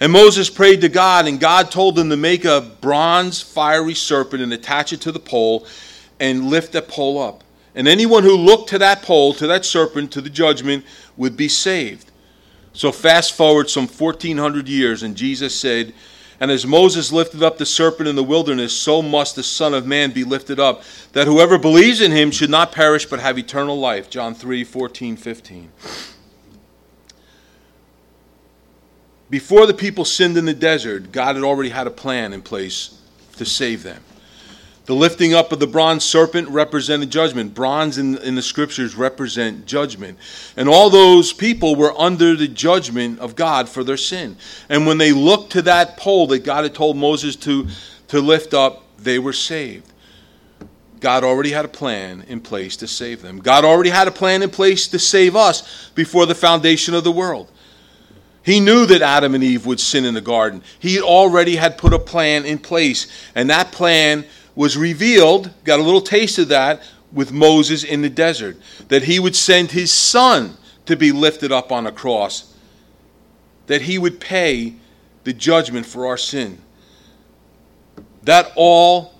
And 0.00 0.12
Moses 0.12 0.48
prayed 0.48 0.80
to 0.82 0.88
God, 0.88 1.26
and 1.26 1.40
God 1.40 1.70
told 1.70 1.96
them 1.96 2.10
to 2.10 2.16
make 2.16 2.44
a 2.44 2.60
bronze 2.80 3.40
fiery 3.40 3.94
serpent 3.94 4.42
and 4.42 4.52
attach 4.52 4.92
it 4.92 5.00
to 5.02 5.12
the 5.12 5.18
pole 5.18 5.66
and 6.20 6.44
lift 6.50 6.72
that 6.72 6.88
pole 6.88 7.20
up 7.20 7.42
and 7.78 7.86
anyone 7.86 8.24
who 8.24 8.34
looked 8.34 8.70
to 8.70 8.78
that 8.78 9.02
pole, 9.02 9.32
to 9.34 9.46
that 9.46 9.64
serpent, 9.64 10.10
to 10.10 10.20
the 10.20 10.28
judgment, 10.28 10.84
would 11.16 11.36
be 11.36 11.46
saved. 11.46 12.10
So 12.72 12.90
fast 12.90 13.36
forward 13.36 13.70
some 13.70 13.86
1400 13.86 14.68
years, 14.68 15.04
and 15.04 15.16
Jesus 15.16 15.54
said, 15.54 15.94
And 16.40 16.50
as 16.50 16.66
Moses 16.66 17.10
lifted 17.10 17.42
up 17.42 17.58
the 17.58 17.66
serpent 17.66 18.08
in 18.08 18.14
the 18.14 18.22
wilderness, 18.22 18.72
so 18.72 19.02
must 19.02 19.34
the 19.34 19.42
Son 19.42 19.74
of 19.74 19.86
Man 19.86 20.12
be 20.12 20.22
lifted 20.22 20.60
up, 20.60 20.82
that 21.12 21.26
whoever 21.26 21.58
believes 21.58 22.00
in 22.00 22.12
him 22.12 22.30
should 22.30 22.50
not 22.50 22.70
perish 22.70 23.06
but 23.06 23.18
have 23.18 23.38
eternal 23.38 23.78
life. 23.78 24.08
John 24.08 24.34
3 24.34 24.62
14, 24.62 25.16
15. 25.16 25.72
Before 29.30 29.66
the 29.66 29.74
people 29.74 30.04
sinned 30.04 30.38
in 30.38 30.44
the 30.44 30.54
desert, 30.54 31.12
God 31.12 31.34
had 31.34 31.44
already 31.44 31.70
had 31.70 31.86
a 31.86 31.90
plan 31.90 32.32
in 32.32 32.40
place 32.40 32.98
to 33.36 33.44
save 33.44 33.82
them. 33.82 34.02
The 34.88 34.94
lifting 34.94 35.34
up 35.34 35.52
of 35.52 35.60
the 35.60 35.66
bronze 35.66 36.02
serpent 36.02 36.48
represented 36.48 37.10
judgment. 37.10 37.52
Bronze 37.52 37.98
in, 37.98 38.16
in 38.22 38.36
the 38.36 38.40
scriptures 38.40 38.94
represent 38.94 39.66
judgment. 39.66 40.16
And 40.56 40.66
all 40.66 40.88
those 40.88 41.30
people 41.30 41.76
were 41.76 41.92
under 42.00 42.34
the 42.34 42.48
judgment 42.48 43.18
of 43.18 43.36
God 43.36 43.68
for 43.68 43.84
their 43.84 43.98
sin. 43.98 44.38
And 44.70 44.86
when 44.86 44.96
they 44.96 45.12
looked 45.12 45.52
to 45.52 45.62
that 45.62 45.98
pole 45.98 46.26
that 46.28 46.38
God 46.38 46.64
had 46.64 46.74
told 46.74 46.96
Moses 46.96 47.36
to, 47.36 47.68
to 48.06 48.22
lift 48.22 48.54
up, 48.54 48.82
they 48.96 49.18
were 49.18 49.34
saved. 49.34 49.92
God 51.00 51.22
already 51.22 51.50
had 51.50 51.66
a 51.66 51.68
plan 51.68 52.24
in 52.26 52.40
place 52.40 52.74
to 52.78 52.86
save 52.86 53.20
them. 53.20 53.40
God 53.40 53.66
already 53.66 53.90
had 53.90 54.08
a 54.08 54.10
plan 54.10 54.42
in 54.42 54.48
place 54.48 54.88
to 54.88 54.98
save 54.98 55.36
us 55.36 55.90
before 55.94 56.24
the 56.24 56.34
foundation 56.34 56.94
of 56.94 57.04
the 57.04 57.12
world. 57.12 57.52
He 58.42 58.58
knew 58.58 58.86
that 58.86 59.02
Adam 59.02 59.34
and 59.34 59.44
Eve 59.44 59.66
would 59.66 59.80
sin 59.80 60.06
in 60.06 60.14
the 60.14 60.22
garden. 60.22 60.62
He 60.78 60.98
already 60.98 61.56
had 61.56 61.76
put 61.76 61.92
a 61.92 61.98
plan 61.98 62.46
in 62.46 62.56
place, 62.56 63.06
and 63.34 63.50
that 63.50 63.70
plan 63.70 64.24
was 64.58 64.76
revealed, 64.76 65.48
got 65.62 65.78
a 65.78 65.82
little 65.84 66.00
taste 66.00 66.36
of 66.36 66.48
that 66.48 66.82
with 67.12 67.30
Moses 67.30 67.84
in 67.84 68.02
the 68.02 68.10
desert, 68.10 68.56
that 68.88 69.04
he 69.04 69.20
would 69.20 69.36
send 69.36 69.70
his 69.70 69.92
son 69.92 70.56
to 70.84 70.96
be 70.96 71.12
lifted 71.12 71.52
up 71.52 71.70
on 71.70 71.86
a 71.86 71.92
cross, 71.92 72.56
that 73.68 73.82
he 73.82 73.98
would 73.98 74.18
pay 74.18 74.74
the 75.22 75.32
judgment 75.32 75.86
for 75.86 76.08
our 76.08 76.16
sin. 76.16 76.58
That 78.24 78.50
all 78.56 79.14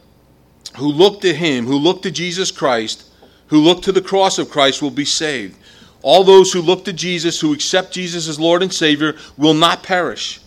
who 0.76 0.88
look 0.88 1.20
to 1.20 1.32
him, 1.32 1.66
who 1.66 1.78
look 1.78 2.02
to 2.02 2.10
Jesus 2.10 2.50
Christ, 2.50 3.08
who 3.46 3.60
look 3.60 3.82
to 3.82 3.92
the 3.92 4.02
cross 4.02 4.40
of 4.40 4.50
Christ 4.50 4.82
will 4.82 4.90
be 4.90 5.04
saved. 5.04 5.56
All 6.02 6.24
those 6.24 6.52
who 6.52 6.60
look 6.60 6.84
to 6.86 6.92
Jesus, 6.92 7.40
who 7.40 7.54
accept 7.54 7.92
Jesus 7.92 8.26
as 8.26 8.40
Lord 8.40 8.60
and 8.60 8.74
Savior, 8.74 9.14
will 9.36 9.54
not 9.54 9.84
perish 9.84 10.40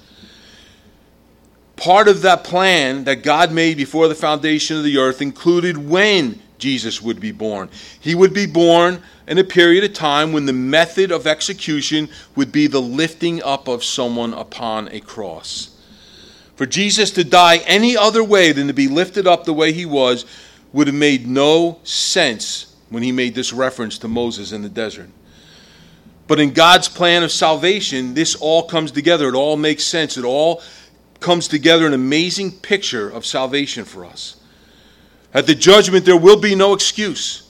part 1.81 2.07
of 2.07 2.21
that 2.21 2.43
plan 2.43 3.05
that 3.05 3.23
God 3.23 3.51
made 3.51 3.75
before 3.75 4.07
the 4.07 4.13
foundation 4.13 4.77
of 4.77 4.83
the 4.83 4.99
earth 4.99 5.19
included 5.19 5.75
when 5.75 6.39
Jesus 6.59 7.01
would 7.01 7.19
be 7.19 7.31
born. 7.31 7.69
He 7.99 8.13
would 8.13 8.35
be 8.35 8.45
born 8.45 9.01
in 9.27 9.39
a 9.39 9.43
period 9.43 9.83
of 9.83 9.93
time 9.93 10.31
when 10.31 10.45
the 10.45 10.53
method 10.53 11.11
of 11.11 11.25
execution 11.25 12.07
would 12.35 12.51
be 12.51 12.67
the 12.67 12.79
lifting 12.79 13.41
up 13.41 13.67
of 13.67 13.83
someone 13.83 14.31
upon 14.35 14.89
a 14.89 14.99
cross. 14.99 15.75
For 16.55 16.67
Jesus 16.67 17.09
to 17.11 17.23
die 17.23 17.57
any 17.65 17.97
other 17.97 18.23
way 18.23 18.51
than 18.51 18.67
to 18.67 18.73
be 18.73 18.87
lifted 18.87 19.25
up 19.25 19.45
the 19.45 19.53
way 19.53 19.73
he 19.73 19.87
was 19.87 20.27
would 20.73 20.85
have 20.85 20.95
made 20.95 21.25
no 21.25 21.79
sense 21.83 22.75
when 22.89 23.01
he 23.01 23.11
made 23.11 23.33
this 23.33 23.51
reference 23.51 23.97
to 23.97 24.07
Moses 24.07 24.51
in 24.51 24.61
the 24.61 24.69
desert. 24.69 25.09
But 26.27 26.39
in 26.39 26.53
God's 26.53 26.87
plan 26.87 27.23
of 27.23 27.31
salvation, 27.31 28.13
this 28.13 28.35
all 28.35 28.63
comes 28.67 28.91
together. 28.91 29.29
It 29.29 29.35
all 29.35 29.57
makes 29.57 29.83
sense. 29.83 30.15
It 30.15 30.23
all 30.23 30.61
comes 31.21 31.47
together 31.47 31.87
an 31.87 31.93
amazing 31.93 32.51
picture 32.51 33.09
of 33.09 33.25
salvation 33.25 33.85
for 33.85 34.03
us. 34.03 34.35
At 35.33 35.47
the 35.47 35.55
judgment, 35.55 36.05
there 36.05 36.17
will 36.17 36.39
be 36.39 36.55
no 36.55 36.73
excuse. 36.73 37.49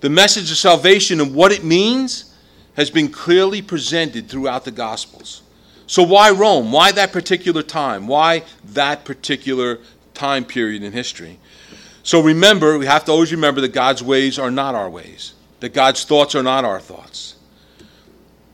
The 0.00 0.10
message 0.10 0.50
of 0.50 0.56
salvation 0.56 1.20
and 1.20 1.34
what 1.34 1.52
it 1.52 1.62
means 1.62 2.34
has 2.74 2.90
been 2.90 3.10
clearly 3.10 3.62
presented 3.62 4.28
throughout 4.28 4.64
the 4.64 4.70
Gospels. 4.70 5.42
So, 5.86 6.02
why 6.02 6.30
Rome? 6.30 6.72
Why 6.72 6.92
that 6.92 7.12
particular 7.12 7.62
time? 7.62 8.06
Why 8.06 8.44
that 8.64 9.04
particular 9.04 9.80
time 10.14 10.44
period 10.44 10.82
in 10.82 10.92
history? 10.92 11.38
So, 12.02 12.22
remember, 12.22 12.78
we 12.78 12.86
have 12.86 13.04
to 13.04 13.12
always 13.12 13.32
remember 13.32 13.60
that 13.60 13.72
God's 13.72 14.02
ways 14.02 14.38
are 14.38 14.50
not 14.50 14.74
our 14.74 14.88
ways, 14.88 15.34
that 15.60 15.74
God's 15.74 16.04
thoughts 16.04 16.34
are 16.34 16.42
not 16.42 16.64
our 16.64 16.80
thoughts. 16.80 17.34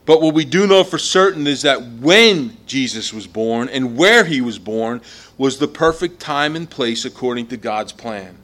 But 0.07 0.21
what 0.21 0.33
we 0.33 0.45
do 0.45 0.65
know 0.65 0.85
for 0.85 0.97
certain 0.97 1.45
is 1.47 1.63
that 1.63 1.83
when 1.83 2.55
Jesus 2.65 3.11
was 3.11 3.27
born 3.27 3.67
and 3.67 3.97
where 3.97 4.23
he 4.23 4.39
was 4.39 4.57
born 4.57 5.01
was 5.37 5.59
the 5.59 5.67
perfect 5.67 6.21
time 6.21 6.55
and 6.55 6.67
place 6.67 7.03
according 7.03 7.47
to 7.47 7.57
God's 7.57 7.91
plan. 7.91 8.37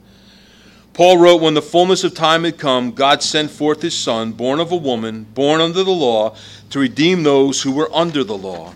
Paul 0.91 1.17
wrote, 1.17 1.41
When 1.41 1.53
the 1.53 1.61
fullness 1.61 2.03
of 2.03 2.13
time 2.13 2.43
had 2.43 2.57
come, 2.57 2.91
God 2.91 3.23
sent 3.23 3.49
forth 3.49 3.81
his 3.81 3.97
Son, 3.97 4.33
born 4.33 4.59
of 4.59 4.73
a 4.73 4.75
woman, 4.75 5.23
born 5.23 5.61
under 5.61 5.85
the 5.85 5.91
law, 5.91 6.35
to 6.69 6.79
redeem 6.79 7.23
those 7.23 7.61
who 7.61 7.71
were 7.71 7.89
under 7.95 8.25
the 8.25 8.37
law. 8.37 8.73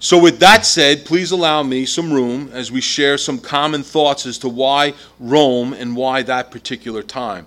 So, 0.00 0.20
with 0.20 0.40
that 0.40 0.66
said, 0.66 1.04
please 1.04 1.30
allow 1.30 1.62
me 1.62 1.86
some 1.86 2.12
room 2.12 2.50
as 2.52 2.72
we 2.72 2.80
share 2.80 3.18
some 3.18 3.38
common 3.38 3.84
thoughts 3.84 4.26
as 4.26 4.36
to 4.38 4.48
why 4.48 4.94
Rome 5.20 5.72
and 5.72 5.94
why 5.94 6.22
that 6.24 6.50
particular 6.50 7.04
time. 7.04 7.46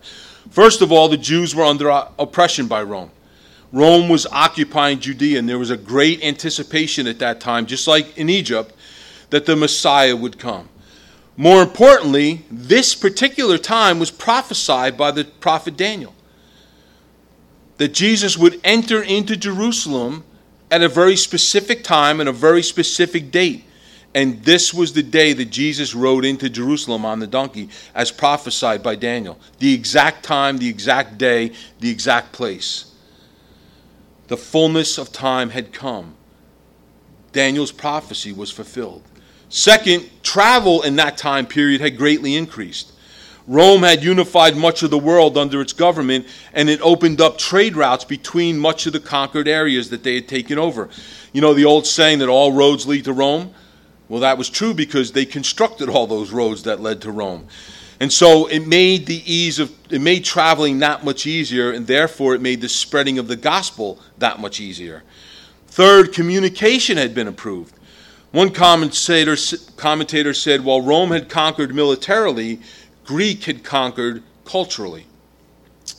First 0.49 0.81
of 0.81 0.93
all, 0.93 1.09
the 1.09 1.17
Jews 1.17 1.53
were 1.53 1.65
under 1.65 1.89
oppression 2.17 2.67
by 2.67 2.81
Rome. 2.81 3.11
Rome 3.71 4.09
was 4.09 4.25
occupying 4.27 4.99
Judea, 4.99 5.39
and 5.39 5.47
there 5.47 5.59
was 5.59 5.69
a 5.69 5.77
great 5.77 6.23
anticipation 6.23 7.07
at 7.07 7.19
that 7.19 7.39
time, 7.39 7.65
just 7.65 7.87
like 7.87 8.17
in 8.17 8.29
Egypt, 8.29 8.73
that 9.29 9.45
the 9.45 9.55
Messiah 9.55 10.15
would 10.15 10.39
come. 10.39 10.69
More 11.37 11.61
importantly, 11.61 12.45
this 12.49 12.95
particular 12.95 13.57
time 13.57 13.99
was 13.99 14.11
prophesied 14.11 14.97
by 14.97 15.11
the 15.11 15.23
prophet 15.23 15.77
Daniel 15.77 16.13
that 17.77 17.93
Jesus 17.93 18.37
would 18.37 18.59
enter 18.63 19.01
into 19.01 19.37
Jerusalem 19.37 20.25
at 20.69 20.81
a 20.81 20.89
very 20.89 21.15
specific 21.15 21.81
time 21.81 22.19
and 22.19 22.27
a 22.27 22.33
very 22.33 22.61
specific 22.61 23.31
date. 23.31 23.63
And 24.13 24.43
this 24.43 24.73
was 24.73 24.91
the 24.91 25.03
day 25.03 25.31
that 25.31 25.45
Jesus 25.45 25.95
rode 25.95 26.25
into 26.25 26.49
Jerusalem 26.49 27.05
on 27.05 27.19
the 27.19 27.27
donkey, 27.27 27.69
as 27.95 28.11
prophesied 28.11 28.83
by 28.83 28.95
Daniel. 28.95 29.39
The 29.59 29.73
exact 29.73 30.25
time, 30.25 30.57
the 30.57 30.67
exact 30.67 31.17
day, 31.17 31.53
the 31.79 31.89
exact 31.89 32.33
place 32.33 32.88
the 34.29 34.37
fullness 34.37 34.97
of 34.97 35.11
time 35.11 35.49
had 35.49 35.73
come. 35.73 36.15
Daniel's 37.33 37.71
prophecy 37.71 38.31
was 38.31 38.51
fulfilled. 38.51 39.03
Second, 39.49 40.09
travel 40.23 40.83
in 40.83 40.95
that 40.95 41.17
time 41.17 41.45
period 41.45 41.81
had 41.81 41.97
greatly 41.97 42.35
increased. 42.35 42.93
Rome 43.47 43.81
had 43.81 44.03
unified 44.03 44.55
much 44.55 44.83
of 44.83 44.91
the 44.91 44.97
world 44.99 45.35
under 45.35 45.59
its 45.59 45.73
government, 45.73 46.27
and 46.53 46.69
it 46.69 46.79
opened 46.81 47.19
up 47.19 47.39
trade 47.39 47.75
routes 47.75 48.05
between 48.05 48.59
much 48.59 48.85
of 48.85 48.93
the 48.93 48.99
conquered 48.99 49.47
areas 49.47 49.89
that 49.89 50.03
they 50.03 50.13
had 50.13 50.27
taken 50.27 50.59
over. 50.59 50.89
You 51.33 51.41
know 51.41 51.55
the 51.55 51.65
old 51.65 51.87
saying 51.87 52.19
that 52.19 52.29
all 52.29 52.51
roads 52.51 52.87
lead 52.87 53.05
to 53.05 53.13
Rome? 53.13 53.53
Well, 54.07 54.21
that 54.21 54.37
was 54.37 54.51
true 54.51 54.75
because 54.75 55.11
they 55.11 55.25
constructed 55.25 55.89
all 55.89 56.05
those 56.05 56.31
roads 56.31 56.63
that 56.63 56.79
led 56.79 57.01
to 57.01 57.11
Rome. 57.11 57.47
And 57.99 58.13
so 58.13 58.47
it 58.47 58.65
made 58.65 59.07
the 59.07 59.21
ease 59.31 59.59
of 59.59 59.75
it 59.91 59.99
made 59.99 60.23
traveling 60.23 60.79
that 60.79 61.03
much 61.03 61.27
easier, 61.27 61.71
and 61.71 61.85
therefore 61.85 62.35
it 62.35 62.41
made 62.41 62.61
the 62.61 62.69
spreading 62.69 63.19
of 63.19 63.27
the 63.27 63.35
gospel 63.35 63.99
that 64.19 64.39
much 64.39 64.59
easier. 64.59 65.03
Third, 65.67 66.13
communication 66.13 66.97
had 66.97 67.13
been 67.13 67.27
improved. 67.27 67.73
One 68.31 68.51
commentator, 68.51 69.35
commentator 69.75 70.33
said, 70.33 70.63
while 70.63 70.81
Rome 70.81 71.11
had 71.11 71.29
conquered 71.29 71.73
militarily, 71.73 72.59
Greek 73.03 73.45
had 73.45 73.63
conquered 73.63 74.21
culturally. 74.45 75.07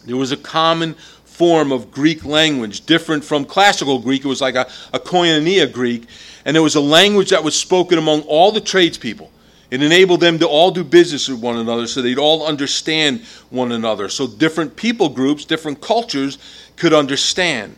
There 0.06 0.16
was 0.16 0.30
a 0.30 0.36
common 0.36 0.94
form 1.24 1.72
of 1.72 1.90
Greek 1.90 2.24
language, 2.24 2.86
different 2.86 3.24
from 3.24 3.44
classical 3.44 3.98
Greek. 3.98 4.24
It 4.24 4.28
was 4.28 4.40
like 4.40 4.54
a, 4.54 4.68
a 4.92 5.00
koinonia 5.00 5.70
Greek, 5.70 6.06
and 6.44 6.56
it 6.56 6.60
was 6.60 6.76
a 6.76 6.80
language 6.80 7.30
that 7.30 7.42
was 7.42 7.56
spoken 7.56 7.98
among 7.98 8.22
all 8.22 8.52
the 8.52 8.60
tradespeople. 8.60 9.30
It 9.70 9.82
enabled 9.82 10.20
them 10.20 10.38
to 10.40 10.48
all 10.48 10.72
do 10.72 10.82
business 10.82 11.28
with 11.28 11.40
one 11.40 11.56
another 11.56 11.86
so 11.86 12.02
they'd 12.02 12.18
all 12.18 12.46
understand 12.46 13.20
one 13.50 13.70
another. 13.70 14.08
So 14.08 14.26
different 14.26 14.74
people 14.76 15.08
groups, 15.08 15.44
different 15.44 15.80
cultures 15.80 16.38
could 16.76 16.92
understand. 16.92 17.76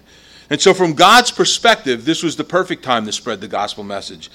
And 0.49 0.61
so, 0.61 0.75
from 0.75 0.95
God's 0.95 1.31
perspective, 1.31 2.05
this 2.05 2.23
was 2.23 2.37
the 2.37 2.45
perfect 2.45 2.83
time 2.83 3.07
to 3.07 3.13
spread 3.13 3.41
the 3.41 3.49
gospel 3.49 3.85
message. 3.85 4.31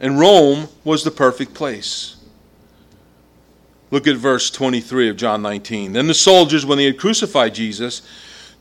And 0.00 0.18
Rome 0.18 0.68
was 0.84 1.02
the 1.02 1.10
perfect 1.10 1.54
place. 1.54 2.16
Look 3.90 4.06
at 4.06 4.16
verse 4.16 4.50
23 4.50 5.08
of 5.08 5.16
John 5.16 5.42
19. 5.42 5.92
Then 5.92 6.06
the 6.06 6.14
soldiers, 6.14 6.66
when 6.66 6.78
they 6.78 6.84
had 6.84 6.98
crucified 6.98 7.54
Jesus, 7.54 8.02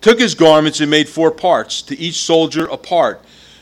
took 0.02 0.20
his 0.20 0.36
garments 0.36 0.80
and 0.80 0.90
made 0.90 1.10
four 1.10 1.32
parts, 1.32 1.82
to 1.84 1.98
each 1.98 2.18
soldier 2.18 2.66
a 2.66 2.78
part, 2.78 3.22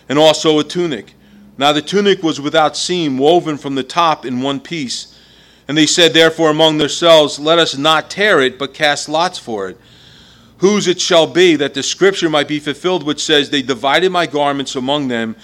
and 0.10 0.20
also 0.20 0.60
a 0.60 0.64
tunic. 0.64 1.14
Now 1.58 1.72
the 1.72 1.82
tunic 1.82 2.24
was 2.24 2.42
without 2.42 2.76
seam, 2.76 3.18
woven 3.18 3.58
from 3.58 3.76
the 3.76 3.84
top 3.84 4.26
in 4.26 4.42
one 4.42 4.60
piece. 4.60 5.18
And 5.68 5.78
they 5.78 5.86
said, 5.86 6.14
therefore, 6.14 6.50
among 6.50 6.78
themselves, 6.78 7.40
Let 7.40 7.60
us 7.60 7.78
not 7.78 8.10
tear 8.10 8.42
it, 8.42 8.58
but 8.58 8.74
cast 8.74 9.08
lots 9.08 9.38
for 9.38 9.70
it. 9.70 9.78
Whose 10.58 10.88
it 10.88 11.00
shall 11.00 11.28
be, 11.28 11.56
that 11.58 11.74
the 11.74 11.84
scripture 11.84 12.30
might 12.30 12.48
be 12.48 12.60
fulfilled, 12.60 13.04
which 13.04 13.24
says, 13.24 13.50
They 13.50 13.62
divided 13.62 14.12
my 14.12 14.26
garments 14.26 14.76
among 14.76 15.08
them, 15.08 15.36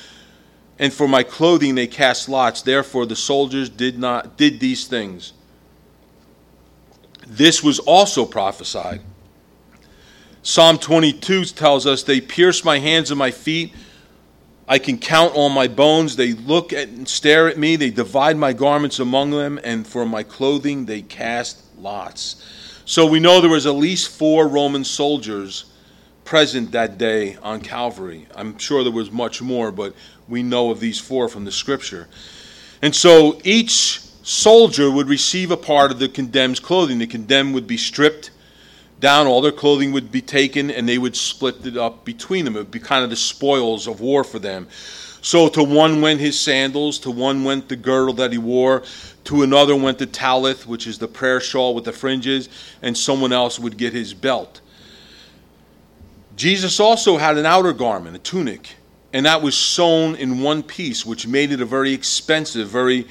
and 0.78 0.94
for 0.94 1.08
my 1.08 1.24
clothing 1.24 1.76
they 1.76 1.88
cast 1.88 2.30
lots. 2.30 2.62
Therefore 2.62 3.06
the 3.06 3.16
soldiers 3.16 3.70
did 3.70 4.00
not 4.00 4.38
did 4.38 4.60
these 4.60 4.88
things. 4.88 5.34
This 7.28 7.62
was 7.62 7.80
also 7.80 8.26
prophesied. 8.26 9.02
Psalm 10.42 10.80
22 10.80 11.46
tells 11.46 11.86
us, 11.86 12.04
They 12.04 12.22
pierced 12.22 12.66
my 12.66 12.80
hands 12.80 13.12
and 13.12 13.20
my 13.20 13.30
feet 13.30 13.74
I 14.70 14.78
can 14.78 15.00
count 15.00 15.34
all 15.34 15.50
my 15.50 15.68
bones. 15.68 16.16
They 16.16 16.34
look 16.34 16.72
at 16.74 16.90
and 16.90 17.10
stare 17.10 17.48
at 17.48 17.58
me. 17.58 17.76
They 17.76 17.90
divide 17.90 18.38
my 18.38 18.54
garments 18.54 19.00
among 19.00 19.32
them, 19.32 19.60
and 19.64 19.86
for 19.86 20.06
my 20.06 20.22
clothing 20.22 20.86
they 20.86 21.02
cast 21.02 21.58
lots. 21.80 22.46
So 22.86 23.08
we 23.08 23.20
know 23.20 23.42
there 23.42 23.50
was 23.50 23.66
at 23.66 23.72
least 23.72 24.10
four 24.10 24.48
Roman 24.48 24.84
soldiers 24.84 25.66
present 26.24 26.72
that 26.74 27.00
day 27.00 27.36
on 27.42 27.62
Calvary. 27.62 28.28
I'm 28.36 28.60
sure 28.60 28.84
there 28.84 28.94
was 28.94 29.12
much 29.12 29.42
more, 29.42 29.72
but 29.72 29.96
we 30.28 30.44
know 30.44 30.70
of 30.70 30.80
these 30.80 31.00
four 31.00 31.28
from 31.30 31.46
the 31.46 31.52
scripture. 31.52 32.08
And 32.84 32.96
so 32.96 33.42
each 33.44 34.00
soldier 34.22 34.92
would 34.92 35.08
receive 35.08 35.50
a 35.50 35.58
part 35.58 35.90
of 35.90 35.98
the 35.98 36.08
condemned's 36.08 36.60
clothing. 36.60 37.00
The 37.00 37.08
condemned 37.08 37.56
would 37.56 37.66
be 37.66 37.78
stripped 37.78 38.30
down, 39.00 39.28
all 39.28 39.42
their 39.42 39.52
clothing 39.52 39.92
would 39.94 40.12
be 40.12 40.22
taken, 40.22 40.70
and 40.70 40.88
they 40.88 40.98
would 40.98 41.16
split 41.16 41.66
it 41.66 41.78
up 41.78 42.06
between 42.06 42.46
them. 42.46 42.56
It 42.56 42.60
would 42.60 42.72
be 42.72 42.80
kind 42.80 43.04
of 43.04 43.10
the 43.10 43.16
spoils 43.16 43.88
of 43.88 44.02
war 44.02 44.24
for 44.24 44.40
them. 44.40 44.68
So 45.22 45.50
to 45.50 45.64
one 45.64 46.02
went 46.02 46.20
his 46.20 46.40
sandals, 46.40 47.00
to 47.00 47.12
one 47.12 47.44
went 47.44 47.70
the 47.70 47.76
girdle 47.76 48.14
that 48.16 48.32
he 48.32 48.38
wore, 48.38 48.84
to 49.26 49.44
another 49.44 49.76
went 49.76 49.98
the 50.00 50.08
talith, 50.08 50.66
which 50.66 50.88
is 50.88 50.98
the 50.98 51.08
prayer 51.08 51.42
shawl 51.42 51.76
with 51.76 51.84
the 51.84 51.92
fringes, 51.92 52.50
and 52.82 52.98
someone 52.98 53.34
else 53.34 53.60
would 53.60 53.78
get 53.78 53.94
his 53.94 54.14
belt. 54.14 54.62
Jesus 56.36 56.80
also 56.80 57.18
had 57.18 57.38
an 57.38 57.46
outer 57.46 57.74
garment, 57.74 58.16
a 58.16 58.20
tunic, 58.20 58.76
and 59.12 59.26
that 59.26 59.42
was 59.42 59.58
sewn 59.58 60.16
in 60.16 60.40
one 60.40 60.64
piece, 60.64 61.06
which 61.06 61.28
made 61.28 61.52
it 61.52 61.60
a 61.60 61.66
very 61.66 61.94
expensive, 61.94 62.70
very 62.70 63.08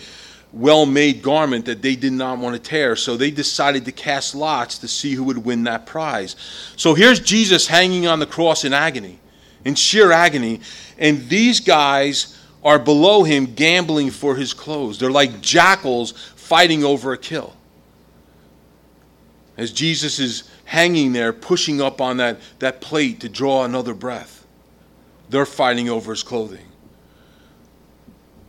well 0.53 0.87
made 0.87 1.23
garment 1.23 1.67
that 1.67 1.83
they 1.83 1.95
did 1.95 2.13
not 2.13 2.39
want 2.39 2.55
to 2.55 2.61
tear. 2.61 2.97
So 2.97 3.17
they 3.17 3.31
decided 3.31 3.85
to 3.85 3.93
cast 3.93 4.35
lots 4.35 4.79
to 4.79 4.89
see 4.89 5.15
who 5.15 5.25
would 5.25 5.39
win 5.39 5.65
that 5.65 5.87
prize. 5.87 6.37
So 6.77 6.95
here's 6.95 7.21
Jesus 7.21 7.67
hanging 7.67 8.07
on 8.07 8.19
the 8.19 8.27
cross 8.27 8.65
in 8.65 8.73
agony, 8.73 9.19
in 9.65 9.75
sheer 9.75 10.11
agony. 10.11 10.61
And 10.99 11.29
these 11.29 11.61
guys 11.61 12.39
are 12.65 12.79
below 12.79 13.25
him 13.25 13.55
gambling 13.55 14.11
for 14.11 14.37
his 14.37 14.55
clothes. 14.55 14.99
They're 14.99 15.11
like 15.11 15.41
jackals 15.41 16.13
fighting 16.37 16.85
over 16.85 17.13
a 17.13 17.19
kill. 17.19 17.55
As 19.57 19.73
Jesus 19.73 20.19
is 20.19 20.49
hanging 20.65 21.13
there, 21.13 21.33
pushing 21.33 21.81
up 21.81 22.01
on 22.01 22.19
that, 22.19 22.41
that 22.61 22.81
plate 22.81 23.21
to 23.21 23.29
draw 23.29 23.65
another 23.65 23.93
breath, 23.93 24.47
they're 25.29 25.47
fighting 25.47 25.89
over 25.89 26.13
his 26.13 26.23
clothing. 26.23 26.68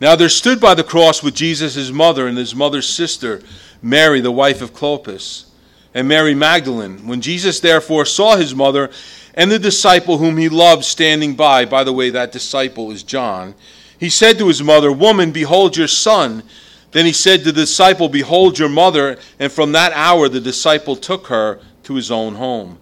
Now 0.01 0.15
there 0.15 0.29
stood 0.29 0.61
by 0.61 0.75
the 0.75 0.83
cross 0.83 1.21
with 1.21 1.35
Jesus 1.35 1.75
his 1.75 1.91
mother 1.91 2.27
and 2.27 2.37
his 2.37 2.55
mother's 2.55 2.87
sister, 2.87 3.41
Mary, 3.81 4.21
the 4.21 4.31
wife 4.31 4.61
of 4.61 4.73
Clopas, 4.73 5.45
and 5.93 6.07
Mary 6.07 6.33
Magdalene. 6.33 7.05
When 7.05 7.19
Jesus 7.19 7.59
therefore 7.59 8.05
saw 8.05 8.37
his 8.37 8.55
mother 8.55 8.89
and 9.33 9.51
the 9.51 9.59
disciple 9.59 10.17
whom 10.17 10.37
he 10.37 10.47
loved 10.47 10.85
standing 10.85 11.35
by, 11.35 11.65
by 11.65 11.83
the 11.83 11.93
way, 11.93 12.09
that 12.11 12.31
disciple 12.31 12.91
is 12.91 13.03
John, 13.03 13.55
he 13.99 14.09
said 14.09 14.37
to 14.37 14.47
his 14.47 14.63
mother, 14.63 14.91
Woman, 14.91 15.31
behold 15.31 15.75
your 15.75 15.87
son. 15.87 16.43
Then 16.91 17.05
he 17.05 17.11
said 17.11 17.39
to 17.39 17.51
the 17.51 17.61
disciple, 17.61 18.07
Behold 18.07 18.57
your 18.57 18.69
mother. 18.69 19.17
And 19.37 19.51
from 19.51 19.73
that 19.73 19.91
hour 19.91 20.29
the 20.29 20.39
disciple 20.39 20.95
took 20.95 21.27
her 21.27 21.59
to 21.83 21.95
his 21.95 22.09
own 22.09 22.35
home. 22.35 22.79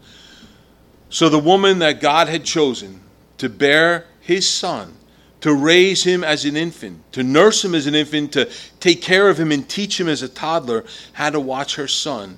So 1.10 1.30
the 1.30 1.40
woman 1.40 1.80
that 1.80 2.00
God 2.00 2.28
had 2.28 2.44
chosen 2.44 3.02
to 3.40 3.50
bear 3.50 4.06
his 4.22 4.48
son 4.48 4.97
to 5.48 5.54
raise 5.54 6.04
him 6.04 6.24
as 6.24 6.46
an 6.46 6.56
infant, 6.56 7.12
to 7.14 7.24
nurse 7.24 7.64
him 7.64 7.76
as 7.76 7.88
an 7.88 7.96
infant, 7.96 8.32
to 8.34 8.50
take 8.80 9.02
care 9.02 9.30
of 9.30 9.40
him 9.40 9.52
and 9.52 9.68
teach 9.68 10.00
him 10.00 10.08
as 10.08 10.22
a 10.22 10.30
toddler, 10.30 10.84
had 11.14 11.34
to 11.34 11.40
watch 11.40 11.76
her 11.76 11.88
son 11.88 12.38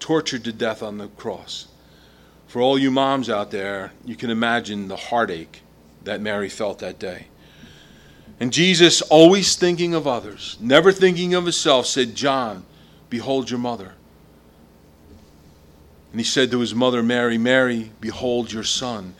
tortured 0.00 0.44
to 0.44 0.52
death 0.52 0.82
on 0.82 0.98
the 0.98 1.08
cross. 1.08 1.68
For 2.46 2.60
all 2.62 2.78
you 2.78 2.90
moms 2.90 3.28
out 3.28 3.50
there, 3.50 3.92
you 4.04 4.16
can 4.16 4.30
imagine 4.30 4.88
the 4.88 4.96
heartache 4.96 5.62
that 6.04 6.20
Mary 6.20 6.48
felt 6.48 6.78
that 6.78 6.98
day. 6.98 7.26
And 8.38 8.52
Jesus, 8.52 9.02
always 9.02 9.56
thinking 9.56 9.94
of 9.94 10.06
others, 10.06 10.56
never 10.60 10.92
thinking 10.92 11.34
of 11.34 11.44
himself, 11.44 11.86
said, 11.86 12.14
John, 12.14 12.64
behold 13.08 13.50
your 13.50 13.58
mother. 13.58 13.94
And 16.12 16.20
he 16.20 16.24
said 16.24 16.50
to 16.50 16.60
his 16.60 16.74
mother, 16.74 17.02
Mary, 17.02 17.38
Mary, 17.38 17.92
behold 18.00 18.52
your 18.52 18.64
son. 18.64 19.14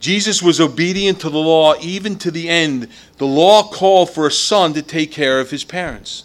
Jesus 0.00 0.42
was 0.42 0.60
obedient 0.60 1.20
to 1.20 1.30
the 1.30 1.38
law 1.38 1.74
even 1.80 2.16
to 2.18 2.30
the 2.30 2.48
end. 2.48 2.88
The 3.18 3.26
law 3.26 3.62
called 3.62 4.10
for 4.10 4.26
a 4.26 4.32
son 4.32 4.72
to 4.72 4.82
take 4.82 5.12
care 5.12 5.38
of 5.38 5.50
his 5.50 5.62
parents. 5.62 6.24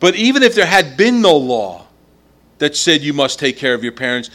But 0.00 0.16
even 0.16 0.42
if 0.42 0.54
there 0.54 0.66
had 0.66 0.96
been 0.96 1.20
no 1.20 1.36
law 1.36 1.86
that 2.58 2.74
said 2.74 3.02
you 3.02 3.12
must 3.12 3.38
take 3.38 3.58
care 3.58 3.74
of 3.74 3.84
your 3.84 3.92
parents, 3.92 4.30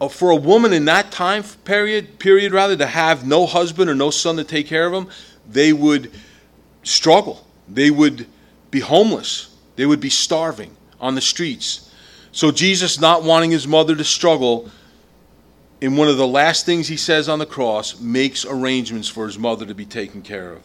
uh, 0.00 0.08
for 0.08 0.30
a 0.30 0.36
woman 0.36 0.72
in 0.72 0.84
that 0.84 1.10
time 1.10 1.42
period, 1.64 2.18
period 2.18 2.52
rather, 2.52 2.76
to 2.76 2.86
have 2.86 3.26
no 3.26 3.46
husband 3.46 3.90
or 3.90 3.94
no 3.94 4.10
son 4.10 4.36
to 4.36 4.44
take 4.44 4.66
care 4.66 4.86
of 4.86 4.92
them, 4.92 5.08
they 5.48 5.72
would 5.72 6.10
struggle. 6.82 7.46
They 7.68 7.90
would 7.90 8.26
be 8.70 8.80
homeless. 8.80 9.54
They 9.76 9.86
would 9.86 10.00
be 10.00 10.10
starving 10.10 10.76
on 11.00 11.14
the 11.14 11.20
streets. 11.20 11.90
So 12.32 12.50
Jesus, 12.50 13.00
not 13.00 13.22
wanting 13.22 13.50
his 13.50 13.66
mother 13.66 13.96
to 13.96 14.04
struggle, 14.04 14.70
in 15.80 15.96
one 15.96 16.08
of 16.08 16.16
the 16.16 16.26
last 16.26 16.66
things 16.66 16.88
he 16.88 16.96
says 16.96 17.28
on 17.28 17.38
the 17.38 17.46
cross, 17.46 17.98
makes 18.00 18.44
arrangements 18.44 19.08
for 19.08 19.26
his 19.26 19.38
mother 19.38 19.64
to 19.66 19.74
be 19.74 19.86
taken 19.86 20.22
care 20.22 20.52
of. 20.52 20.62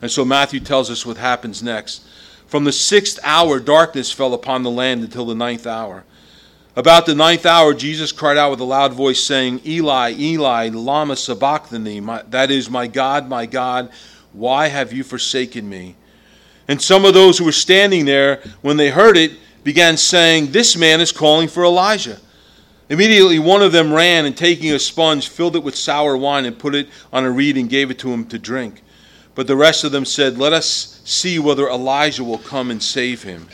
And 0.00 0.10
so 0.10 0.24
Matthew 0.24 0.60
tells 0.60 0.90
us 0.90 1.04
what 1.04 1.16
happens 1.16 1.62
next. 1.62 2.02
From 2.46 2.64
the 2.64 2.72
sixth 2.72 3.18
hour, 3.22 3.60
darkness 3.60 4.10
fell 4.10 4.32
upon 4.32 4.62
the 4.62 4.70
land 4.70 5.02
until 5.02 5.26
the 5.26 5.34
ninth 5.34 5.66
hour. 5.66 6.04
About 6.76 7.06
the 7.06 7.14
ninth 7.14 7.44
hour, 7.44 7.74
Jesus 7.74 8.12
cried 8.12 8.38
out 8.38 8.52
with 8.52 8.60
a 8.60 8.64
loud 8.64 8.92
voice, 8.92 9.22
saying, 9.22 9.60
Eli, 9.66 10.14
Eli, 10.16 10.68
Lama 10.68 11.16
Sabachthani, 11.16 12.00
my, 12.00 12.22
that 12.30 12.50
is, 12.50 12.70
my 12.70 12.86
God, 12.86 13.28
my 13.28 13.46
God, 13.46 13.90
why 14.32 14.68
have 14.68 14.92
you 14.92 15.02
forsaken 15.02 15.68
me? 15.68 15.96
And 16.68 16.80
some 16.80 17.04
of 17.04 17.14
those 17.14 17.36
who 17.36 17.44
were 17.44 17.52
standing 17.52 18.04
there, 18.04 18.42
when 18.62 18.76
they 18.76 18.90
heard 18.90 19.16
it, 19.16 19.32
began 19.64 19.96
saying, 19.96 20.52
This 20.52 20.76
man 20.76 21.00
is 21.00 21.12
calling 21.12 21.48
for 21.48 21.64
Elijah. 21.64 22.20
Immediately 22.90 23.38
one 23.38 23.62
of 23.62 23.72
them 23.72 23.92
ran 23.92 24.24
and 24.24 24.36
taking 24.36 24.72
a 24.72 24.78
sponge, 24.78 25.28
filled 25.28 25.56
it 25.56 25.62
with 25.62 25.76
sour 25.76 26.16
wine 26.16 26.46
and 26.46 26.58
put 26.58 26.74
it 26.74 26.88
on 27.12 27.24
a 27.24 27.30
reed 27.30 27.56
and 27.56 27.68
gave 27.68 27.90
it 27.90 27.98
to 28.00 28.10
him 28.12 28.26
to 28.26 28.38
drink. 28.38 28.82
But 29.34 29.46
the 29.46 29.56
rest 29.56 29.84
of 29.84 29.92
them 29.92 30.04
said, 30.04 30.38
Let 30.38 30.52
us 30.52 31.00
see 31.04 31.38
whether 31.38 31.68
Elijah 31.68 32.24
will 32.24 32.38
come 32.38 32.70
and 32.70 32.82
save 32.82 33.22
him. 33.22 33.48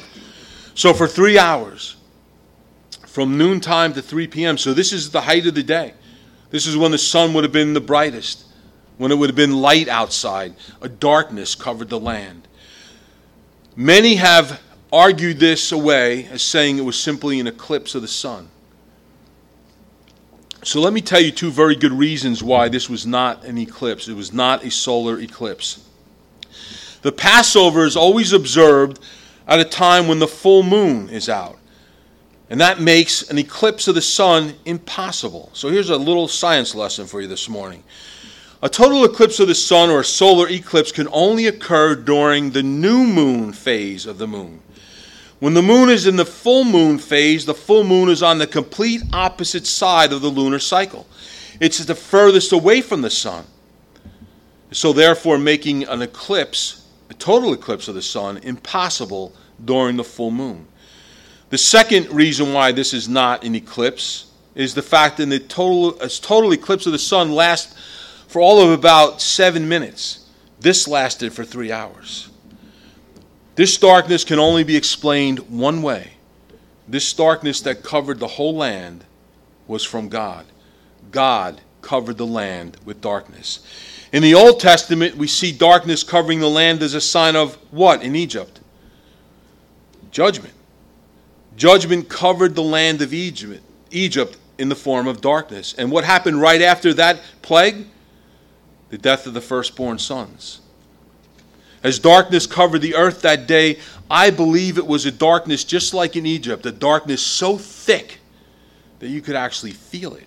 So 0.74 0.94
for 0.94 1.06
three 1.06 1.38
hours, 1.38 1.96
from 3.06 3.36
noontime 3.36 3.92
to 3.94 4.02
3 4.02 4.28
p.m., 4.28 4.56
so 4.56 4.72
this 4.72 4.92
is 4.92 5.10
the 5.10 5.20
height 5.20 5.46
of 5.46 5.54
the 5.54 5.62
day. 5.62 5.94
This 6.50 6.66
is 6.66 6.76
when 6.76 6.90
the 6.90 6.98
sun 6.98 7.34
would 7.34 7.44
have 7.44 7.52
been 7.52 7.74
the 7.74 7.80
brightest, 7.80 8.44
when 8.98 9.10
it 9.10 9.16
would 9.16 9.28
have 9.28 9.36
been 9.36 9.60
light 9.60 9.88
outside. 9.88 10.54
A 10.80 10.88
darkness 10.88 11.54
covered 11.54 11.88
the 11.88 11.98
land. 11.98 12.46
Many 13.76 14.14
have 14.16 14.60
argued 14.92 15.40
this 15.40 15.72
away 15.72 16.26
as 16.26 16.42
saying 16.42 16.78
it 16.78 16.82
was 16.82 16.98
simply 16.98 17.40
an 17.40 17.48
eclipse 17.48 17.94
of 17.96 18.02
the 18.02 18.08
sun. 18.08 18.48
So 20.64 20.80
let 20.80 20.94
me 20.94 21.02
tell 21.02 21.20
you 21.20 21.30
two 21.30 21.50
very 21.50 21.76
good 21.76 21.92
reasons 21.92 22.42
why 22.42 22.70
this 22.70 22.88
was 22.88 23.06
not 23.06 23.44
an 23.44 23.58
eclipse. 23.58 24.08
It 24.08 24.14
was 24.14 24.32
not 24.32 24.64
a 24.64 24.70
solar 24.70 25.20
eclipse. 25.20 25.86
The 27.02 27.12
Passover 27.12 27.84
is 27.84 27.96
always 27.96 28.32
observed 28.32 28.98
at 29.46 29.60
a 29.60 29.64
time 29.64 30.08
when 30.08 30.20
the 30.20 30.26
full 30.26 30.62
moon 30.62 31.10
is 31.10 31.28
out. 31.28 31.58
And 32.48 32.58
that 32.62 32.80
makes 32.80 33.28
an 33.28 33.36
eclipse 33.36 33.88
of 33.88 33.94
the 33.94 34.00
sun 34.00 34.54
impossible. 34.64 35.50
So 35.52 35.68
here's 35.68 35.90
a 35.90 35.98
little 35.98 36.28
science 36.28 36.74
lesson 36.74 37.06
for 37.06 37.20
you 37.20 37.28
this 37.28 37.46
morning. 37.46 37.84
A 38.62 38.68
total 38.70 39.04
eclipse 39.04 39.40
of 39.40 39.48
the 39.48 39.54
sun 39.54 39.90
or 39.90 40.00
a 40.00 40.04
solar 40.04 40.48
eclipse 40.48 40.92
can 40.92 41.08
only 41.12 41.46
occur 41.46 41.94
during 41.94 42.52
the 42.52 42.62
new 42.62 43.04
moon 43.04 43.52
phase 43.52 44.06
of 44.06 44.16
the 44.16 44.26
moon. 44.26 44.62
When 45.40 45.54
the 45.54 45.62
moon 45.62 45.90
is 45.90 46.06
in 46.06 46.16
the 46.16 46.24
full 46.24 46.64
moon 46.64 46.98
phase, 46.98 47.44
the 47.44 47.54
full 47.54 47.84
moon 47.84 48.08
is 48.08 48.22
on 48.22 48.38
the 48.38 48.46
complete 48.46 49.02
opposite 49.12 49.66
side 49.66 50.12
of 50.12 50.22
the 50.22 50.28
lunar 50.28 50.58
cycle. 50.58 51.06
It's 51.60 51.84
the 51.84 51.94
furthest 51.94 52.52
away 52.52 52.80
from 52.80 53.02
the 53.02 53.10
sun. 53.10 53.44
So, 54.70 54.92
therefore, 54.92 55.38
making 55.38 55.84
an 55.84 56.02
eclipse, 56.02 56.86
a 57.10 57.14
total 57.14 57.52
eclipse 57.52 57.88
of 57.88 57.94
the 57.94 58.02
sun, 58.02 58.38
impossible 58.38 59.32
during 59.64 59.96
the 59.96 60.04
full 60.04 60.30
moon. 60.30 60.66
The 61.50 61.58
second 61.58 62.10
reason 62.10 62.52
why 62.52 62.72
this 62.72 62.92
is 62.92 63.08
not 63.08 63.44
an 63.44 63.54
eclipse 63.54 64.30
is 64.54 64.74
the 64.74 64.82
fact 64.82 65.18
that 65.18 65.26
the 65.26 65.38
total, 65.38 65.92
total 66.08 66.52
eclipse 66.52 66.86
of 66.86 66.92
the 66.92 66.98
sun 66.98 67.32
lasts 67.32 67.74
for 68.26 68.40
all 68.40 68.60
of 68.60 68.70
about 68.70 69.20
seven 69.20 69.68
minutes. 69.68 70.28
This 70.58 70.88
lasted 70.88 71.32
for 71.32 71.44
three 71.44 71.70
hours. 71.70 72.30
This 73.54 73.76
darkness 73.76 74.24
can 74.24 74.38
only 74.38 74.64
be 74.64 74.76
explained 74.76 75.38
one 75.50 75.82
way. 75.82 76.12
This 76.88 77.12
darkness 77.12 77.60
that 77.62 77.82
covered 77.82 78.18
the 78.18 78.26
whole 78.26 78.56
land 78.56 79.04
was 79.66 79.84
from 79.84 80.08
God. 80.08 80.46
God 81.10 81.60
covered 81.80 82.18
the 82.18 82.26
land 82.26 82.76
with 82.84 83.00
darkness. 83.00 83.60
In 84.12 84.22
the 84.22 84.34
Old 84.34 84.60
Testament, 84.60 85.16
we 85.16 85.26
see 85.26 85.52
darkness 85.52 86.02
covering 86.02 86.40
the 86.40 86.48
land 86.48 86.82
as 86.82 86.94
a 86.94 87.00
sign 87.00 87.36
of 87.36 87.54
what 87.70 88.02
in 88.02 88.16
Egypt? 88.16 88.60
Judgment. 90.10 90.54
Judgment 91.56 92.08
covered 92.08 92.54
the 92.54 92.62
land 92.62 93.00
of 93.02 93.14
Egypt, 93.14 93.62
Egypt 93.90 94.36
in 94.58 94.68
the 94.68 94.76
form 94.76 95.06
of 95.06 95.20
darkness. 95.20 95.74
And 95.78 95.90
what 95.90 96.04
happened 96.04 96.40
right 96.40 96.62
after 96.62 96.92
that 96.94 97.20
plague? 97.42 97.86
the 98.94 98.98
death 98.98 99.26
of 99.26 99.34
the 99.34 99.40
firstborn 99.40 99.98
sons. 99.98 100.60
As 101.84 101.98
darkness 101.98 102.46
covered 102.46 102.80
the 102.80 102.94
earth 102.94 103.20
that 103.20 103.46
day, 103.46 103.78
I 104.10 104.30
believe 104.30 104.78
it 104.78 104.86
was 104.86 105.04
a 105.04 105.10
darkness 105.12 105.64
just 105.64 105.92
like 105.92 106.16
in 106.16 106.24
Egypt, 106.24 106.64
a 106.64 106.72
darkness 106.72 107.20
so 107.20 107.58
thick 107.58 108.20
that 109.00 109.08
you 109.08 109.20
could 109.20 109.36
actually 109.36 109.72
feel 109.72 110.14
it. 110.14 110.26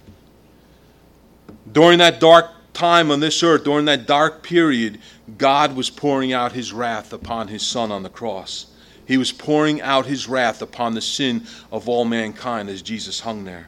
During 1.72 1.98
that 1.98 2.20
dark 2.20 2.52
time 2.74 3.10
on 3.10 3.20
this 3.20 3.42
earth, 3.42 3.64
during 3.64 3.86
that 3.86 4.06
dark 4.06 4.44
period, 4.44 5.00
God 5.40 5.76
was 5.76 5.90
pouring 5.90 6.32
out 6.32 6.52
his 6.52 6.72
wrath 6.72 7.12
upon 7.12 7.48
his 7.48 7.66
Son 7.66 7.92
on 7.92 8.04
the 8.04 8.10
cross. 8.10 8.68
He 9.08 9.18
was 9.18 9.32
pouring 9.32 9.82
out 9.82 10.06
his 10.06 10.28
wrath 10.28 10.62
upon 10.62 10.94
the 10.94 11.02
sin 11.02 11.48
of 11.72 11.90
all 11.90 12.06
mankind 12.06 12.70
as 12.70 12.84
Jesus 12.84 13.22
hung 13.22 13.46
there. 13.46 13.68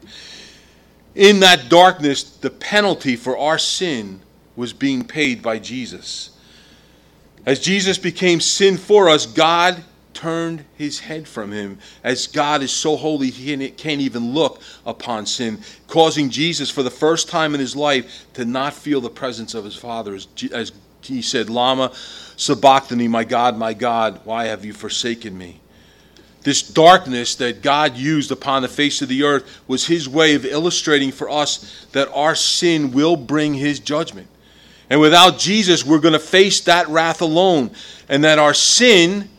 In 1.15 1.39
that 1.39 1.69
darkness, 1.69 2.23
the 2.23 2.51
penalty 2.51 3.15
for 3.15 3.35
our 3.35 3.57
sin 3.57 4.21
was 4.55 4.73
being 4.73 5.03
paid 5.05 5.41
by 5.41 5.57
Jesus. 5.57 6.31
As 7.49 7.59
Jesus 7.59 7.97
became 7.97 8.41
sin 8.41 8.77
for 8.77 9.09
us, 9.09 9.25
God 9.25 9.83
turned 10.13 10.65
his 10.77 10.99
head 10.99 11.27
from 11.27 11.51
him, 11.51 11.79
as 12.03 12.27
God 12.27 12.61
is 12.61 12.71
so 12.71 12.95
holy 12.95 13.31
he 13.31 13.71
can't 13.71 14.01
even 14.01 14.35
look 14.35 14.61
upon 14.85 15.25
sin, 15.25 15.57
causing 15.87 16.29
Jesus 16.29 16.69
for 16.69 16.83
the 16.83 16.91
first 16.91 17.27
time 17.27 17.55
in 17.55 17.59
his 17.59 17.75
life 17.75 18.27
to 18.35 18.45
not 18.45 18.75
feel 18.75 19.01
the 19.01 19.09
presence 19.09 19.55
of 19.55 19.65
his 19.65 19.75
Father. 19.75 20.13
As, 20.53 20.71
he 21.01 21.23
said, 21.23 21.49
Lama 21.49 21.91
sabachthani, 22.35 23.07
my 23.07 23.23
God, 23.23 23.57
my 23.57 23.73
God, 23.73 24.21
why 24.25 24.45
have 24.45 24.63
you 24.63 24.71
forsaken 24.71 25.35
me? 25.35 25.59
This 26.43 26.61
darkness 26.61 27.33
that 27.37 27.63
God 27.63 27.97
used 27.97 28.29
upon 28.29 28.61
the 28.61 28.67
face 28.67 29.01
of 29.01 29.09
the 29.09 29.23
earth 29.23 29.59
was 29.67 29.87
his 29.87 30.07
way 30.07 30.35
of 30.35 30.45
illustrating 30.45 31.11
for 31.11 31.27
us 31.27 31.87
that 31.93 32.11
our 32.13 32.35
sin 32.35 32.91
will 32.91 33.15
bring 33.15 33.55
his 33.55 33.79
judgment. 33.79 34.27
And 34.89 34.99
without 34.99 35.37
Jesus, 35.37 35.85
we're 35.85 35.99
going 35.99 36.13
to 36.13 36.19
face 36.19 36.61
that 36.61 36.87
wrath 36.87 37.21
alone, 37.21 37.71
and 38.07 38.23
that 38.23 38.39
our 38.39 38.53
sin 38.53 39.29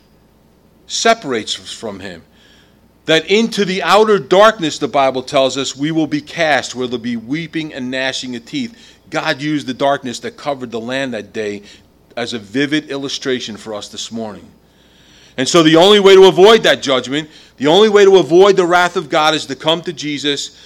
separates 0.87 1.59
us 1.59 1.73
from 1.73 2.01
him. 2.01 2.23
That 3.07 3.27
into 3.27 3.65
the 3.65 3.83
outer 3.83 4.19
darkness, 4.19 4.79
the 4.79 4.87
Bible 4.87 5.23
tells 5.23 5.57
us, 5.57 5.75
we 5.75 5.91
will 5.91 6.07
be 6.07 6.21
cast, 6.21 6.75
where 6.75 6.87
there'll 6.87 7.03
be 7.03 7.17
weeping 7.17 7.75
and 7.75 7.91
gnashing 7.91 8.37
of 8.37 8.45
teeth. 8.45 8.97
God 9.11 9.43
used 9.43 9.67
the 9.67 9.75
darkness 9.75 10.21
that 10.21 10.37
covered 10.37 10.71
the 10.71 10.81
land 10.81 11.15
that 11.15 11.33
day 11.33 11.63
as 12.17 12.33
a 12.33 12.39
vivid 12.39 12.91
illustration 12.91 13.57
for 13.57 13.75
us 13.75 13.89
this 13.89 14.13
morning. 14.13 14.49
And 15.37 15.49
so, 15.49 15.63
the 15.63 15.77
only 15.77 16.01
way 16.01 16.15
to 16.15 16.27
avoid 16.27 16.65
that 16.65 16.83
judgment, 16.83 17.31
the 17.57 17.67
only 17.67 17.89
way 17.89 18.05
to 18.05 18.19
avoid 18.19 18.57
the 18.57 18.67
wrath 18.67 18.97
of 18.97 19.09
God 19.09 19.35
is 19.35 19.47
to 19.47 19.57
come 19.57 19.81
to 19.83 19.93
Jesus, 19.93 20.61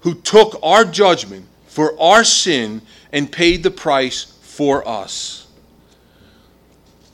who 0.00 0.14
took 0.14 0.58
our 0.62 0.84
judgment 0.84 1.46
for 1.66 2.00
our 2.00 2.24
sin 2.24 2.80
and 3.14 3.30
paid 3.30 3.62
the 3.62 3.70
price 3.70 4.24
for 4.42 4.86
us. 4.86 5.46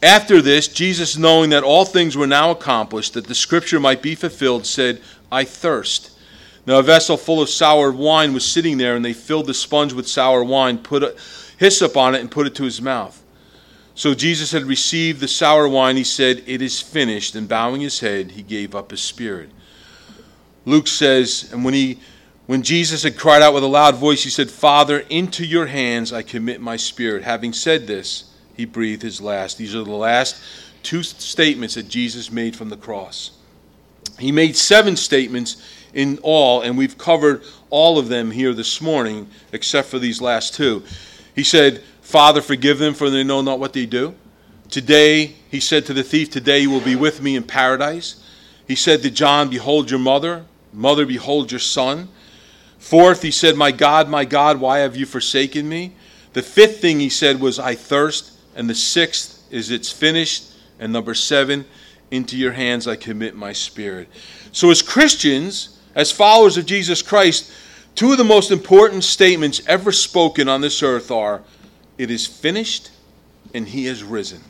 After 0.03 0.40
this, 0.40 0.66
Jesus, 0.66 1.18
knowing 1.18 1.51
that 1.51 1.62
all 1.62 1.84
things 1.84 2.16
were 2.16 2.26
now 2.26 2.51
accomplished, 2.51 3.12
that 3.12 3.26
the 3.26 3.34
scripture 3.34 3.78
might 3.78 4.01
be 4.01 4.14
fulfilled, 4.14 4.64
said, 4.64 5.03
I 5.30 5.44
thirst. 5.44 6.12
Now 6.64 6.78
a 6.78 6.82
vessel 6.82 7.18
full 7.18 7.42
of 7.42 7.51
sour 7.51 7.92
wine 7.92 8.32
was 8.32 8.51
sitting 8.51 8.78
there, 8.78 8.96
and 8.96 9.05
they 9.05 9.12
filled 9.12 9.46
the 9.46 9.53
sponge 9.53 9.92
with 9.92 10.09
sour 10.09 10.42
wine, 10.42 10.78
put 10.78 11.03
a 11.03 11.14
hyssop 11.59 11.98
on 11.98 12.14
it, 12.14 12.22
and 12.22 12.30
put 12.30 12.46
it 12.46 12.55
to 12.55 12.64
his 12.64 12.80
mouth. 12.80 13.22
So 13.94 14.14
Jesus 14.14 14.53
had 14.53 14.62
received 14.62 15.20
the 15.20 15.28
sour 15.28 15.68
wine. 15.68 15.98
He 15.98 16.05
said, 16.05 16.42
It 16.46 16.62
is 16.62 16.80
finished. 16.80 17.34
And 17.34 17.46
bowing 17.46 17.82
his 17.82 18.01
head, 18.01 18.30
he 18.30 18.42
gave 18.42 18.74
up 18.74 18.90
his 18.90 19.03
spirit. 19.03 19.51
Luke 20.64 20.86
says, 20.86 21.51
And 21.53 21.62
when 21.62 21.74
he 21.74 21.98
when 22.51 22.64
Jesus 22.64 23.05
had 23.05 23.16
cried 23.16 23.42
out 23.42 23.55
with 23.55 23.62
a 23.62 23.68
loud 23.68 23.94
voice, 23.94 24.24
he 24.24 24.28
said, 24.28 24.51
Father, 24.51 25.05
into 25.09 25.46
your 25.46 25.66
hands 25.66 26.12
I 26.12 26.22
commit 26.22 26.61
my 26.61 26.76
spirit. 26.76 27.22
Having 27.22 27.53
said 27.53 27.86
this, 27.86 28.24
he 28.57 28.64
breathed 28.64 29.03
his 29.03 29.20
last. 29.20 29.57
These 29.57 29.76
are 29.76 29.84
the 29.84 29.92
last 29.92 30.42
two 30.82 31.05
statements 31.05 31.76
that 31.76 31.88
Jesus 31.88 32.32
made 32.32 32.57
from 32.57 32.68
the 32.68 32.76
cross. 32.76 33.30
He 34.18 34.32
made 34.32 34.57
seven 34.57 34.96
statements 34.96 35.62
in 35.94 36.18
all, 36.24 36.62
and 36.62 36.76
we've 36.76 36.98
covered 36.98 37.44
all 37.70 38.01
of 38.01 38.09
them 38.09 38.32
here 38.32 38.53
this 38.53 38.80
morning, 38.80 39.28
except 39.53 39.86
for 39.86 40.01
these 40.01 40.20
last 40.20 40.53
two. 40.53 40.82
He 41.36 41.44
said, 41.44 41.84
Father, 42.03 42.42
forgive 42.42 42.80
them, 42.80 42.94
for 42.94 43.11
they 43.11 43.22
know 43.22 43.42
not 43.42 43.61
what 43.61 43.74
they 43.74 43.86
do. 43.86 44.12
Today, 44.70 45.36
he 45.53 45.61
said 45.61 45.86
to 45.86 45.94
the 45.94 46.03
thief, 46.03 46.30
Today 46.30 46.59
you 46.59 46.70
will 46.70 46.80
be 46.80 46.96
with 46.96 47.22
me 47.22 47.36
in 47.36 47.44
paradise. 47.44 48.20
He 48.66 48.74
said 48.74 49.03
to 49.03 49.11
John, 49.12 49.51
Behold 49.51 49.88
your 49.88 50.01
mother. 50.01 50.46
Mother, 50.72 51.07
behold 51.07 51.53
your 51.53 51.61
son. 51.61 52.09
Fourth, 52.81 53.22
he 53.22 53.31
said, 53.31 53.57
My 53.57 53.70
God, 53.70 54.09
my 54.09 54.24
God, 54.24 54.59
why 54.59 54.78
have 54.78 54.97
you 54.97 55.07
forsaken 55.07 55.68
me? 55.68 55.93
The 56.33 56.43
fifth 56.43 56.81
thing 56.81 56.99
he 56.99 57.11
said 57.11 57.41
was, 57.41 57.59
I 57.59 57.74
thirst. 57.74 58.33
And 58.57 58.68
the 58.68 58.74
sixth 58.74 59.47
is 59.53 59.70
it's 59.70 59.93
finished. 59.93 60.53
And 60.81 60.93
number 60.93 61.14
seven, 61.14 61.66
into 62.11 62.37
your 62.37 62.53
hands 62.53 62.89
I 62.89 62.97
commit 62.97 63.37
my 63.37 63.53
spirit. 63.53 64.09
So, 64.51 64.70
as 64.70 64.83
Christians, 64.83 65.78
as 65.95 66.11
followers 66.11 66.57
of 66.57 66.66
Jesus 66.66 67.03
Christ, 67.03 67.53
two 67.95 68.12
of 68.12 68.18
the 68.18 68.24
most 68.24 68.51
important 68.51 69.05
statements 69.05 69.61
ever 69.66 69.93
spoken 69.93 70.49
on 70.49 70.62
this 70.62 70.83
earth 70.83 71.11
are 71.11 71.43
it 71.99 72.11
is 72.11 72.26
finished 72.26 72.91
and 73.53 73.68
he 73.68 73.85
has 73.87 74.03
risen. 74.03 74.41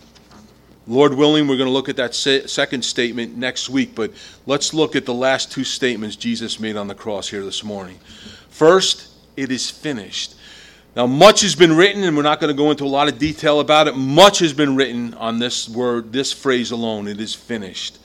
Lord 0.90 1.14
willing, 1.14 1.46
we're 1.46 1.56
going 1.56 1.68
to 1.68 1.72
look 1.72 1.88
at 1.88 1.94
that 1.98 2.16
second 2.16 2.84
statement 2.84 3.36
next 3.36 3.70
week, 3.70 3.94
but 3.94 4.12
let's 4.44 4.74
look 4.74 4.96
at 4.96 5.06
the 5.06 5.14
last 5.14 5.52
two 5.52 5.62
statements 5.62 6.16
Jesus 6.16 6.58
made 6.58 6.76
on 6.76 6.88
the 6.88 6.96
cross 6.96 7.28
here 7.28 7.44
this 7.44 7.62
morning. 7.62 8.00
First, 8.48 9.08
it 9.36 9.52
is 9.52 9.70
finished. 9.70 10.34
Now, 10.96 11.06
much 11.06 11.42
has 11.42 11.54
been 11.54 11.76
written, 11.76 12.02
and 12.02 12.16
we're 12.16 12.24
not 12.24 12.40
going 12.40 12.52
to 12.52 12.60
go 12.60 12.72
into 12.72 12.82
a 12.82 12.86
lot 12.86 13.06
of 13.06 13.20
detail 13.20 13.60
about 13.60 13.86
it. 13.86 13.94
Much 13.94 14.40
has 14.40 14.52
been 14.52 14.74
written 14.74 15.14
on 15.14 15.38
this 15.38 15.68
word, 15.68 16.12
this 16.12 16.32
phrase 16.32 16.72
alone. 16.72 17.06
It 17.06 17.20
is 17.20 17.36
finished. 17.36 18.00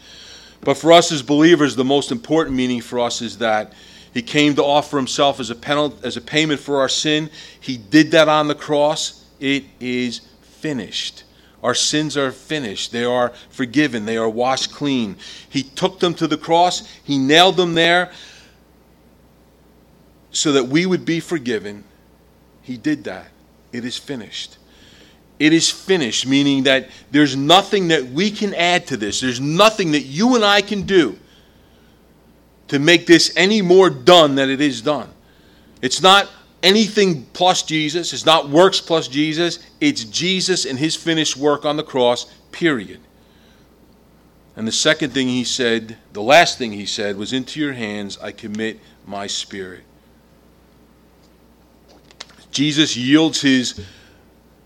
But 0.62 0.76
for 0.78 0.92
us 0.92 1.12
as 1.12 1.24
believers, 1.24 1.76
the 1.76 1.84
most 1.84 2.12
important 2.12 2.56
meaning 2.56 2.82
for 2.82 3.00
us 3.00 3.20
is 3.20 3.40
that 3.40 3.74
He 4.14 4.22
came 4.22 4.54
to 4.58 4.64
offer 4.64 4.98
Himself 4.98 5.40
as 5.40 5.50
a 5.50 5.56
penalty, 5.56 5.98
as 6.06 6.18
a 6.18 6.22
payment 6.22 6.60
for 6.60 6.82
our 6.82 6.90
sin. 6.90 7.32
He 7.60 7.78
did 7.78 8.12
that 8.12 8.30
on 8.30 8.48
the 8.48 8.54
cross. 8.54 9.26
It 9.40 9.64
is 9.80 10.20
finished. 10.44 11.24
Our 11.66 11.74
sins 11.74 12.16
are 12.16 12.32
finished. 12.32 12.92
They 12.92 13.06
are 13.06 13.30
forgiven. 13.50 14.06
They 14.06 14.18
are 14.18 14.30
washed 14.30 14.72
clean. 14.72 15.16
He 15.50 15.64
took 15.64 16.00
them 16.00 16.14
to 16.14 16.28
the 16.28 16.38
cross. 16.38 16.88
He 17.04 17.18
nailed 17.18 17.58
them 17.58 17.74
there 17.74 18.12
so 20.30 20.52
that 20.52 20.68
we 20.68 20.86
would 20.86 21.06
be 21.06 21.20
forgiven 21.20 21.84
he 22.62 22.78
did 22.78 23.06
that. 23.06 23.28
It 23.72 23.84
is 23.84 23.98
finished. 23.98 24.58
It 25.40 25.54
is 25.54 25.72
finished, 25.72 26.28
meaning 26.28 26.64
that 26.64 26.90
there's 27.10 27.36
nothing 27.36 27.88
that 27.88 28.06
we 28.06 28.30
can 28.30 28.54
add 28.54 28.86
to 28.88 28.98
this. 28.98 29.22
There's 29.22 29.42
nothing 29.42 29.92
that 29.94 30.02
you 30.02 30.36
and 30.36 30.46
I 30.46 30.62
can 30.62 30.84
do 30.84 31.18
to 32.68 32.78
make 32.78 33.08
this 33.08 33.34
any 33.36 33.64
more 33.64 33.90
done 33.90 34.36
than 34.36 34.52
it 34.52 34.62
is 34.62 34.84
done. 34.84 35.10
It's 35.82 36.00
not 36.00 36.30
anything 36.66 37.26
plus 37.28 37.62
Jesus, 37.62 38.12
it's 38.12 38.26
not 38.26 38.50
works 38.50 38.82
plus 38.82 39.08
Jesus. 39.08 39.60
It's 39.80 40.04
Jesus 40.04 40.66
and 40.66 40.80
his 40.80 40.96
finished 40.96 41.38
work 41.38 41.64
on 41.64 41.78
the 41.78 41.84
cross, 41.84 42.26
period. 42.52 43.00
And 44.56 44.68
the 44.68 44.72
second 44.72 45.12
thing 45.12 45.28
he 45.28 45.44
said, 45.44 45.98
the 46.14 46.24
last 46.24 46.58
thing 46.58 46.72
he 46.72 46.88
said, 46.88 47.18
was 47.18 47.34
Into 47.34 47.60
your 47.60 47.74
hands 47.74 48.18
I 48.18 48.32
commit 48.32 48.80
my 49.06 49.28
spirit. 49.28 49.84
Jesus 52.52 52.98
yields 52.98 53.42
his 53.42 53.80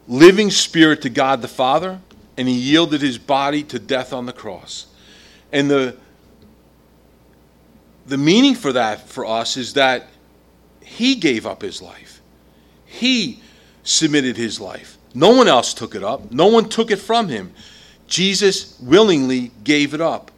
living 0.08 0.52
spirit 0.52 1.02
to 1.02 1.10
God 1.10 1.42
the 1.42 1.48
Father, 1.48 2.00
and 2.38 2.48
he 2.48 2.54
yielded 2.54 3.02
his 3.02 3.18
body 3.18 3.64
to 3.64 3.80
death 3.80 4.14
on 4.14 4.26
the 4.26 4.34
cross. 4.34 4.86
And 5.52 5.70
the, 5.70 5.98
the 8.06 8.18
meaning 8.18 8.56
for 8.56 8.72
that 8.74 9.10
for 9.10 9.26
us 9.26 9.58
is 9.58 9.74
that 9.74 10.08
he 10.90 11.14
gave 11.14 11.46
up 11.46 11.62
his 11.62 11.84
life. 11.84 12.20
He 12.84 13.42
submitted 13.84 14.38
his 14.38 14.60
life. 14.60 14.98
No 15.14 15.30
one 15.30 15.48
else 15.48 15.74
took 15.74 15.94
it 15.94 16.04
up, 16.04 16.32
no 16.32 16.48
one 16.48 16.68
took 16.68 16.90
it 16.90 16.98
from 16.98 17.30
him. 17.30 17.54
Jesus 18.08 18.78
willingly 18.80 19.52
gave 19.64 19.94
it 19.94 20.02
up. 20.02 20.32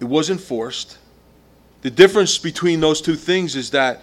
It 0.00 0.04
wasn't 0.04 0.40
forced. 0.40 0.98
The 1.82 1.90
difference 1.90 2.38
between 2.38 2.78
those 2.78 3.00
two 3.00 3.16
things 3.16 3.56
is 3.56 3.70
that 3.70 4.02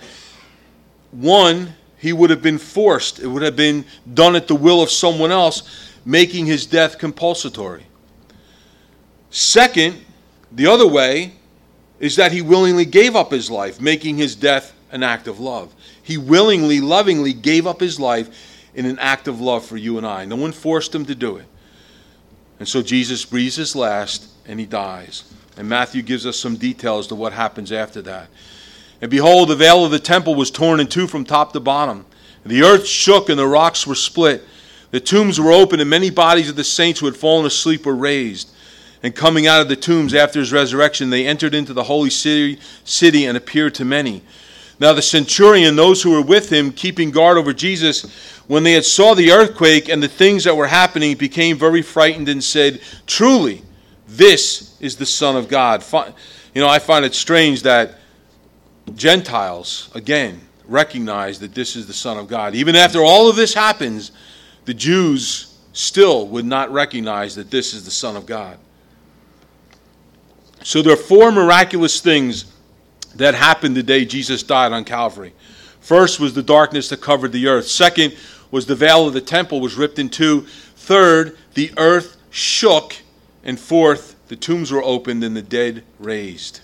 one, 1.11 1.75
he 1.97 2.11
would 2.11 2.29
have 2.29 2.41
been 2.41 2.57
forced, 2.57 3.19
it 3.19 3.27
would 3.27 3.41
have 3.41 3.55
been 3.55 3.85
done 4.13 4.35
at 4.35 4.49
the 4.49 4.55
will 4.55 4.81
of 4.81 4.91
someone 4.91 5.31
else, 5.31 5.63
making 6.03 6.45
his 6.45 6.65
death 6.65 6.97
compulsory. 6.97 7.85
Second, 9.29 10.05
the 10.51 10.67
other 10.67 10.87
way 10.87 11.38
is 11.99 12.15
that 12.15 12.31
he 12.31 12.41
willingly 12.41 12.85
gave 12.85 13.15
up 13.15 13.31
his 13.31 13.51
life, 13.51 13.81
making 13.81 14.17
his 14.17 14.35
death 14.35 14.73
an 14.91 15.03
act 15.03 15.27
of 15.27 15.39
love. 15.39 15.73
He 16.01 16.17
willingly, 16.17 16.79
lovingly 16.79 17.33
gave 17.33 17.67
up 17.67 17.79
his 17.79 17.99
life 17.99 18.29
in 18.73 18.85
an 18.85 18.99
act 18.99 19.27
of 19.27 19.41
love 19.41 19.65
for 19.65 19.77
you 19.77 19.97
and 19.97 20.07
I. 20.07 20.25
No 20.25 20.35
one 20.35 20.51
forced 20.51 20.93
him 20.93 21.05
to 21.05 21.15
do 21.15 21.37
it. 21.37 21.45
And 22.59 22.67
so 22.67 22.81
Jesus 22.81 23.25
breathes 23.25 23.55
his 23.55 23.75
last 23.75 24.27
and 24.45 24.59
he 24.59 24.65
dies. 24.65 25.31
And 25.57 25.67
Matthew 25.67 26.01
gives 26.01 26.25
us 26.25 26.37
some 26.37 26.55
details 26.55 27.07
to 27.07 27.15
what 27.15 27.33
happens 27.33 27.71
after 27.71 28.01
that. 28.03 28.29
And 29.01 29.11
behold, 29.11 29.49
the 29.49 29.55
veil 29.55 29.85
of 29.85 29.91
the 29.91 29.99
temple 29.99 30.35
was 30.35 30.51
torn 30.51 30.79
in 30.79 30.87
two 30.87 31.07
from 31.07 31.25
top 31.25 31.53
to 31.53 31.59
bottom. 31.59 32.05
The 32.45 32.63
earth 32.63 32.87
shook 32.87 33.29
and 33.29 33.37
the 33.37 33.47
rocks 33.47 33.85
were 33.85 33.95
split. 33.95 34.43
The 34.91 34.99
tombs 34.99 35.39
were 35.39 35.51
opened, 35.51 35.81
and 35.81 35.89
many 35.89 36.09
bodies 36.09 36.49
of 36.49 36.55
the 36.55 36.63
saints 36.63 36.99
who 36.99 37.05
had 37.05 37.15
fallen 37.15 37.45
asleep 37.45 37.85
were 37.85 37.95
raised. 37.95 38.49
And 39.01 39.15
coming 39.15 39.47
out 39.47 39.61
of 39.61 39.69
the 39.69 39.75
tombs 39.75 40.13
after 40.13 40.39
his 40.39 40.51
resurrection, 40.51 41.09
they 41.09 41.25
entered 41.25 41.53
into 41.53 41.73
the 41.73 41.83
holy 41.83 42.09
city, 42.09 42.59
city 42.83 43.25
and 43.25 43.37
appeared 43.37 43.75
to 43.75 43.85
many. 43.85 44.21
Now 44.79 44.93
the 44.93 45.01
centurion, 45.01 45.75
those 45.75 46.01
who 46.01 46.11
were 46.11 46.21
with 46.21 46.51
him, 46.51 46.71
keeping 46.71 47.11
guard 47.11 47.37
over 47.37 47.53
Jesus, 47.53 48.03
when 48.47 48.63
they 48.63 48.73
had 48.73 48.85
saw 48.85 49.13
the 49.13 49.31
earthquake 49.31 49.89
and 49.89 50.01
the 50.01 50.07
things 50.07 50.43
that 50.45 50.55
were 50.55 50.67
happening, 50.67 51.15
became 51.17 51.57
very 51.57 51.81
frightened 51.81 52.29
and 52.29 52.43
said, 52.43 52.81
Truly, 53.05 53.61
this 54.07 54.77
is 54.79 54.95
the 54.95 55.05
Son 55.05 55.35
of 55.35 55.47
God. 55.47 55.83
You 56.53 56.61
know, 56.61 56.67
I 56.67 56.79
find 56.79 57.05
it 57.05 57.13
strange 57.13 57.63
that 57.63 57.99
Gentiles, 58.95 59.89
again, 59.93 60.41
recognize 60.65 61.39
that 61.39 61.53
this 61.53 61.75
is 61.75 61.87
the 61.87 61.93
Son 61.93 62.17
of 62.17 62.27
God. 62.27 62.55
Even 62.55 62.75
after 62.75 62.99
all 63.01 63.29
of 63.29 63.35
this 63.35 63.53
happens, 63.53 64.11
the 64.65 64.73
Jews 64.73 65.57
still 65.73 66.27
would 66.27 66.45
not 66.45 66.71
recognize 66.71 67.35
that 67.35 67.51
this 67.51 67.73
is 67.73 67.85
the 67.85 67.91
Son 67.91 68.15
of 68.15 68.25
God. 68.25 68.57
So 70.69 70.83
there 70.83 70.93
are 70.93 70.95
four 70.95 71.31
miraculous 71.31 71.99
things 71.99 72.45
that 73.15 73.33
happened 73.33 73.75
the 73.75 73.81
day 73.81 74.05
Jesus 74.05 74.43
died 74.43 74.71
on 74.71 74.85
Calvary. 74.85 75.33
First 75.79 76.19
was 76.19 76.35
the 76.35 76.43
darkness 76.43 76.89
that 76.89 77.01
covered 77.01 77.31
the 77.31 77.47
earth. 77.47 77.67
Second 77.67 78.15
was 78.51 78.67
the 78.67 78.75
veil 78.75 79.07
of 79.07 79.15
the 79.15 79.19
temple 79.19 79.61
was 79.61 79.77
ripped 79.77 79.97
in 79.97 80.09
two. 80.09 80.41
Third, 80.75 81.35
the 81.55 81.71
earth 81.77 82.17
shook. 82.29 82.97
And 83.43 83.59
fourth, 83.59 84.15
the 84.27 84.35
tombs 84.35 84.71
were 84.71 84.83
opened 84.83 85.23
and 85.23 85.35
the 85.35 85.41
dead 85.41 85.83
raised. 85.97 86.59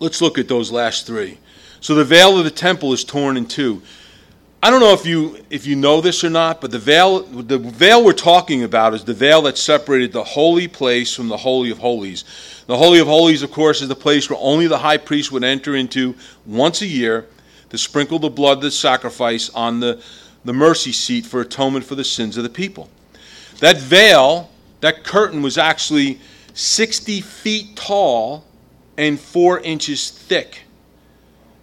Let's 0.00 0.20
look 0.20 0.36
at 0.36 0.48
those 0.48 0.72
last 0.72 1.06
three. 1.06 1.38
So 1.78 1.94
the 1.94 2.04
veil 2.04 2.36
of 2.36 2.42
the 2.42 2.50
temple 2.50 2.92
is 2.92 3.04
torn 3.04 3.36
in 3.36 3.46
two. 3.46 3.80
I 4.62 4.70
don't 4.70 4.80
know 4.80 4.94
if 4.94 5.06
you 5.06 5.38
if 5.50 5.66
you 5.66 5.76
know 5.76 6.00
this 6.00 6.24
or 6.24 6.30
not, 6.30 6.60
but 6.60 6.70
the 6.70 6.78
veil 6.78 7.20
the 7.20 7.58
veil 7.58 8.04
we're 8.04 8.12
talking 8.12 8.64
about 8.64 8.94
is 8.94 9.04
the 9.04 9.14
veil 9.14 9.42
that 9.42 9.58
separated 9.58 10.12
the 10.12 10.24
holy 10.24 10.66
place 10.66 11.14
from 11.14 11.28
the 11.28 11.36
holy 11.36 11.70
of 11.70 11.78
holies. 11.78 12.24
The 12.66 12.76
holy 12.76 12.98
of 12.98 13.06
holies, 13.06 13.42
of 13.42 13.52
course, 13.52 13.80
is 13.80 13.88
the 13.88 13.94
place 13.94 14.28
where 14.28 14.38
only 14.40 14.66
the 14.66 14.78
high 14.78 14.96
priest 14.96 15.30
would 15.30 15.44
enter 15.44 15.76
into 15.76 16.16
once 16.46 16.82
a 16.82 16.86
year 16.86 17.26
to 17.70 17.78
sprinkle 17.78 18.18
the 18.18 18.30
blood 18.30 18.58
of 18.58 18.62
the 18.62 18.70
sacrifice 18.70 19.50
on 19.50 19.80
the, 19.80 20.02
the 20.44 20.52
mercy 20.52 20.92
seat 20.92 21.26
for 21.26 21.40
atonement 21.40 21.84
for 21.84 21.94
the 21.94 22.04
sins 22.04 22.36
of 22.36 22.42
the 22.42 22.50
people. 22.50 22.90
That 23.60 23.78
veil, 23.78 24.50
that 24.80 25.04
curtain 25.04 25.42
was 25.42 25.58
actually 25.58 26.20
60 26.54 27.20
feet 27.20 27.76
tall 27.76 28.44
and 28.96 29.18
four 29.18 29.60
inches 29.60 30.10
thick. 30.10 30.62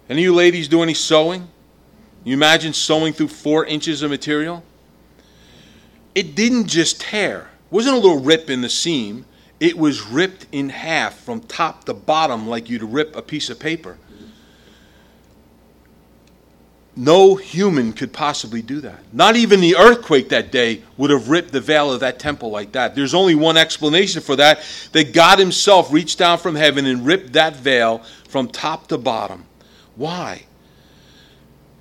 Any 0.08 0.22
of 0.22 0.24
you 0.24 0.34
ladies 0.34 0.68
do 0.68 0.82
any 0.82 0.94
sewing? 0.94 1.48
You 2.24 2.32
imagine 2.32 2.72
sewing 2.72 3.12
through 3.12 3.28
four 3.28 3.66
inches 3.66 4.02
of 4.02 4.10
material? 4.10 4.64
It 6.14 6.34
didn't 6.34 6.66
just 6.66 7.00
tear. 7.00 7.50
It 7.66 7.72
wasn't 7.72 7.96
a 7.96 7.98
little 7.98 8.20
rip 8.20 8.48
in 8.48 8.62
the 8.62 8.68
seam. 8.68 9.26
It 9.60 9.76
was 9.76 10.02
ripped 10.02 10.46
in 10.50 10.70
half 10.70 11.20
from 11.20 11.40
top 11.40 11.84
to 11.84 11.94
bottom 11.94 12.48
like 12.48 12.70
you'd 12.70 12.82
rip 12.82 13.14
a 13.14 13.22
piece 13.22 13.50
of 13.50 13.60
paper. 13.60 13.98
No 16.96 17.34
human 17.34 17.92
could 17.92 18.12
possibly 18.12 18.62
do 18.62 18.80
that. 18.82 19.00
Not 19.12 19.34
even 19.34 19.60
the 19.60 19.76
earthquake 19.76 20.28
that 20.28 20.52
day 20.52 20.82
would 20.96 21.10
have 21.10 21.28
ripped 21.28 21.50
the 21.50 21.60
veil 21.60 21.92
of 21.92 22.00
that 22.00 22.20
temple 22.20 22.50
like 22.50 22.72
that. 22.72 22.94
There's 22.94 23.14
only 23.14 23.34
one 23.34 23.56
explanation 23.56 24.22
for 24.22 24.36
that 24.36 24.64
that 24.92 25.12
God 25.12 25.40
Himself 25.40 25.92
reached 25.92 26.18
down 26.18 26.38
from 26.38 26.54
heaven 26.54 26.86
and 26.86 27.04
ripped 27.04 27.32
that 27.32 27.56
veil 27.56 27.98
from 28.28 28.46
top 28.48 28.86
to 28.88 28.98
bottom. 28.98 29.44
Why? 29.96 30.44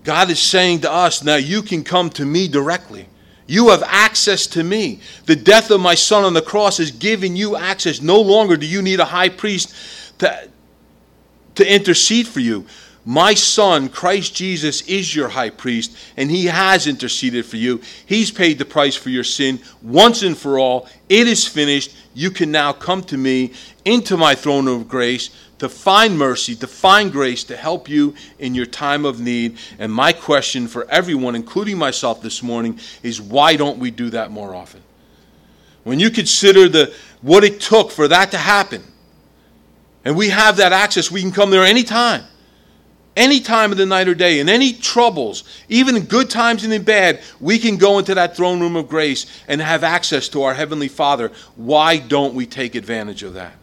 God 0.03 0.29
is 0.29 0.39
saying 0.39 0.81
to 0.81 0.91
us, 0.91 1.23
now 1.23 1.35
you 1.35 1.61
can 1.61 1.83
come 1.83 2.09
to 2.11 2.25
me 2.25 2.47
directly. 2.47 3.07
You 3.47 3.69
have 3.69 3.83
access 3.85 4.47
to 4.47 4.63
me. 4.63 4.99
The 5.25 5.35
death 5.35 5.69
of 5.71 5.81
my 5.81 5.95
son 5.95 6.23
on 6.23 6.33
the 6.33 6.41
cross 6.41 6.77
has 6.77 6.91
given 6.91 7.35
you 7.35 7.55
access. 7.55 8.01
No 8.01 8.19
longer 8.21 8.57
do 8.57 8.65
you 8.65 8.81
need 8.81 8.99
a 8.99 9.05
high 9.05 9.29
priest 9.29 9.73
to, 10.19 10.49
to 11.55 11.73
intercede 11.73 12.27
for 12.27 12.39
you. 12.39 12.65
My 13.05 13.33
son, 13.33 13.89
Christ 13.89 14.33
Jesus, 14.33 14.81
is 14.83 15.13
your 15.13 15.27
high 15.27 15.49
priest, 15.49 15.97
and 16.15 16.31
he 16.31 16.45
has 16.45 16.87
interceded 16.87 17.45
for 17.45 17.57
you. 17.57 17.81
He's 18.05 18.31
paid 18.31 18.57
the 18.57 18.65
price 18.65 18.95
for 18.95 19.09
your 19.09 19.25
sin 19.25 19.59
once 19.81 20.23
and 20.23 20.37
for 20.37 20.57
all. 20.57 20.87
It 21.09 21.27
is 21.27 21.45
finished. 21.45 21.93
You 22.13 22.31
can 22.31 22.49
now 22.49 22.71
come 22.71 23.03
to 23.03 23.17
me 23.17 23.51
into 23.83 24.15
my 24.15 24.35
throne 24.35 24.69
of 24.69 24.87
grace 24.87 25.31
to 25.63 25.69
find 25.69 26.17
mercy, 26.17 26.57
to 26.57 26.67
find 26.67 27.09
grace, 27.09 27.45
to 27.45 27.55
help 27.55 27.87
you 27.87 28.13
in 28.37 28.53
your 28.53 28.65
time 28.65 29.05
of 29.05 29.21
need. 29.21 29.57
And 29.79 29.89
my 29.89 30.11
question 30.11 30.67
for 30.67 30.85
everyone, 30.89 31.35
including 31.35 31.77
myself 31.77 32.21
this 32.21 32.43
morning, 32.43 32.81
is 33.01 33.21
why 33.21 33.55
don't 33.55 33.79
we 33.79 33.89
do 33.89 34.09
that 34.09 34.29
more 34.29 34.53
often? 34.53 34.81
When 35.85 36.01
you 36.01 36.09
consider 36.09 36.67
the, 36.67 36.93
what 37.21 37.45
it 37.45 37.61
took 37.61 37.91
for 37.91 38.09
that 38.09 38.31
to 38.31 38.37
happen, 38.37 38.83
and 40.03 40.17
we 40.17 40.27
have 40.29 40.57
that 40.57 40.73
access, 40.73 41.09
we 41.09 41.21
can 41.21 41.31
come 41.31 41.49
there 41.49 41.63
anytime 41.63 42.25
any 43.15 43.39
time 43.39 43.71
of 43.71 43.77
the 43.77 43.85
night 43.85 44.07
or 44.07 44.15
day, 44.15 44.39
in 44.39 44.49
any 44.49 44.73
troubles, 44.73 45.43
even 45.69 45.95
in 45.95 46.03
good 46.05 46.31
times 46.31 46.63
and 46.63 46.73
in 46.73 46.81
bad, 46.81 47.21
we 47.39 47.59
can 47.59 47.77
go 47.77 47.99
into 47.99 48.15
that 48.15 48.35
throne 48.35 48.59
room 48.59 48.75
of 48.75 48.89
grace 48.89 49.27
and 49.47 49.61
have 49.61 49.83
access 49.83 50.27
to 50.29 50.41
our 50.41 50.55
Heavenly 50.55 50.87
Father. 50.87 51.31
Why 51.55 51.99
don't 51.99 52.33
we 52.33 52.47
take 52.47 52.73
advantage 52.73 53.21
of 53.21 53.35
that? 53.35 53.53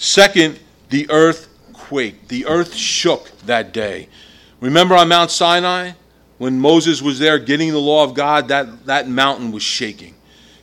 Second, 0.00 0.58
the 0.88 1.10
earth 1.10 1.46
quaked. 1.74 2.30
The 2.30 2.46
earth 2.46 2.74
shook 2.74 3.30
that 3.40 3.74
day. 3.74 4.08
Remember 4.58 4.94
on 4.96 5.08
Mount 5.08 5.30
Sinai? 5.30 5.92
When 6.38 6.58
Moses 6.58 7.02
was 7.02 7.18
there 7.18 7.38
getting 7.38 7.70
the 7.70 7.78
law 7.78 8.02
of 8.02 8.14
God, 8.14 8.48
that, 8.48 8.86
that 8.86 9.08
mountain 9.08 9.52
was 9.52 9.62
shaking. 9.62 10.14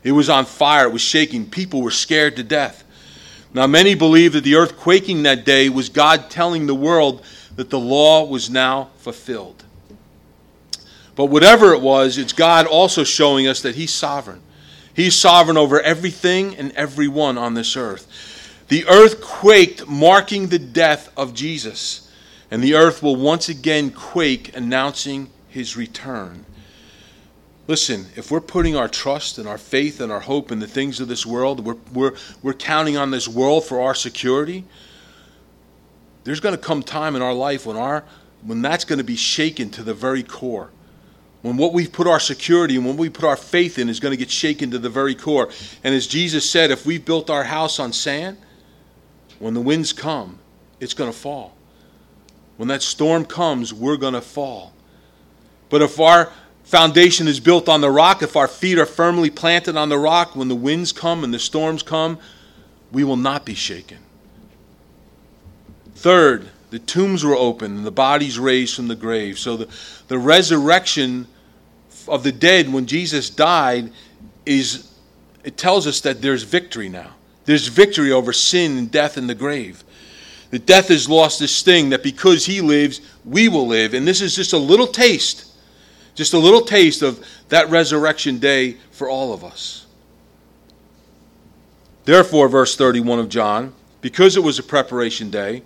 It 0.01 0.11
was 0.11 0.27
on 0.27 0.45
fire, 0.45 0.87
it 0.87 0.91
was 0.91 1.03
shaking. 1.03 1.47
People 1.47 1.83
were 1.83 1.91
scared 1.91 2.35
to 2.37 2.43
death. 2.43 2.83
Now, 3.53 3.67
many 3.67 3.93
believe 3.93 4.33
that 4.33 4.43
the 4.43 4.55
earth 4.55 4.75
quaking 4.75 5.21
that 5.23 5.45
day 5.45 5.69
was 5.69 5.89
God 5.89 6.31
telling 6.31 6.65
the 6.65 6.73
world 6.73 7.23
that 7.57 7.69
the 7.69 7.79
law 7.79 8.25
was 8.25 8.49
now 8.49 8.89
fulfilled. 8.97 9.63
But 11.15 11.25
whatever 11.25 11.73
it 11.73 11.81
was, 11.81 12.17
it's 12.17 12.33
God 12.33 12.65
also 12.65 13.03
showing 13.03 13.47
us 13.47 13.61
that 13.61 13.75
He's 13.75 13.93
sovereign. 13.93 14.41
He's 14.95 15.15
sovereign 15.15 15.57
over 15.57 15.79
everything 15.79 16.55
and 16.55 16.71
everyone 16.71 17.37
on 17.37 17.53
this 17.53 17.77
earth. 17.77 18.33
The 18.67 18.85
earth 18.87 19.21
quaked, 19.21 19.87
marking 19.87 20.47
the 20.47 20.59
death 20.59 21.11
of 21.17 21.33
Jesus. 21.33 22.11
And 22.51 22.63
the 22.63 22.75
earth 22.75 23.03
will 23.03 23.15
once 23.15 23.49
again 23.49 23.91
quake, 23.91 24.55
announcing 24.55 25.29
His 25.49 25.77
return. 25.77 26.45
Listen, 27.67 28.05
if 28.15 28.31
we're 28.31 28.39
putting 28.39 28.77
our 28.77 28.87
trust 28.87 29.37
and 29.37 29.47
our 29.47 29.57
faith 29.57 29.99
and 29.99 30.11
our 30.11 30.21
hope 30.21 30.51
in 30.51 30.59
the 30.59 30.67
things 30.67 31.01
of 31.01 31.09
this 31.09 31.25
world, 31.25 31.65
we're, 31.65 31.75
we're, 31.93 32.15
we're 32.41 32.53
counting 32.53 32.95
on 32.95 33.11
this 33.11 33.27
world 33.27 33.65
for 33.65 33.81
our 33.81 33.93
security, 33.93 34.63
there's 36.23 36.39
going 36.39 36.55
to 36.55 36.61
come 36.61 36.81
time 36.81 37.15
in 37.15 37.21
our 37.21 37.33
life 37.33 37.65
when, 37.65 37.75
our, 37.75 38.05
when 38.41 38.61
that's 38.61 38.85
going 38.85 38.99
to 38.99 39.03
be 39.03 39.17
shaken 39.17 39.69
to 39.71 39.83
the 39.83 39.93
very 39.93 40.23
core. 40.23 40.71
When 41.41 41.57
what 41.57 41.73
we've 41.73 41.91
put 41.91 42.07
our 42.07 42.19
security 42.19 42.77
and 42.77 42.85
when 42.85 42.97
we 42.97 43.09
put 43.09 43.25
our 43.25 43.35
faith 43.35 43.77
in 43.77 43.89
is 43.89 43.99
going 43.99 44.11
to 44.11 44.17
get 44.17 44.31
shaken 44.31 44.71
to 44.71 44.79
the 44.79 44.89
very 44.89 45.15
core. 45.15 45.49
And 45.83 45.93
as 45.93 46.07
Jesus 46.07 46.49
said, 46.49 46.71
if 46.71 46.85
we've 46.85 47.03
built 47.03 47.29
our 47.29 47.43
house 47.43 47.79
on 47.79 47.93
sand, 47.93 48.37
when 49.39 49.53
the 49.53 49.61
winds 49.61 49.93
come, 49.93 50.39
it's 50.79 50.93
going 50.93 51.11
to 51.11 51.17
fall. 51.17 51.55
When 52.57 52.67
that 52.69 52.81
storm 52.81 53.25
comes, 53.25 53.73
we're 53.73 53.97
going 53.97 54.13
to 54.13 54.21
fall. 54.21 54.73
But 55.69 55.81
if 55.81 55.99
our 55.99 56.31
foundation 56.63 57.27
is 57.27 57.39
built 57.39 57.69
on 57.69 57.81
the 57.81 57.91
rock, 57.91 58.21
if 58.21 58.35
our 58.35 58.47
feet 58.47 58.77
are 58.77 58.85
firmly 58.85 59.29
planted 59.29 59.77
on 59.77 59.89
the 59.89 59.97
rock, 59.97 60.35
when 60.35 60.47
the 60.47 60.55
winds 60.55 60.91
come 60.91 61.23
and 61.23 61.33
the 61.33 61.39
storms 61.39 61.83
come, 61.83 62.19
we 62.91 63.03
will 63.03 63.17
not 63.17 63.45
be 63.45 63.53
shaken. 63.53 63.99
Third, 65.95 66.49
the 66.69 66.79
tombs 66.79 67.23
were 67.23 67.35
opened 67.35 67.77
and 67.77 67.85
the 67.85 67.91
bodies 67.91 68.37
raised 68.37 68.75
from 68.75 68.87
the 68.87 68.95
grave. 68.95 69.39
So 69.39 69.57
the, 69.57 69.69
the 70.07 70.17
resurrection 70.17 71.27
of 72.07 72.23
the 72.23 72.31
dead 72.31 72.71
when 72.71 72.85
Jesus 72.85 73.29
died 73.29 73.91
is 74.45 74.91
it 75.43 75.57
tells 75.57 75.87
us 75.87 76.01
that 76.01 76.21
there's 76.21 76.43
victory 76.43 76.89
now. 76.89 77.16
There's 77.47 77.67
victory 77.67 78.11
over 78.11 78.31
sin 78.31 78.77
and 78.77 78.91
death 78.91 79.17
and 79.17 79.27
the 79.27 79.33
grave. 79.33 79.83
That 80.51 80.67
death 80.67 80.89
has 80.89 81.09
lost 81.09 81.39
this 81.39 81.51
sting, 81.51 81.89
that 81.89 82.03
because 82.03 82.45
he 82.45 82.61
lives, 82.61 83.01
we 83.25 83.49
will 83.49 83.65
live. 83.65 83.95
And 83.95 84.07
this 84.07 84.21
is 84.21 84.35
just 84.35 84.53
a 84.53 84.57
little 84.59 84.87
taste 84.87 85.47
just 86.17 86.33
a 86.33 86.39
little 86.39 86.61
taste 86.61 87.03
of 87.03 87.23
that 87.49 87.69
resurrection 87.69 88.39
day 88.39 88.75
for 88.89 89.07
all 89.07 89.33
of 89.33 89.43
us. 89.43 89.85
Therefore, 92.05 92.49
verse 92.49 92.75
31 92.75 93.19
of 93.19 93.29
John, 93.29 93.73
because 94.01 94.35
it 94.35 94.39
was 94.39 94.57
a 94.57 94.63
preparation 94.63 95.29
day, 95.29 95.61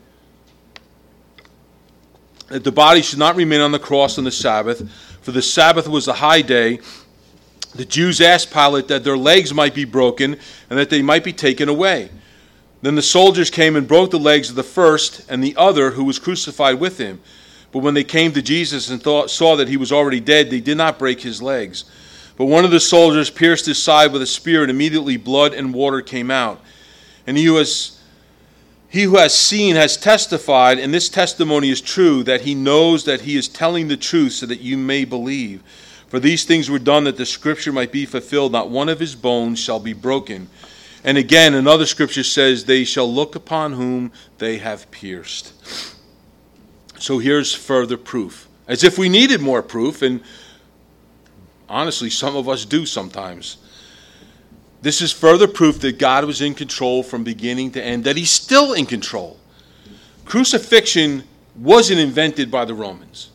that 2.50 2.66
the 2.66 2.72
body 2.72 3.02
should 3.02 3.18
not 3.18 3.38
remain 3.38 3.62
on 3.62 3.72
the 3.72 3.80
cross 3.80 4.18
on 4.18 4.26
the 4.26 4.32
Sabbath, 4.32 4.90
for 5.22 5.32
the 5.32 5.42
Sabbath 5.42 5.88
was 5.88 6.10
a 6.10 6.14
high 6.14 6.42
day. 6.42 6.80
The 7.74 7.86
Jews 7.86 8.20
asked 8.20 8.52
Pilate 8.52 8.88
that 8.90 9.04
their 9.04 9.18
legs 9.18 9.54
might 9.54 9.74
be 9.74 9.86
broken 9.86 10.38
and 10.70 10.80
that 10.80 10.90
they 10.90 11.02
might 11.02 11.24
be 11.24 11.34
taken 11.34 11.70
away. 11.70 12.10
Then 12.82 12.96
the 12.96 13.02
soldiers 13.02 13.50
came 13.50 13.76
and 13.76 13.88
broke 13.88 14.12
the 14.12 14.20
legs 14.20 14.50
of 14.50 14.56
the 14.56 14.64
first 14.64 15.30
and 15.30 15.44
the 15.44 15.56
other 15.56 15.92
who 15.92 16.04
was 16.04 16.20
crucified 16.20 16.80
with 16.80 16.98
him. 16.98 17.22
But 17.72 17.80
when 17.80 17.94
they 17.94 18.04
came 18.04 18.34
to 18.34 18.42
Jesus 18.42 18.90
and 18.90 19.02
thought, 19.02 19.30
saw 19.30 19.56
that 19.56 19.70
he 19.70 19.78
was 19.78 19.92
already 19.92 20.20
dead, 20.20 20.50
they 20.50 20.60
did 20.60 20.78
not 20.78 21.00
break 21.00 21.22
his 21.22 21.42
legs. 21.42 21.86
But 22.36 22.46
one 22.46 22.66
of 22.66 22.72
the 22.72 22.80
soldiers 22.80 23.30
pierced 23.30 23.66
his 23.66 23.82
side 23.82 24.12
with 24.12 24.22
a 24.22 24.28
spear, 24.28 24.62
and 24.62 24.72
immediately 24.72 25.16
blood 25.16 25.54
and 25.54 25.74
water 25.74 26.02
came 26.02 26.32
out. 26.32 26.60
And 27.28 27.38
he 27.38 27.46
who 27.46 27.58
has, 27.58 28.00
he 28.90 29.04
who 29.04 29.18
has 29.18 29.38
seen 29.38 29.76
has 29.76 29.96
testified, 29.96 30.80
and 30.80 30.94
this 30.94 31.08
testimony 31.08 31.70
is 31.70 31.82
true, 31.82 32.24
that 32.24 32.42
he 32.42 32.56
knows 32.56 33.06
that 33.06 33.22
he 33.22 33.38
is 33.38 33.48
telling 33.48 33.88
the 33.88 33.98
truth 33.98 34.34
so 34.34 34.48
that 34.48 34.60
you 34.60 34.76
may 34.76 35.06
believe. 35.06 35.64
For 36.12 36.20
these 36.20 36.44
things 36.44 36.70
were 36.70 36.78
done 36.78 37.06
that 37.06 37.16
the 37.16 37.26
scripture 37.26 37.72
might 37.72 37.94
be 37.94 38.06
fulfilled. 38.06 38.52
Not 38.52 38.70
one 38.70 38.90
of 38.90 39.00
his 39.00 39.16
bones 39.16 39.60
shall 39.60 39.80
be 39.80 39.94
broken. 39.94 40.50
And 41.06 41.18
again, 41.18 41.54
another 41.54 41.86
scripture 41.86 42.24
says, 42.24 42.66
They 42.66 42.84
shall 42.84 43.10
look 43.10 43.34
upon 43.34 43.72
whom 43.72 44.12
they 44.38 44.58
have 44.58 44.92
pierced. 44.92 45.54
So 47.00 47.20
here's 47.20 47.56
further 47.56 47.96
proof. 47.96 48.50
As 48.68 48.84
if 48.84 48.98
we 48.98 49.08
needed 49.08 49.40
more 49.40 49.64
proof, 49.64 50.02
and 50.02 50.22
honestly, 51.70 52.10
some 52.10 52.36
of 52.36 52.50
us 52.50 52.66
do 52.66 52.86
sometimes. 52.86 53.56
This 54.82 55.02
is 55.02 55.14
further 55.14 55.48
proof 55.48 55.80
that 55.80 55.98
God 55.98 56.26
was 56.26 56.42
in 56.42 56.56
control 56.56 57.04
from 57.04 57.24
beginning 57.24 57.72
to 57.72 57.82
end, 57.82 58.04
that 58.04 58.18
He's 58.18 58.32
still 58.32 58.74
in 58.74 58.86
control. 58.86 59.40
Crucifixion 60.26 61.24
wasn't 61.56 62.02
invented 62.02 62.52
by 62.52 62.66
the 62.66 62.74
Romans, 62.74 63.30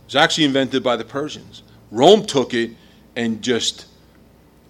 it 0.00 0.06
was 0.06 0.16
actually 0.16 0.46
invented 0.46 0.82
by 0.82 0.96
the 0.96 1.04
Persians. 1.04 1.62
Rome 1.92 2.24
took 2.24 2.54
it 2.54 2.70
and 3.14 3.42
just, 3.42 3.84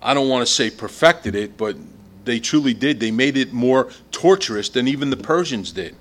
I 0.02 0.12
don't 0.12 0.28
want 0.28 0.44
to 0.44 0.52
say 0.52 0.70
perfected 0.70 1.36
it, 1.36 1.56
but 1.56 1.76
they 2.24 2.40
truly 2.40 2.74
did. 2.74 2.98
They 2.98 3.12
made 3.12 3.36
it 3.36 3.52
more 3.52 3.90
torturous 4.10 4.68
than 4.68 4.88
even 4.88 5.08
the 5.08 5.16
Persians 5.16 5.70
did. 5.70 5.94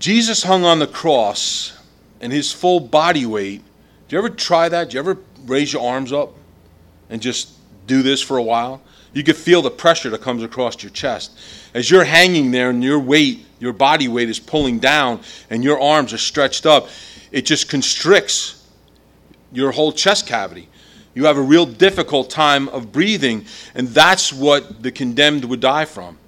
Jesus 0.00 0.42
hung 0.42 0.64
on 0.64 0.80
the 0.80 0.88
cross 0.88 1.78
and 2.20 2.32
his 2.32 2.52
full 2.52 2.80
body 2.80 3.24
weight. 3.24 3.62
Do 4.08 4.16
you 4.16 4.18
ever 4.18 4.28
try 4.28 4.68
that? 4.68 4.90
Do 4.90 4.94
you 4.94 5.00
ever 5.00 5.18
raise 5.46 5.72
your 5.72 5.86
arms 5.86 6.12
up 6.12 6.32
and 7.08 7.22
just 7.22 7.52
do 7.86 8.02
this 8.02 8.20
for 8.20 8.38
a 8.38 8.42
while? 8.42 8.82
You 9.12 9.22
could 9.22 9.36
feel 9.36 9.62
the 9.62 9.70
pressure 9.70 10.10
that 10.10 10.20
comes 10.20 10.42
across 10.42 10.82
your 10.82 10.90
chest. 10.90 11.38
As 11.74 11.88
you're 11.88 12.02
hanging 12.02 12.50
there 12.50 12.70
and 12.70 12.82
your 12.82 12.98
weight, 12.98 13.46
your 13.60 13.72
body 13.72 14.08
weight 14.08 14.28
is 14.28 14.40
pulling 14.40 14.80
down 14.80 15.20
and 15.48 15.62
your 15.62 15.80
arms 15.80 16.12
are 16.12 16.18
stretched 16.18 16.66
up, 16.66 16.88
it 17.30 17.42
just 17.42 17.68
constricts 17.68 18.63
your 19.54 19.72
whole 19.72 19.92
chest 19.92 20.26
cavity. 20.26 20.68
You 21.14 21.24
have 21.26 21.36
a 21.36 21.42
real 21.42 21.64
difficult 21.64 22.28
time 22.28 22.68
of 22.68 22.90
breathing, 22.90 23.46
and 23.74 23.88
that's 23.88 24.32
what 24.32 24.82
the 24.82 24.90
condemned 24.90 25.44
would 25.44 25.60
die 25.60 25.84
from 25.84 26.18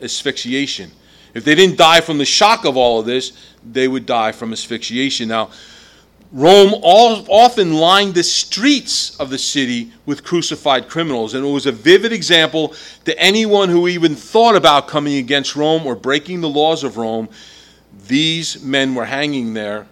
asphyxiation. 0.00 0.92
If 1.32 1.44
they 1.44 1.54
didn't 1.54 1.78
die 1.78 2.00
from 2.00 2.18
the 2.18 2.24
shock 2.24 2.64
of 2.64 2.76
all 2.76 3.00
of 3.00 3.06
this, 3.06 3.32
they 3.64 3.88
would 3.88 4.06
die 4.06 4.32
from 4.32 4.52
asphyxiation. 4.52 5.28
Now, 5.28 5.50
Rome 6.32 6.74
all, 6.82 7.24
often 7.30 7.74
lined 7.74 8.14
the 8.14 8.22
streets 8.22 9.18
of 9.18 9.30
the 9.30 9.38
city 9.38 9.92
with 10.04 10.24
crucified 10.24 10.88
criminals, 10.88 11.34
and 11.34 11.44
it 11.44 11.48
was 11.48 11.66
a 11.66 11.72
vivid 11.72 12.12
example 12.12 12.74
to 13.04 13.18
anyone 13.18 13.68
who 13.68 13.88
even 13.88 14.14
thought 14.14 14.56
about 14.56 14.88
coming 14.88 15.16
against 15.16 15.56
Rome 15.56 15.86
or 15.86 15.94
breaking 15.94 16.40
the 16.40 16.48
laws 16.48 16.84
of 16.84 16.96
Rome. 16.96 17.28
These 18.06 18.62
men 18.62 18.94
were 18.94 19.04
hanging 19.04 19.54
there 19.54 19.86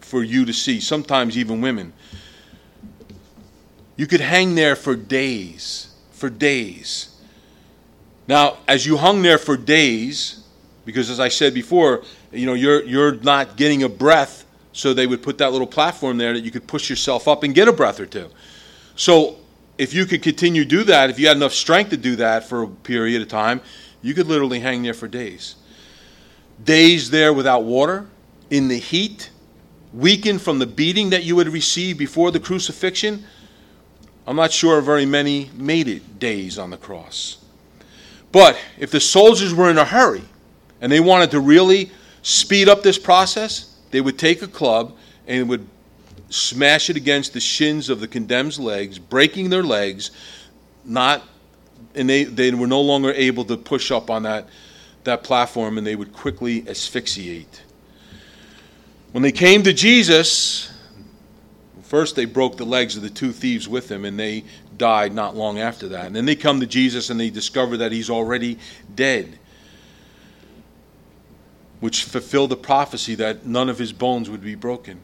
for 0.00 0.22
you 0.22 0.44
to 0.44 0.52
see, 0.52 0.80
sometimes 0.80 1.36
even 1.36 1.60
women. 1.60 1.92
You 3.98 4.06
could 4.06 4.20
hang 4.20 4.54
there 4.54 4.76
for 4.76 4.94
days, 4.94 5.92
for 6.12 6.30
days. 6.30 7.16
Now, 8.28 8.58
as 8.68 8.86
you 8.86 8.96
hung 8.96 9.22
there 9.22 9.38
for 9.38 9.56
days, 9.56 10.44
because 10.84 11.10
as 11.10 11.18
I 11.18 11.28
said 11.28 11.52
before, 11.52 12.04
you 12.30 12.46
know, 12.46 12.54
you're, 12.54 12.84
you're 12.84 13.16
not 13.16 13.56
getting 13.56 13.82
a 13.82 13.88
breath, 13.88 14.44
so 14.72 14.94
they 14.94 15.08
would 15.08 15.20
put 15.20 15.38
that 15.38 15.50
little 15.50 15.66
platform 15.66 16.16
there 16.16 16.32
that 16.32 16.44
you 16.44 16.52
could 16.52 16.68
push 16.68 16.88
yourself 16.88 17.26
up 17.26 17.42
and 17.42 17.56
get 17.56 17.66
a 17.66 17.72
breath 17.72 17.98
or 17.98 18.06
two. 18.06 18.30
So 18.94 19.36
if 19.78 19.92
you 19.92 20.06
could 20.06 20.22
continue 20.22 20.62
to 20.62 20.68
do 20.68 20.84
that, 20.84 21.10
if 21.10 21.18
you 21.18 21.26
had 21.26 21.36
enough 21.36 21.52
strength 21.52 21.90
to 21.90 21.96
do 21.96 22.14
that 22.16 22.44
for 22.44 22.62
a 22.62 22.68
period 22.68 23.20
of 23.20 23.26
time, 23.26 23.60
you 24.00 24.14
could 24.14 24.28
literally 24.28 24.60
hang 24.60 24.84
there 24.84 24.94
for 24.94 25.08
days. 25.08 25.56
Days 26.62 27.10
there 27.10 27.32
without 27.32 27.64
water, 27.64 28.06
in 28.48 28.68
the 28.68 28.78
heat, 28.78 29.30
weakened 29.92 30.40
from 30.40 30.60
the 30.60 30.66
beating 30.66 31.10
that 31.10 31.24
you 31.24 31.34
would 31.34 31.48
receive 31.48 31.98
before 31.98 32.30
the 32.30 32.38
crucifixion. 32.38 33.24
I'm 34.28 34.36
not 34.36 34.52
sure 34.52 34.82
very 34.82 35.06
many 35.06 35.50
made 35.54 35.88
it 35.88 36.18
days 36.18 36.58
on 36.58 36.68
the 36.68 36.76
cross. 36.76 37.38
But 38.30 38.58
if 38.78 38.90
the 38.90 39.00
soldiers 39.00 39.54
were 39.54 39.70
in 39.70 39.78
a 39.78 39.86
hurry, 39.86 40.22
and 40.82 40.92
they 40.92 41.00
wanted 41.00 41.30
to 41.30 41.40
really 41.40 41.90
speed 42.20 42.68
up 42.68 42.82
this 42.82 42.98
process, 42.98 43.74
they 43.90 44.02
would 44.02 44.18
take 44.18 44.42
a 44.42 44.46
club 44.46 44.94
and 45.26 45.48
would 45.48 45.66
smash 46.28 46.90
it 46.90 46.96
against 46.96 47.32
the 47.32 47.40
shins 47.40 47.88
of 47.88 48.00
the 48.00 48.06
condemned's 48.06 48.60
legs, 48.60 48.98
breaking 48.98 49.48
their 49.48 49.62
legs, 49.62 50.10
not 50.84 51.22
and 51.94 52.06
they, 52.06 52.24
they 52.24 52.50
were 52.50 52.66
no 52.66 52.82
longer 52.82 53.12
able 53.12 53.46
to 53.46 53.56
push 53.56 53.90
up 53.90 54.10
on 54.10 54.24
that, 54.24 54.46
that 55.04 55.22
platform 55.22 55.78
and 55.78 55.86
they 55.86 55.96
would 55.96 56.12
quickly 56.12 56.68
asphyxiate. 56.68 57.62
When 59.12 59.22
they 59.22 59.32
came 59.32 59.62
to 59.62 59.72
Jesus, 59.72 60.70
first 61.88 62.16
they 62.16 62.24
broke 62.24 62.56
the 62.56 62.66
legs 62.66 62.96
of 62.96 63.02
the 63.02 63.10
two 63.10 63.32
thieves 63.32 63.68
with 63.68 63.90
him 63.90 64.04
and 64.04 64.18
they 64.18 64.44
died 64.76 65.12
not 65.12 65.36
long 65.36 65.58
after 65.58 65.88
that. 65.88 66.06
And 66.06 66.14
then 66.14 66.24
they 66.24 66.36
come 66.36 66.60
to 66.60 66.66
Jesus 66.66 67.10
and 67.10 67.18
they 67.18 67.30
discover 67.30 67.78
that 67.78 67.92
he's 67.92 68.10
already 68.10 68.58
dead 68.94 69.38
which 71.80 72.04
fulfilled 72.04 72.50
the 72.50 72.56
prophecy 72.56 73.14
that 73.16 73.46
none 73.46 73.68
of 73.68 73.78
his 73.78 73.92
bones 73.92 74.28
would 74.28 74.42
be 74.42 74.54
broken. 74.54 75.00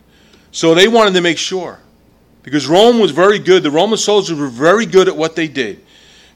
So 0.50 0.74
they 0.74 0.88
wanted 0.88 1.14
to 1.14 1.20
make 1.20 1.38
sure. 1.38 1.80
Because 2.42 2.66
Rome 2.66 2.98
was 2.98 3.10
very 3.10 3.38
good. 3.38 3.62
The 3.62 3.70
Roman 3.70 3.98
soldiers 3.98 4.38
were 4.38 4.48
very 4.48 4.86
good 4.86 5.08
at 5.08 5.16
what 5.16 5.36
they 5.36 5.48
did. 5.48 5.84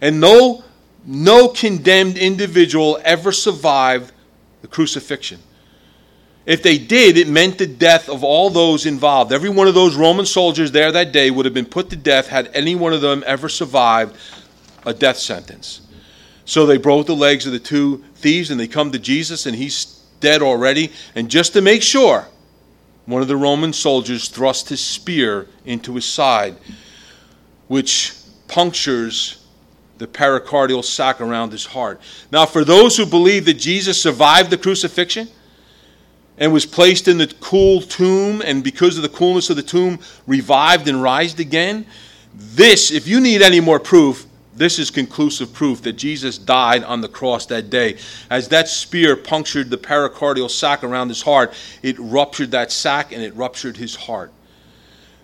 And 0.00 0.20
no, 0.20 0.64
no 1.04 1.48
condemned 1.48 2.16
individual 2.16 2.98
ever 3.04 3.32
survived 3.32 4.12
the 4.62 4.68
crucifixion. 4.68 5.40
If 6.48 6.62
they 6.62 6.78
did, 6.78 7.18
it 7.18 7.28
meant 7.28 7.58
the 7.58 7.66
death 7.66 8.08
of 8.08 8.24
all 8.24 8.48
those 8.48 8.86
involved. 8.86 9.34
Every 9.34 9.50
one 9.50 9.68
of 9.68 9.74
those 9.74 9.96
Roman 9.96 10.24
soldiers 10.24 10.72
there 10.72 10.90
that 10.90 11.12
day 11.12 11.30
would 11.30 11.44
have 11.44 11.52
been 11.52 11.66
put 11.66 11.90
to 11.90 11.96
death 11.96 12.28
had 12.28 12.50
any 12.54 12.74
one 12.74 12.94
of 12.94 13.02
them 13.02 13.22
ever 13.26 13.50
survived 13.50 14.16
a 14.86 14.94
death 14.94 15.18
sentence. 15.18 15.82
So 16.46 16.64
they 16.64 16.78
broke 16.78 17.06
the 17.06 17.14
legs 17.14 17.44
of 17.44 17.52
the 17.52 17.58
two 17.58 18.02
thieves 18.14 18.50
and 18.50 18.58
they 18.58 18.66
come 18.66 18.92
to 18.92 18.98
Jesus 18.98 19.44
and 19.44 19.54
he's 19.54 20.02
dead 20.20 20.40
already. 20.40 20.90
And 21.14 21.30
just 21.30 21.52
to 21.52 21.60
make 21.60 21.82
sure, 21.82 22.28
one 23.04 23.20
of 23.20 23.28
the 23.28 23.36
Roman 23.36 23.74
soldiers 23.74 24.30
thrust 24.30 24.70
his 24.70 24.80
spear 24.80 25.48
into 25.66 25.96
his 25.96 26.06
side, 26.06 26.56
which 27.66 28.14
punctures 28.46 29.46
the 29.98 30.06
pericardial 30.06 30.82
sac 30.82 31.20
around 31.20 31.52
his 31.52 31.66
heart. 31.66 32.00
Now, 32.32 32.46
for 32.46 32.64
those 32.64 32.96
who 32.96 33.04
believe 33.04 33.44
that 33.44 33.58
Jesus 33.58 34.00
survived 34.00 34.48
the 34.48 34.56
crucifixion 34.56 35.28
and 36.38 36.52
was 36.52 36.66
placed 36.66 37.08
in 37.08 37.18
the 37.18 37.26
cool 37.40 37.80
tomb, 37.80 38.42
and 38.42 38.62
because 38.62 38.96
of 38.96 39.02
the 39.02 39.08
coolness 39.08 39.50
of 39.50 39.56
the 39.56 39.62
tomb, 39.62 39.98
revived 40.26 40.88
and 40.88 41.02
rised 41.02 41.40
again, 41.40 41.86
this, 42.34 42.90
if 42.90 43.08
you 43.08 43.20
need 43.20 43.42
any 43.42 43.60
more 43.60 43.80
proof, 43.80 44.26
this 44.54 44.78
is 44.78 44.90
conclusive 44.90 45.52
proof 45.52 45.82
that 45.82 45.92
Jesus 45.92 46.36
died 46.36 46.82
on 46.82 47.00
the 47.00 47.08
cross 47.08 47.46
that 47.46 47.70
day. 47.70 47.96
As 48.28 48.48
that 48.48 48.68
spear 48.68 49.16
punctured 49.16 49.70
the 49.70 49.78
pericardial 49.78 50.50
sac 50.50 50.82
around 50.82 51.08
his 51.08 51.22
heart, 51.22 51.54
it 51.82 51.96
ruptured 51.98 52.50
that 52.50 52.72
sac 52.72 53.12
and 53.12 53.22
it 53.22 53.34
ruptured 53.36 53.76
his 53.76 53.94
heart. 53.94 54.32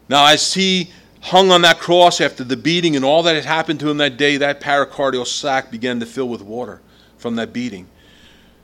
Now, 0.08 0.26
as 0.26 0.54
he 0.54 0.92
hung 1.20 1.50
on 1.50 1.62
that 1.62 1.80
cross 1.80 2.20
after 2.20 2.44
the 2.44 2.56
beating 2.56 2.94
and 2.94 3.04
all 3.04 3.22
that 3.24 3.34
had 3.34 3.44
happened 3.44 3.80
to 3.80 3.90
him 3.90 3.96
that 3.96 4.16
day, 4.16 4.36
that 4.36 4.60
pericardial 4.60 5.26
sac 5.26 5.70
began 5.70 5.98
to 6.00 6.06
fill 6.06 6.28
with 6.28 6.42
water 6.42 6.80
from 7.18 7.36
that 7.36 7.52
beating. 7.52 7.88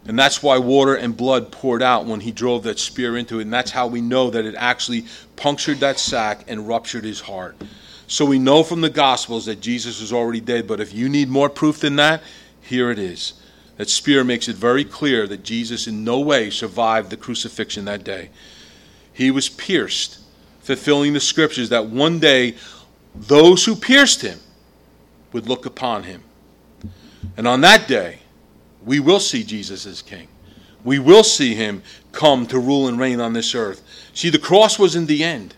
And 0.07 0.18
that's 0.18 0.42
why 0.42 0.59
water 0.59 0.94
and 0.94 1.16
blood 1.16 1.53
poured 1.53 1.82
out 1.82 2.07
when 2.07 2.20
he 2.20 2.32
drove 2.32 2.62
that 2.62 2.78
spear 2.78 3.16
into 3.16 3.38
it. 3.38 3.42
And 3.42 3.53
that's 3.53 3.70
how 3.70 3.86
we 3.86 4.01
know 4.01 4.30
that 4.30 4.46
it 4.46 4.55
actually 4.57 5.05
punctured 5.36 5.80
that 5.80 5.98
sac 5.98 6.44
and 6.48 6.66
ruptured 6.66 7.05
his 7.05 7.20
heart. 7.20 7.57
So 8.07 8.24
we 8.24 8.38
know 8.38 8.64
from 8.64 8.80
the 8.80 8.90
Gospels 8.90 9.46
that 9.46 9.61
Jesus 9.61 10.01
is 10.01 10.12
already 10.12 10.40
dead, 10.40 10.66
but 10.66 10.80
if 10.80 10.92
you 10.92 11.09
need 11.09 11.28
more 11.28 11.48
proof 11.48 11.80
than 11.80 11.96
that, 11.96 12.22
here 12.62 12.90
it 12.90 12.98
is. 12.98 13.34
That 13.76 13.88
spear 13.88 14.24
makes 14.24 14.48
it 14.48 14.57
very 14.57 14.84
clear 14.84 15.26
that 15.26 15.44
Jesus 15.44 15.86
in 15.86 16.03
no 16.03 16.18
way 16.20 16.51
survived 16.51 17.11
the 17.11 17.16
crucifixion 17.16 17.84
that 17.84 18.03
day. 18.03 18.30
He 19.12 19.30
was 19.30 19.48
pierced, 19.48 20.18
fulfilling 20.61 21.12
the 21.12 21.20
scriptures 21.20 21.68
that 21.68 21.86
one 21.86 22.18
day 22.18 22.57
those 23.14 23.64
who 23.64 23.76
pierced 23.76 24.22
him 24.22 24.40
would 25.32 25.48
look 25.48 25.66
upon 25.66 26.05
him. 26.05 26.22
And 27.36 27.46
on 27.46 27.61
that 27.61 27.86
day, 27.86 28.20
we 28.85 29.01
will 29.01 29.20
see 29.20 29.45
Jesus 29.45 29.87
as 29.87 30.03
king. 30.03 30.28
We 30.85 30.99
will 30.99 31.24
see 31.24 31.55
him 31.55 31.83
come 32.12 32.47
to 32.47 32.59
rule 32.59 32.89
and 32.89 32.99
reign 32.99 33.20
on 33.20 33.33
this 33.33 33.55
earth. 33.55 33.83
See, 34.14 34.31
the 34.31 34.39
cross 34.39 34.78
wasn't 34.78 35.09
the 35.09 35.22
end. 35.22 35.55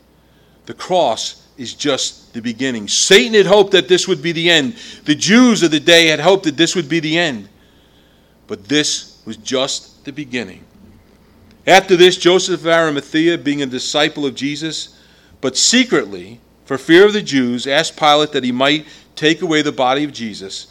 The 0.66 0.74
cross 0.74 1.46
is 1.56 1.74
just 1.74 2.34
the 2.34 2.42
beginning. 2.42 2.88
Satan 2.88 3.34
had 3.34 3.46
hoped 3.46 3.72
that 3.72 3.88
this 3.88 4.08
would 4.08 4.22
be 4.22 4.32
the 4.32 4.50
end. 4.50 4.76
The 5.04 5.14
Jews 5.14 5.62
of 5.62 5.70
the 5.70 5.80
day 5.80 6.08
had 6.08 6.20
hoped 6.20 6.44
that 6.44 6.56
this 6.56 6.74
would 6.74 6.88
be 6.88 7.00
the 7.00 7.18
end. 7.18 7.48
But 8.46 8.64
this 8.68 9.22
was 9.24 9.36
just 9.36 10.04
the 10.04 10.12
beginning. 10.12 10.64
After 11.66 11.96
this, 11.96 12.16
Joseph 12.16 12.60
of 12.60 12.66
Arimathea, 12.66 13.38
being 13.38 13.62
a 13.62 13.66
disciple 13.66 14.26
of 14.26 14.34
Jesus, 14.34 14.98
but 15.40 15.56
secretly, 15.56 16.40
for 16.64 16.76
fear 16.76 17.06
of 17.06 17.12
the 17.12 17.22
Jews, 17.22 17.66
asked 17.66 17.96
Pilate 17.96 18.32
that 18.32 18.44
he 18.44 18.52
might 18.52 18.86
take 19.14 19.42
away 19.42 19.62
the 19.62 19.72
body 19.72 20.04
of 20.04 20.12
Jesus. 20.12 20.66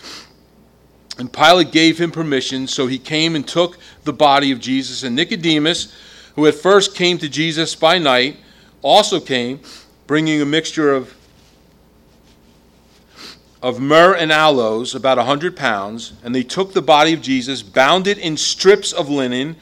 And 1.21 1.31
Pilate 1.31 1.71
gave 1.71 1.99
him 1.99 2.09
permission, 2.09 2.65
so 2.65 2.87
he 2.87 2.97
came 2.97 3.35
and 3.35 3.47
took 3.47 3.77
the 4.05 4.11
body 4.11 4.51
of 4.51 4.59
Jesus. 4.59 5.03
And 5.03 5.15
Nicodemus, 5.15 5.93
who 6.33 6.47
at 6.47 6.55
first 6.55 6.95
came 6.95 7.19
to 7.19 7.29
Jesus 7.29 7.75
by 7.75 7.99
night, 7.99 8.37
also 8.81 9.19
came, 9.19 9.59
bringing 10.07 10.41
a 10.41 10.45
mixture 10.47 10.91
of, 10.91 11.15
of 13.61 13.79
myrrh 13.79 14.15
and 14.15 14.31
aloes, 14.31 14.95
about 14.95 15.19
a 15.19 15.23
hundred 15.25 15.55
pounds. 15.55 16.13
And 16.23 16.33
they 16.33 16.41
took 16.41 16.73
the 16.73 16.81
body 16.81 17.13
of 17.13 17.21
Jesus, 17.21 17.61
bound 17.61 18.07
it 18.07 18.17
in 18.17 18.35
strips 18.35 18.91
of 18.91 19.07
linen 19.07 19.57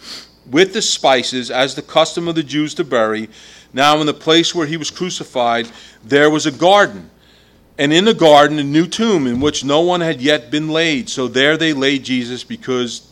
with 0.49 0.71
the 0.71 0.81
spices, 0.81 1.51
as 1.51 1.75
the 1.75 1.81
custom 1.81 2.29
of 2.29 2.35
the 2.35 2.43
Jews 2.43 2.73
to 2.75 2.85
bury. 2.85 3.27
Now, 3.73 3.99
in 3.99 4.05
the 4.05 4.13
place 4.13 4.55
where 4.55 4.65
he 4.65 4.77
was 4.77 4.91
crucified, 4.91 5.69
there 6.05 6.29
was 6.29 6.45
a 6.45 6.51
garden 6.51 7.09
and 7.79 7.93
in 7.93 8.03
the 8.03 8.13
garden 8.13 8.59
a 8.59 8.63
new 8.63 8.85
tomb 8.85 9.25
in 9.25 9.39
which 9.39 9.63
no 9.63 9.79
one 9.79 10.01
had 10.01 10.19
yet 10.19 10.51
been 10.51 10.67
laid. 10.67 11.07
So 11.07 11.29
there 11.29 11.55
they 11.55 11.71
laid 11.71 12.03
Jesus 12.03 12.43
because 12.43 13.09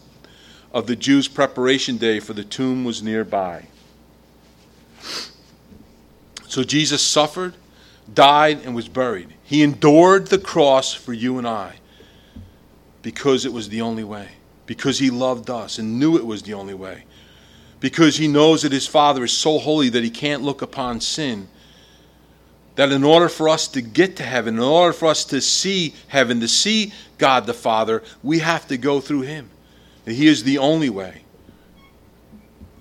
of 0.73 0.87
the 0.87 0.95
Jews' 0.95 1.29
preparation 1.29 1.95
day, 1.95 2.19
for 2.19 2.33
the 2.33 2.43
tomb 2.43 2.83
was 2.83 3.01
nearby. 3.01 3.67
So 6.49 6.65
Jesus 6.65 7.01
suffered, 7.01 7.53
died, 8.13 8.65
and 8.65 8.75
was 8.75 8.89
buried. 8.89 9.33
He 9.41 9.63
endured 9.63 10.27
the 10.27 10.37
cross 10.37 10.93
for 10.93 11.13
you 11.13 11.37
and 11.37 11.47
I 11.47 11.75
because 13.01 13.45
it 13.45 13.53
was 13.53 13.69
the 13.69 13.79
only 13.79 14.03
way, 14.03 14.31
because 14.65 14.99
he 14.99 15.09
loved 15.09 15.49
us 15.49 15.79
and 15.79 15.97
knew 15.97 16.17
it 16.17 16.25
was 16.25 16.43
the 16.43 16.55
only 16.55 16.73
way, 16.73 17.05
because 17.79 18.17
he 18.17 18.27
knows 18.27 18.63
that 18.63 18.73
his 18.73 18.85
Father 18.85 19.23
is 19.23 19.31
so 19.31 19.59
holy 19.59 19.87
that 19.87 20.03
he 20.03 20.09
can't 20.09 20.43
look 20.43 20.61
upon 20.61 20.99
sin 20.99 21.47
that 22.77 22.91
in 22.91 23.03
order 23.03 23.27
for 23.27 23.49
us 23.49 23.67
to 23.69 23.81
get 23.81 24.15
to 24.17 24.23
heaven, 24.23 24.53
in 24.53 24.61
order 24.61 24.93
for 24.93 25.07
us 25.07 25.25
to 25.25 25.41
see 25.41 25.95
heaven, 26.07 26.39
to 26.39 26.47
see 26.47 26.93
God 27.17 27.47
the 27.47 27.53
Father, 27.53 28.03
we 28.21 28.37
have 28.39 28.67
to 28.67 28.77
go 28.77 29.01
through 29.01 29.21
Him. 29.21 29.49
And 30.05 30.15
He 30.15 30.27
is 30.27 30.43
the 30.43 30.59
only 30.59 30.91
way. 30.91 31.23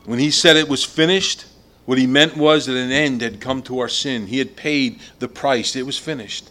When 0.04 0.18
He 0.18 0.30
said 0.30 0.56
it 0.56 0.68
was 0.68 0.84
finished, 0.84 1.46
what 1.86 1.96
He 1.96 2.06
meant 2.06 2.36
was 2.36 2.66
that 2.66 2.76
an 2.76 2.92
end 2.92 3.22
had 3.22 3.40
come 3.40 3.62
to 3.62 3.78
our 3.78 3.88
sin. 3.88 4.26
He 4.26 4.36
had 4.36 4.54
paid 4.54 5.00
the 5.18 5.28
price, 5.28 5.74
it 5.74 5.86
was 5.86 5.98
finished. 5.98 6.50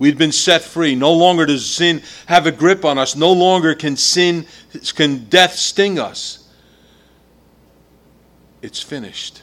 We 0.00 0.08
had 0.08 0.18
been 0.18 0.32
set 0.32 0.62
free. 0.62 0.96
No 0.96 1.12
longer 1.12 1.46
does 1.46 1.70
sin 1.70 2.02
have 2.26 2.46
a 2.46 2.52
grip 2.52 2.84
on 2.84 2.98
us. 2.98 3.14
No 3.14 3.32
longer 3.32 3.74
can 3.74 3.96
sin, 3.96 4.46
can 4.96 5.26
death 5.26 5.54
sting 5.54 5.98
us. 5.98 6.48
It's 8.62 8.82
finished. 8.82 9.42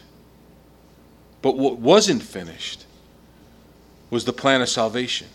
But 1.41 1.57
what 1.57 1.77
wasn't 1.77 2.23
finished 2.23 2.86
was 4.09 4.25
the 4.25 4.33
plan 4.33 4.61
of 4.61 4.69
salvation. 4.69 5.27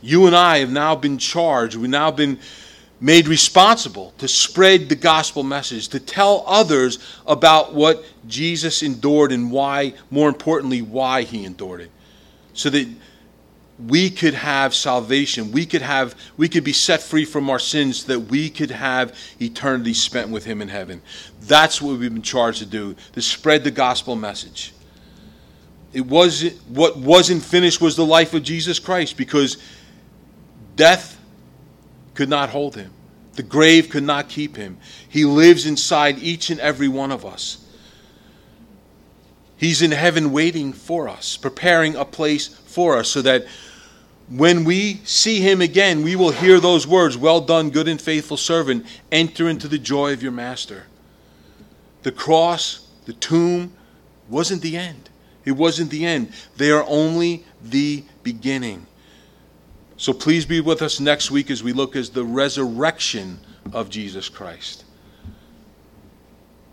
You 0.00 0.26
and 0.26 0.36
I 0.36 0.58
have 0.58 0.70
now 0.70 0.94
been 0.94 1.18
charged, 1.18 1.76
we've 1.76 1.88
now 1.88 2.10
been 2.10 2.38
made 3.00 3.28
responsible 3.28 4.14
to 4.18 4.28
spread 4.28 4.88
the 4.88 4.94
gospel 4.94 5.42
message, 5.42 5.88
to 5.88 6.00
tell 6.00 6.44
others 6.46 6.98
about 7.26 7.74
what 7.74 8.04
Jesus 8.26 8.82
endured 8.82 9.32
and 9.32 9.50
why, 9.50 9.94
more 10.10 10.28
importantly, 10.28 10.80
why 10.82 11.22
he 11.22 11.44
endured 11.44 11.82
it. 11.82 11.90
So 12.54 12.70
that 12.70 12.88
we 13.78 14.08
could 14.08 14.34
have 14.34 14.74
salvation. 14.74 15.50
We 15.50 15.66
could 15.66 15.82
have 15.82 16.14
we 16.36 16.48
could 16.48 16.62
be 16.62 16.72
set 16.72 17.02
free 17.02 17.24
from 17.24 17.50
our 17.50 17.58
sins 17.58 18.02
so 18.02 18.08
that 18.08 18.20
we 18.20 18.48
could 18.48 18.70
have 18.70 19.18
eternity 19.40 19.94
spent 19.94 20.30
with 20.30 20.44
him 20.44 20.62
in 20.62 20.68
heaven. 20.68 21.02
That's 21.42 21.82
what 21.82 21.98
we've 21.98 22.12
been 22.12 22.22
charged 22.22 22.60
to 22.60 22.66
do, 22.66 22.94
to 23.12 23.20
spread 23.20 23.64
the 23.64 23.72
gospel 23.72 24.14
message 24.14 24.72
it 25.94 26.06
wasn't 26.06 26.54
what 26.68 26.96
wasn't 26.96 27.42
finished 27.42 27.80
was 27.80 27.96
the 27.96 28.04
life 28.04 28.34
of 28.34 28.42
Jesus 28.42 28.78
Christ 28.78 29.16
because 29.16 29.56
death 30.76 31.18
could 32.14 32.28
not 32.28 32.50
hold 32.50 32.74
him. 32.74 32.92
The 33.34 33.42
grave 33.42 33.88
could 33.90 34.02
not 34.02 34.28
keep 34.28 34.56
him. 34.56 34.78
He 35.08 35.24
lives 35.24 35.66
inside 35.66 36.18
each 36.18 36.50
and 36.50 36.60
every 36.60 36.88
one 36.88 37.10
of 37.10 37.24
us. 37.24 37.58
He's 39.56 39.82
in 39.82 39.92
heaven 39.92 40.32
waiting 40.32 40.72
for 40.72 41.08
us, 41.08 41.36
preparing 41.36 41.96
a 41.96 42.04
place 42.04 42.48
for 42.48 42.96
us 42.96 43.08
so 43.08 43.22
that 43.22 43.46
when 44.28 44.64
we 44.64 45.00
see 45.04 45.40
him 45.40 45.60
again, 45.60 46.02
we 46.02 46.16
will 46.16 46.30
hear 46.30 46.58
those 46.58 46.86
words, 46.86 47.16
Well 47.16 47.40
done, 47.40 47.70
good 47.70 47.88
and 47.88 48.00
faithful 48.00 48.36
servant, 48.36 48.86
enter 49.12 49.48
into 49.48 49.68
the 49.68 49.78
joy 49.78 50.12
of 50.12 50.22
your 50.22 50.32
master. 50.32 50.84
The 52.02 52.12
cross, 52.12 52.86
the 53.06 53.12
tomb, 53.12 53.74
wasn't 54.28 54.62
the 54.62 54.76
end. 54.76 55.03
It 55.44 55.52
wasn't 55.52 55.90
the 55.90 56.06
end. 56.06 56.32
They 56.56 56.70
are 56.70 56.84
only 56.88 57.44
the 57.62 58.04
beginning. 58.22 58.86
So 59.96 60.12
please 60.12 60.44
be 60.44 60.60
with 60.60 60.82
us 60.82 61.00
next 61.00 61.30
week 61.30 61.50
as 61.50 61.62
we 61.62 61.72
look 61.72 61.94
at 61.96 62.06
the 62.06 62.24
resurrection 62.24 63.38
of 63.72 63.90
Jesus 63.90 64.28
Christ. 64.28 64.84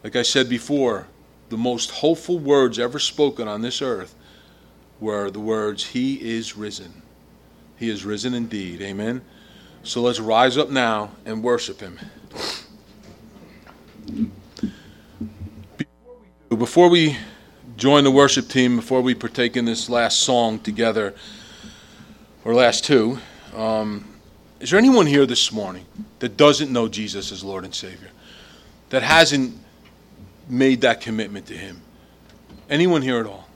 Like 0.03 0.15
I 0.15 0.23
said 0.23 0.49
before, 0.49 1.07
the 1.49 1.57
most 1.57 1.91
hopeful 1.91 2.39
words 2.39 2.79
ever 2.79 2.97
spoken 2.97 3.47
on 3.47 3.61
this 3.61 3.81
earth 3.81 4.15
were 4.99 5.29
the 5.29 5.39
words, 5.39 5.85
He 5.87 6.15
is 6.15 6.55
risen. 6.55 7.01
He 7.77 7.89
is 7.89 8.05
risen 8.05 8.33
indeed. 8.33 8.81
Amen. 8.81 9.21
So 9.83 10.01
let's 10.01 10.19
rise 10.19 10.57
up 10.57 10.69
now 10.69 11.11
and 11.25 11.43
worship 11.43 11.79
Him. 11.79 11.99
Before 16.49 16.89
we 16.89 17.17
join 17.81 18.03
the 18.03 18.11
worship 18.11 18.47
team 18.47 18.75
before 18.75 19.01
we 19.01 19.15
partake 19.15 19.57
in 19.57 19.65
this 19.65 19.89
last 19.89 20.19
song 20.19 20.59
together, 20.59 21.15
or 22.45 22.53
last 22.53 22.85
two. 22.85 23.17
Um, 23.55 24.07
is 24.59 24.69
there 24.69 24.77
anyone 24.77 25.07
here 25.07 25.25
this 25.25 25.51
morning 25.51 25.87
that 26.19 26.37
doesn't 26.37 26.71
know 26.71 26.87
Jesus 26.87 27.31
as 27.31 27.43
Lord 27.43 27.63
and 27.63 27.73
Savior? 27.73 28.09
That 28.89 29.01
hasn't 29.01 29.57
made 30.47 30.81
that 30.81 31.01
commitment 31.01 31.47
to 31.47 31.57
Him? 31.57 31.81
Anyone 32.69 33.01
here 33.01 33.19
at 33.19 33.25
all? 33.25 33.49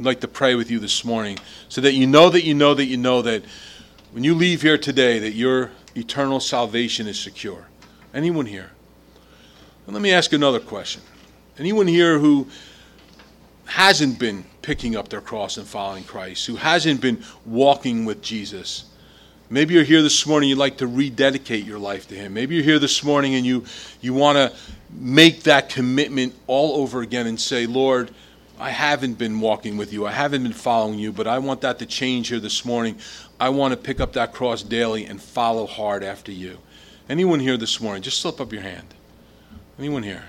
I'd 0.00 0.04
like 0.04 0.20
to 0.22 0.28
pray 0.28 0.56
with 0.56 0.68
you 0.68 0.80
this 0.80 1.04
morning 1.04 1.38
so 1.68 1.80
that 1.82 1.92
you 1.92 2.08
know 2.08 2.30
that 2.30 2.42
you 2.42 2.52
know 2.52 2.74
that 2.74 2.86
you 2.86 2.96
know 2.96 3.22
that 3.22 3.44
when 4.10 4.24
you 4.24 4.34
leave 4.34 4.60
here 4.60 4.76
today 4.76 5.20
that 5.20 5.34
your 5.34 5.70
eternal 5.94 6.40
salvation 6.40 7.06
is 7.06 7.20
secure. 7.20 7.68
Anyone 8.12 8.46
here? 8.46 8.72
And 9.86 9.94
let 9.94 10.02
me 10.02 10.10
ask 10.10 10.32
another 10.32 10.58
question. 10.58 11.02
Anyone 11.60 11.86
here 11.86 12.18
who 12.18 12.48
hasn't 13.66 14.18
been 14.18 14.44
picking 14.62 14.96
up 14.96 15.08
their 15.08 15.20
cross 15.20 15.56
and 15.56 15.66
following 15.66 16.04
Christ, 16.04 16.46
who 16.46 16.56
hasn't 16.56 17.00
been 17.00 17.22
walking 17.44 18.04
with 18.04 18.22
Jesus. 18.22 18.84
Maybe 19.50 19.74
you're 19.74 19.84
here 19.84 20.02
this 20.02 20.26
morning, 20.26 20.48
you'd 20.48 20.58
like 20.58 20.78
to 20.78 20.86
rededicate 20.86 21.64
your 21.64 21.78
life 21.78 22.08
to 22.08 22.14
Him. 22.14 22.34
Maybe 22.34 22.54
you're 22.54 22.64
here 22.64 22.78
this 22.78 23.04
morning 23.04 23.34
and 23.34 23.44
you, 23.44 23.64
you 24.00 24.14
want 24.14 24.36
to 24.36 24.52
make 24.90 25.42
that 25.42 25.68
commitment 25.68 26.34
all 26.46 26.80
over 26.82 27.02
again 27.02 27.26
and 27.26 27.38
say, 27.38 27.66
Lord, 27.66 28.10
I 28.58 28.70
haven't 28.70 29.14
been 29.14 29.40
walking 29.40 29.76
with 29.76 29.92
you. 29.92 30.06
I 30.06 30.12
haven't 30.12 30.42
been 30.42 30.52
following 30.52 30.98
you, 30.98 31.12
but 31.12 31.26
I 31.26 31.38
want 31.38 31.60
that 31.62 31.78
to 31.80 31.86
change 31.86 32.28
here 32.28 32.40
this 32.40 32.64
morning. 32.64 32.98
I 33.40 33.48
want 33.48 33.72
to 33.72 33.76
pick 33.76 34.00
up 34.00 34.12
that 34.12 34.32
cross 34.32 34.62
daily 34.62 35.04
and 35.04 35.20
follow 35.20 35.66
hard 35.66 36.04
after 36.04 36.30
you. 36.30 36.58
Anyone 37.08 37.40
here 37.40 37.56
this 37.56 37.80
morning, 37.80 38.02
just 38.02 38.20
slip 38.20 38.40
up 38.40 38.52
your 38.52 38.62
hand. 38.62 38.94
Anyone 39.78 40.04
here? 40.04 40.24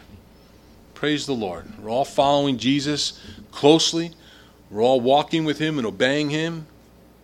Praise 0.96 1.26
the 1.26 1.34
Lord. 1.34 1.66
We're 1.78 1.90
all 1.90 2.06
following 2.06 2.58
Jesus 2.58 3.20
closely. 3.52 4.12
We're 4.72 4.82
all 4.82 5.02
walking 5.02 5.46
with 5.46 5.60
him 5.60 5.78
and 5.78 5.86
obeying 5.86 6.30
him. 6.30 6.68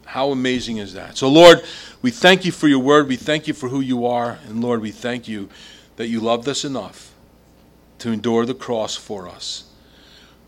How 0.06 0.32
amazing 0.32 0.78
is 0.78 0.94
that? 0.94 1.18
So, 1.18 1.30
Lord, 1.30 1.64
we 2.02 2.12
thank 2.12 2.44
you 2.44 2.52
for 2.52 2.68
your 2.68 2.80
word. 2.80 3.08
We 3.08 3.16
thank 3.16 3.48
you 3.48 3.54
for 3.54 3.70
who 3.70 3.80
you 3.80 4.06
are. 4.06 4.40
And, 4.48 4.62
Lord, 4.62 4.82
we 4.82 4.92
thank 4.92 5.28
you 5.28 5.50
that 5.96 6.08
you 6.08 6.20
loved 6.20 6.50
us 6.50 6.66
enough 6.66 7.14
to 8.00 8.12
endure 8.12 8.46
the 8.46 8.54
cross 8.54 8.98
for 8.98 9.30
us. 9.30 9.64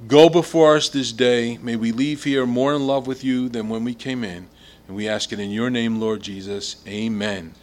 Go 0.06 0.28
before 0.28 0.76
us 0.76 0.90
this 0.90 1.14
day. 1.14 1.58
May 1.60 1.78
we 1.78 1.94
leave 1.94 2.26
here 2.26 2.46
more 2.46 2.74
in 2.74 2.86
love 2.86 3.08
with 3.08 3.24
you 3.24 3.48
than 3.48 3.70
when 3.70 3.86
we 3.86 3.94
came 3.94 4.26
in. 4.26 4.48
And 4.88 4.98
we 4.98 5.08
ask 5.08 5.32
it 5.32 5.40
in 5.40 5.50
your 5.50 5.70
name, 5.70 6.02
Lord 6.02 6.22
Jesus. 6.22 6.84
Amen. 6.86 7.54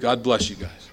God 0.00 0.24
bless 0.24 0.50
you 0.50 0.56
guys. 0.56 0.87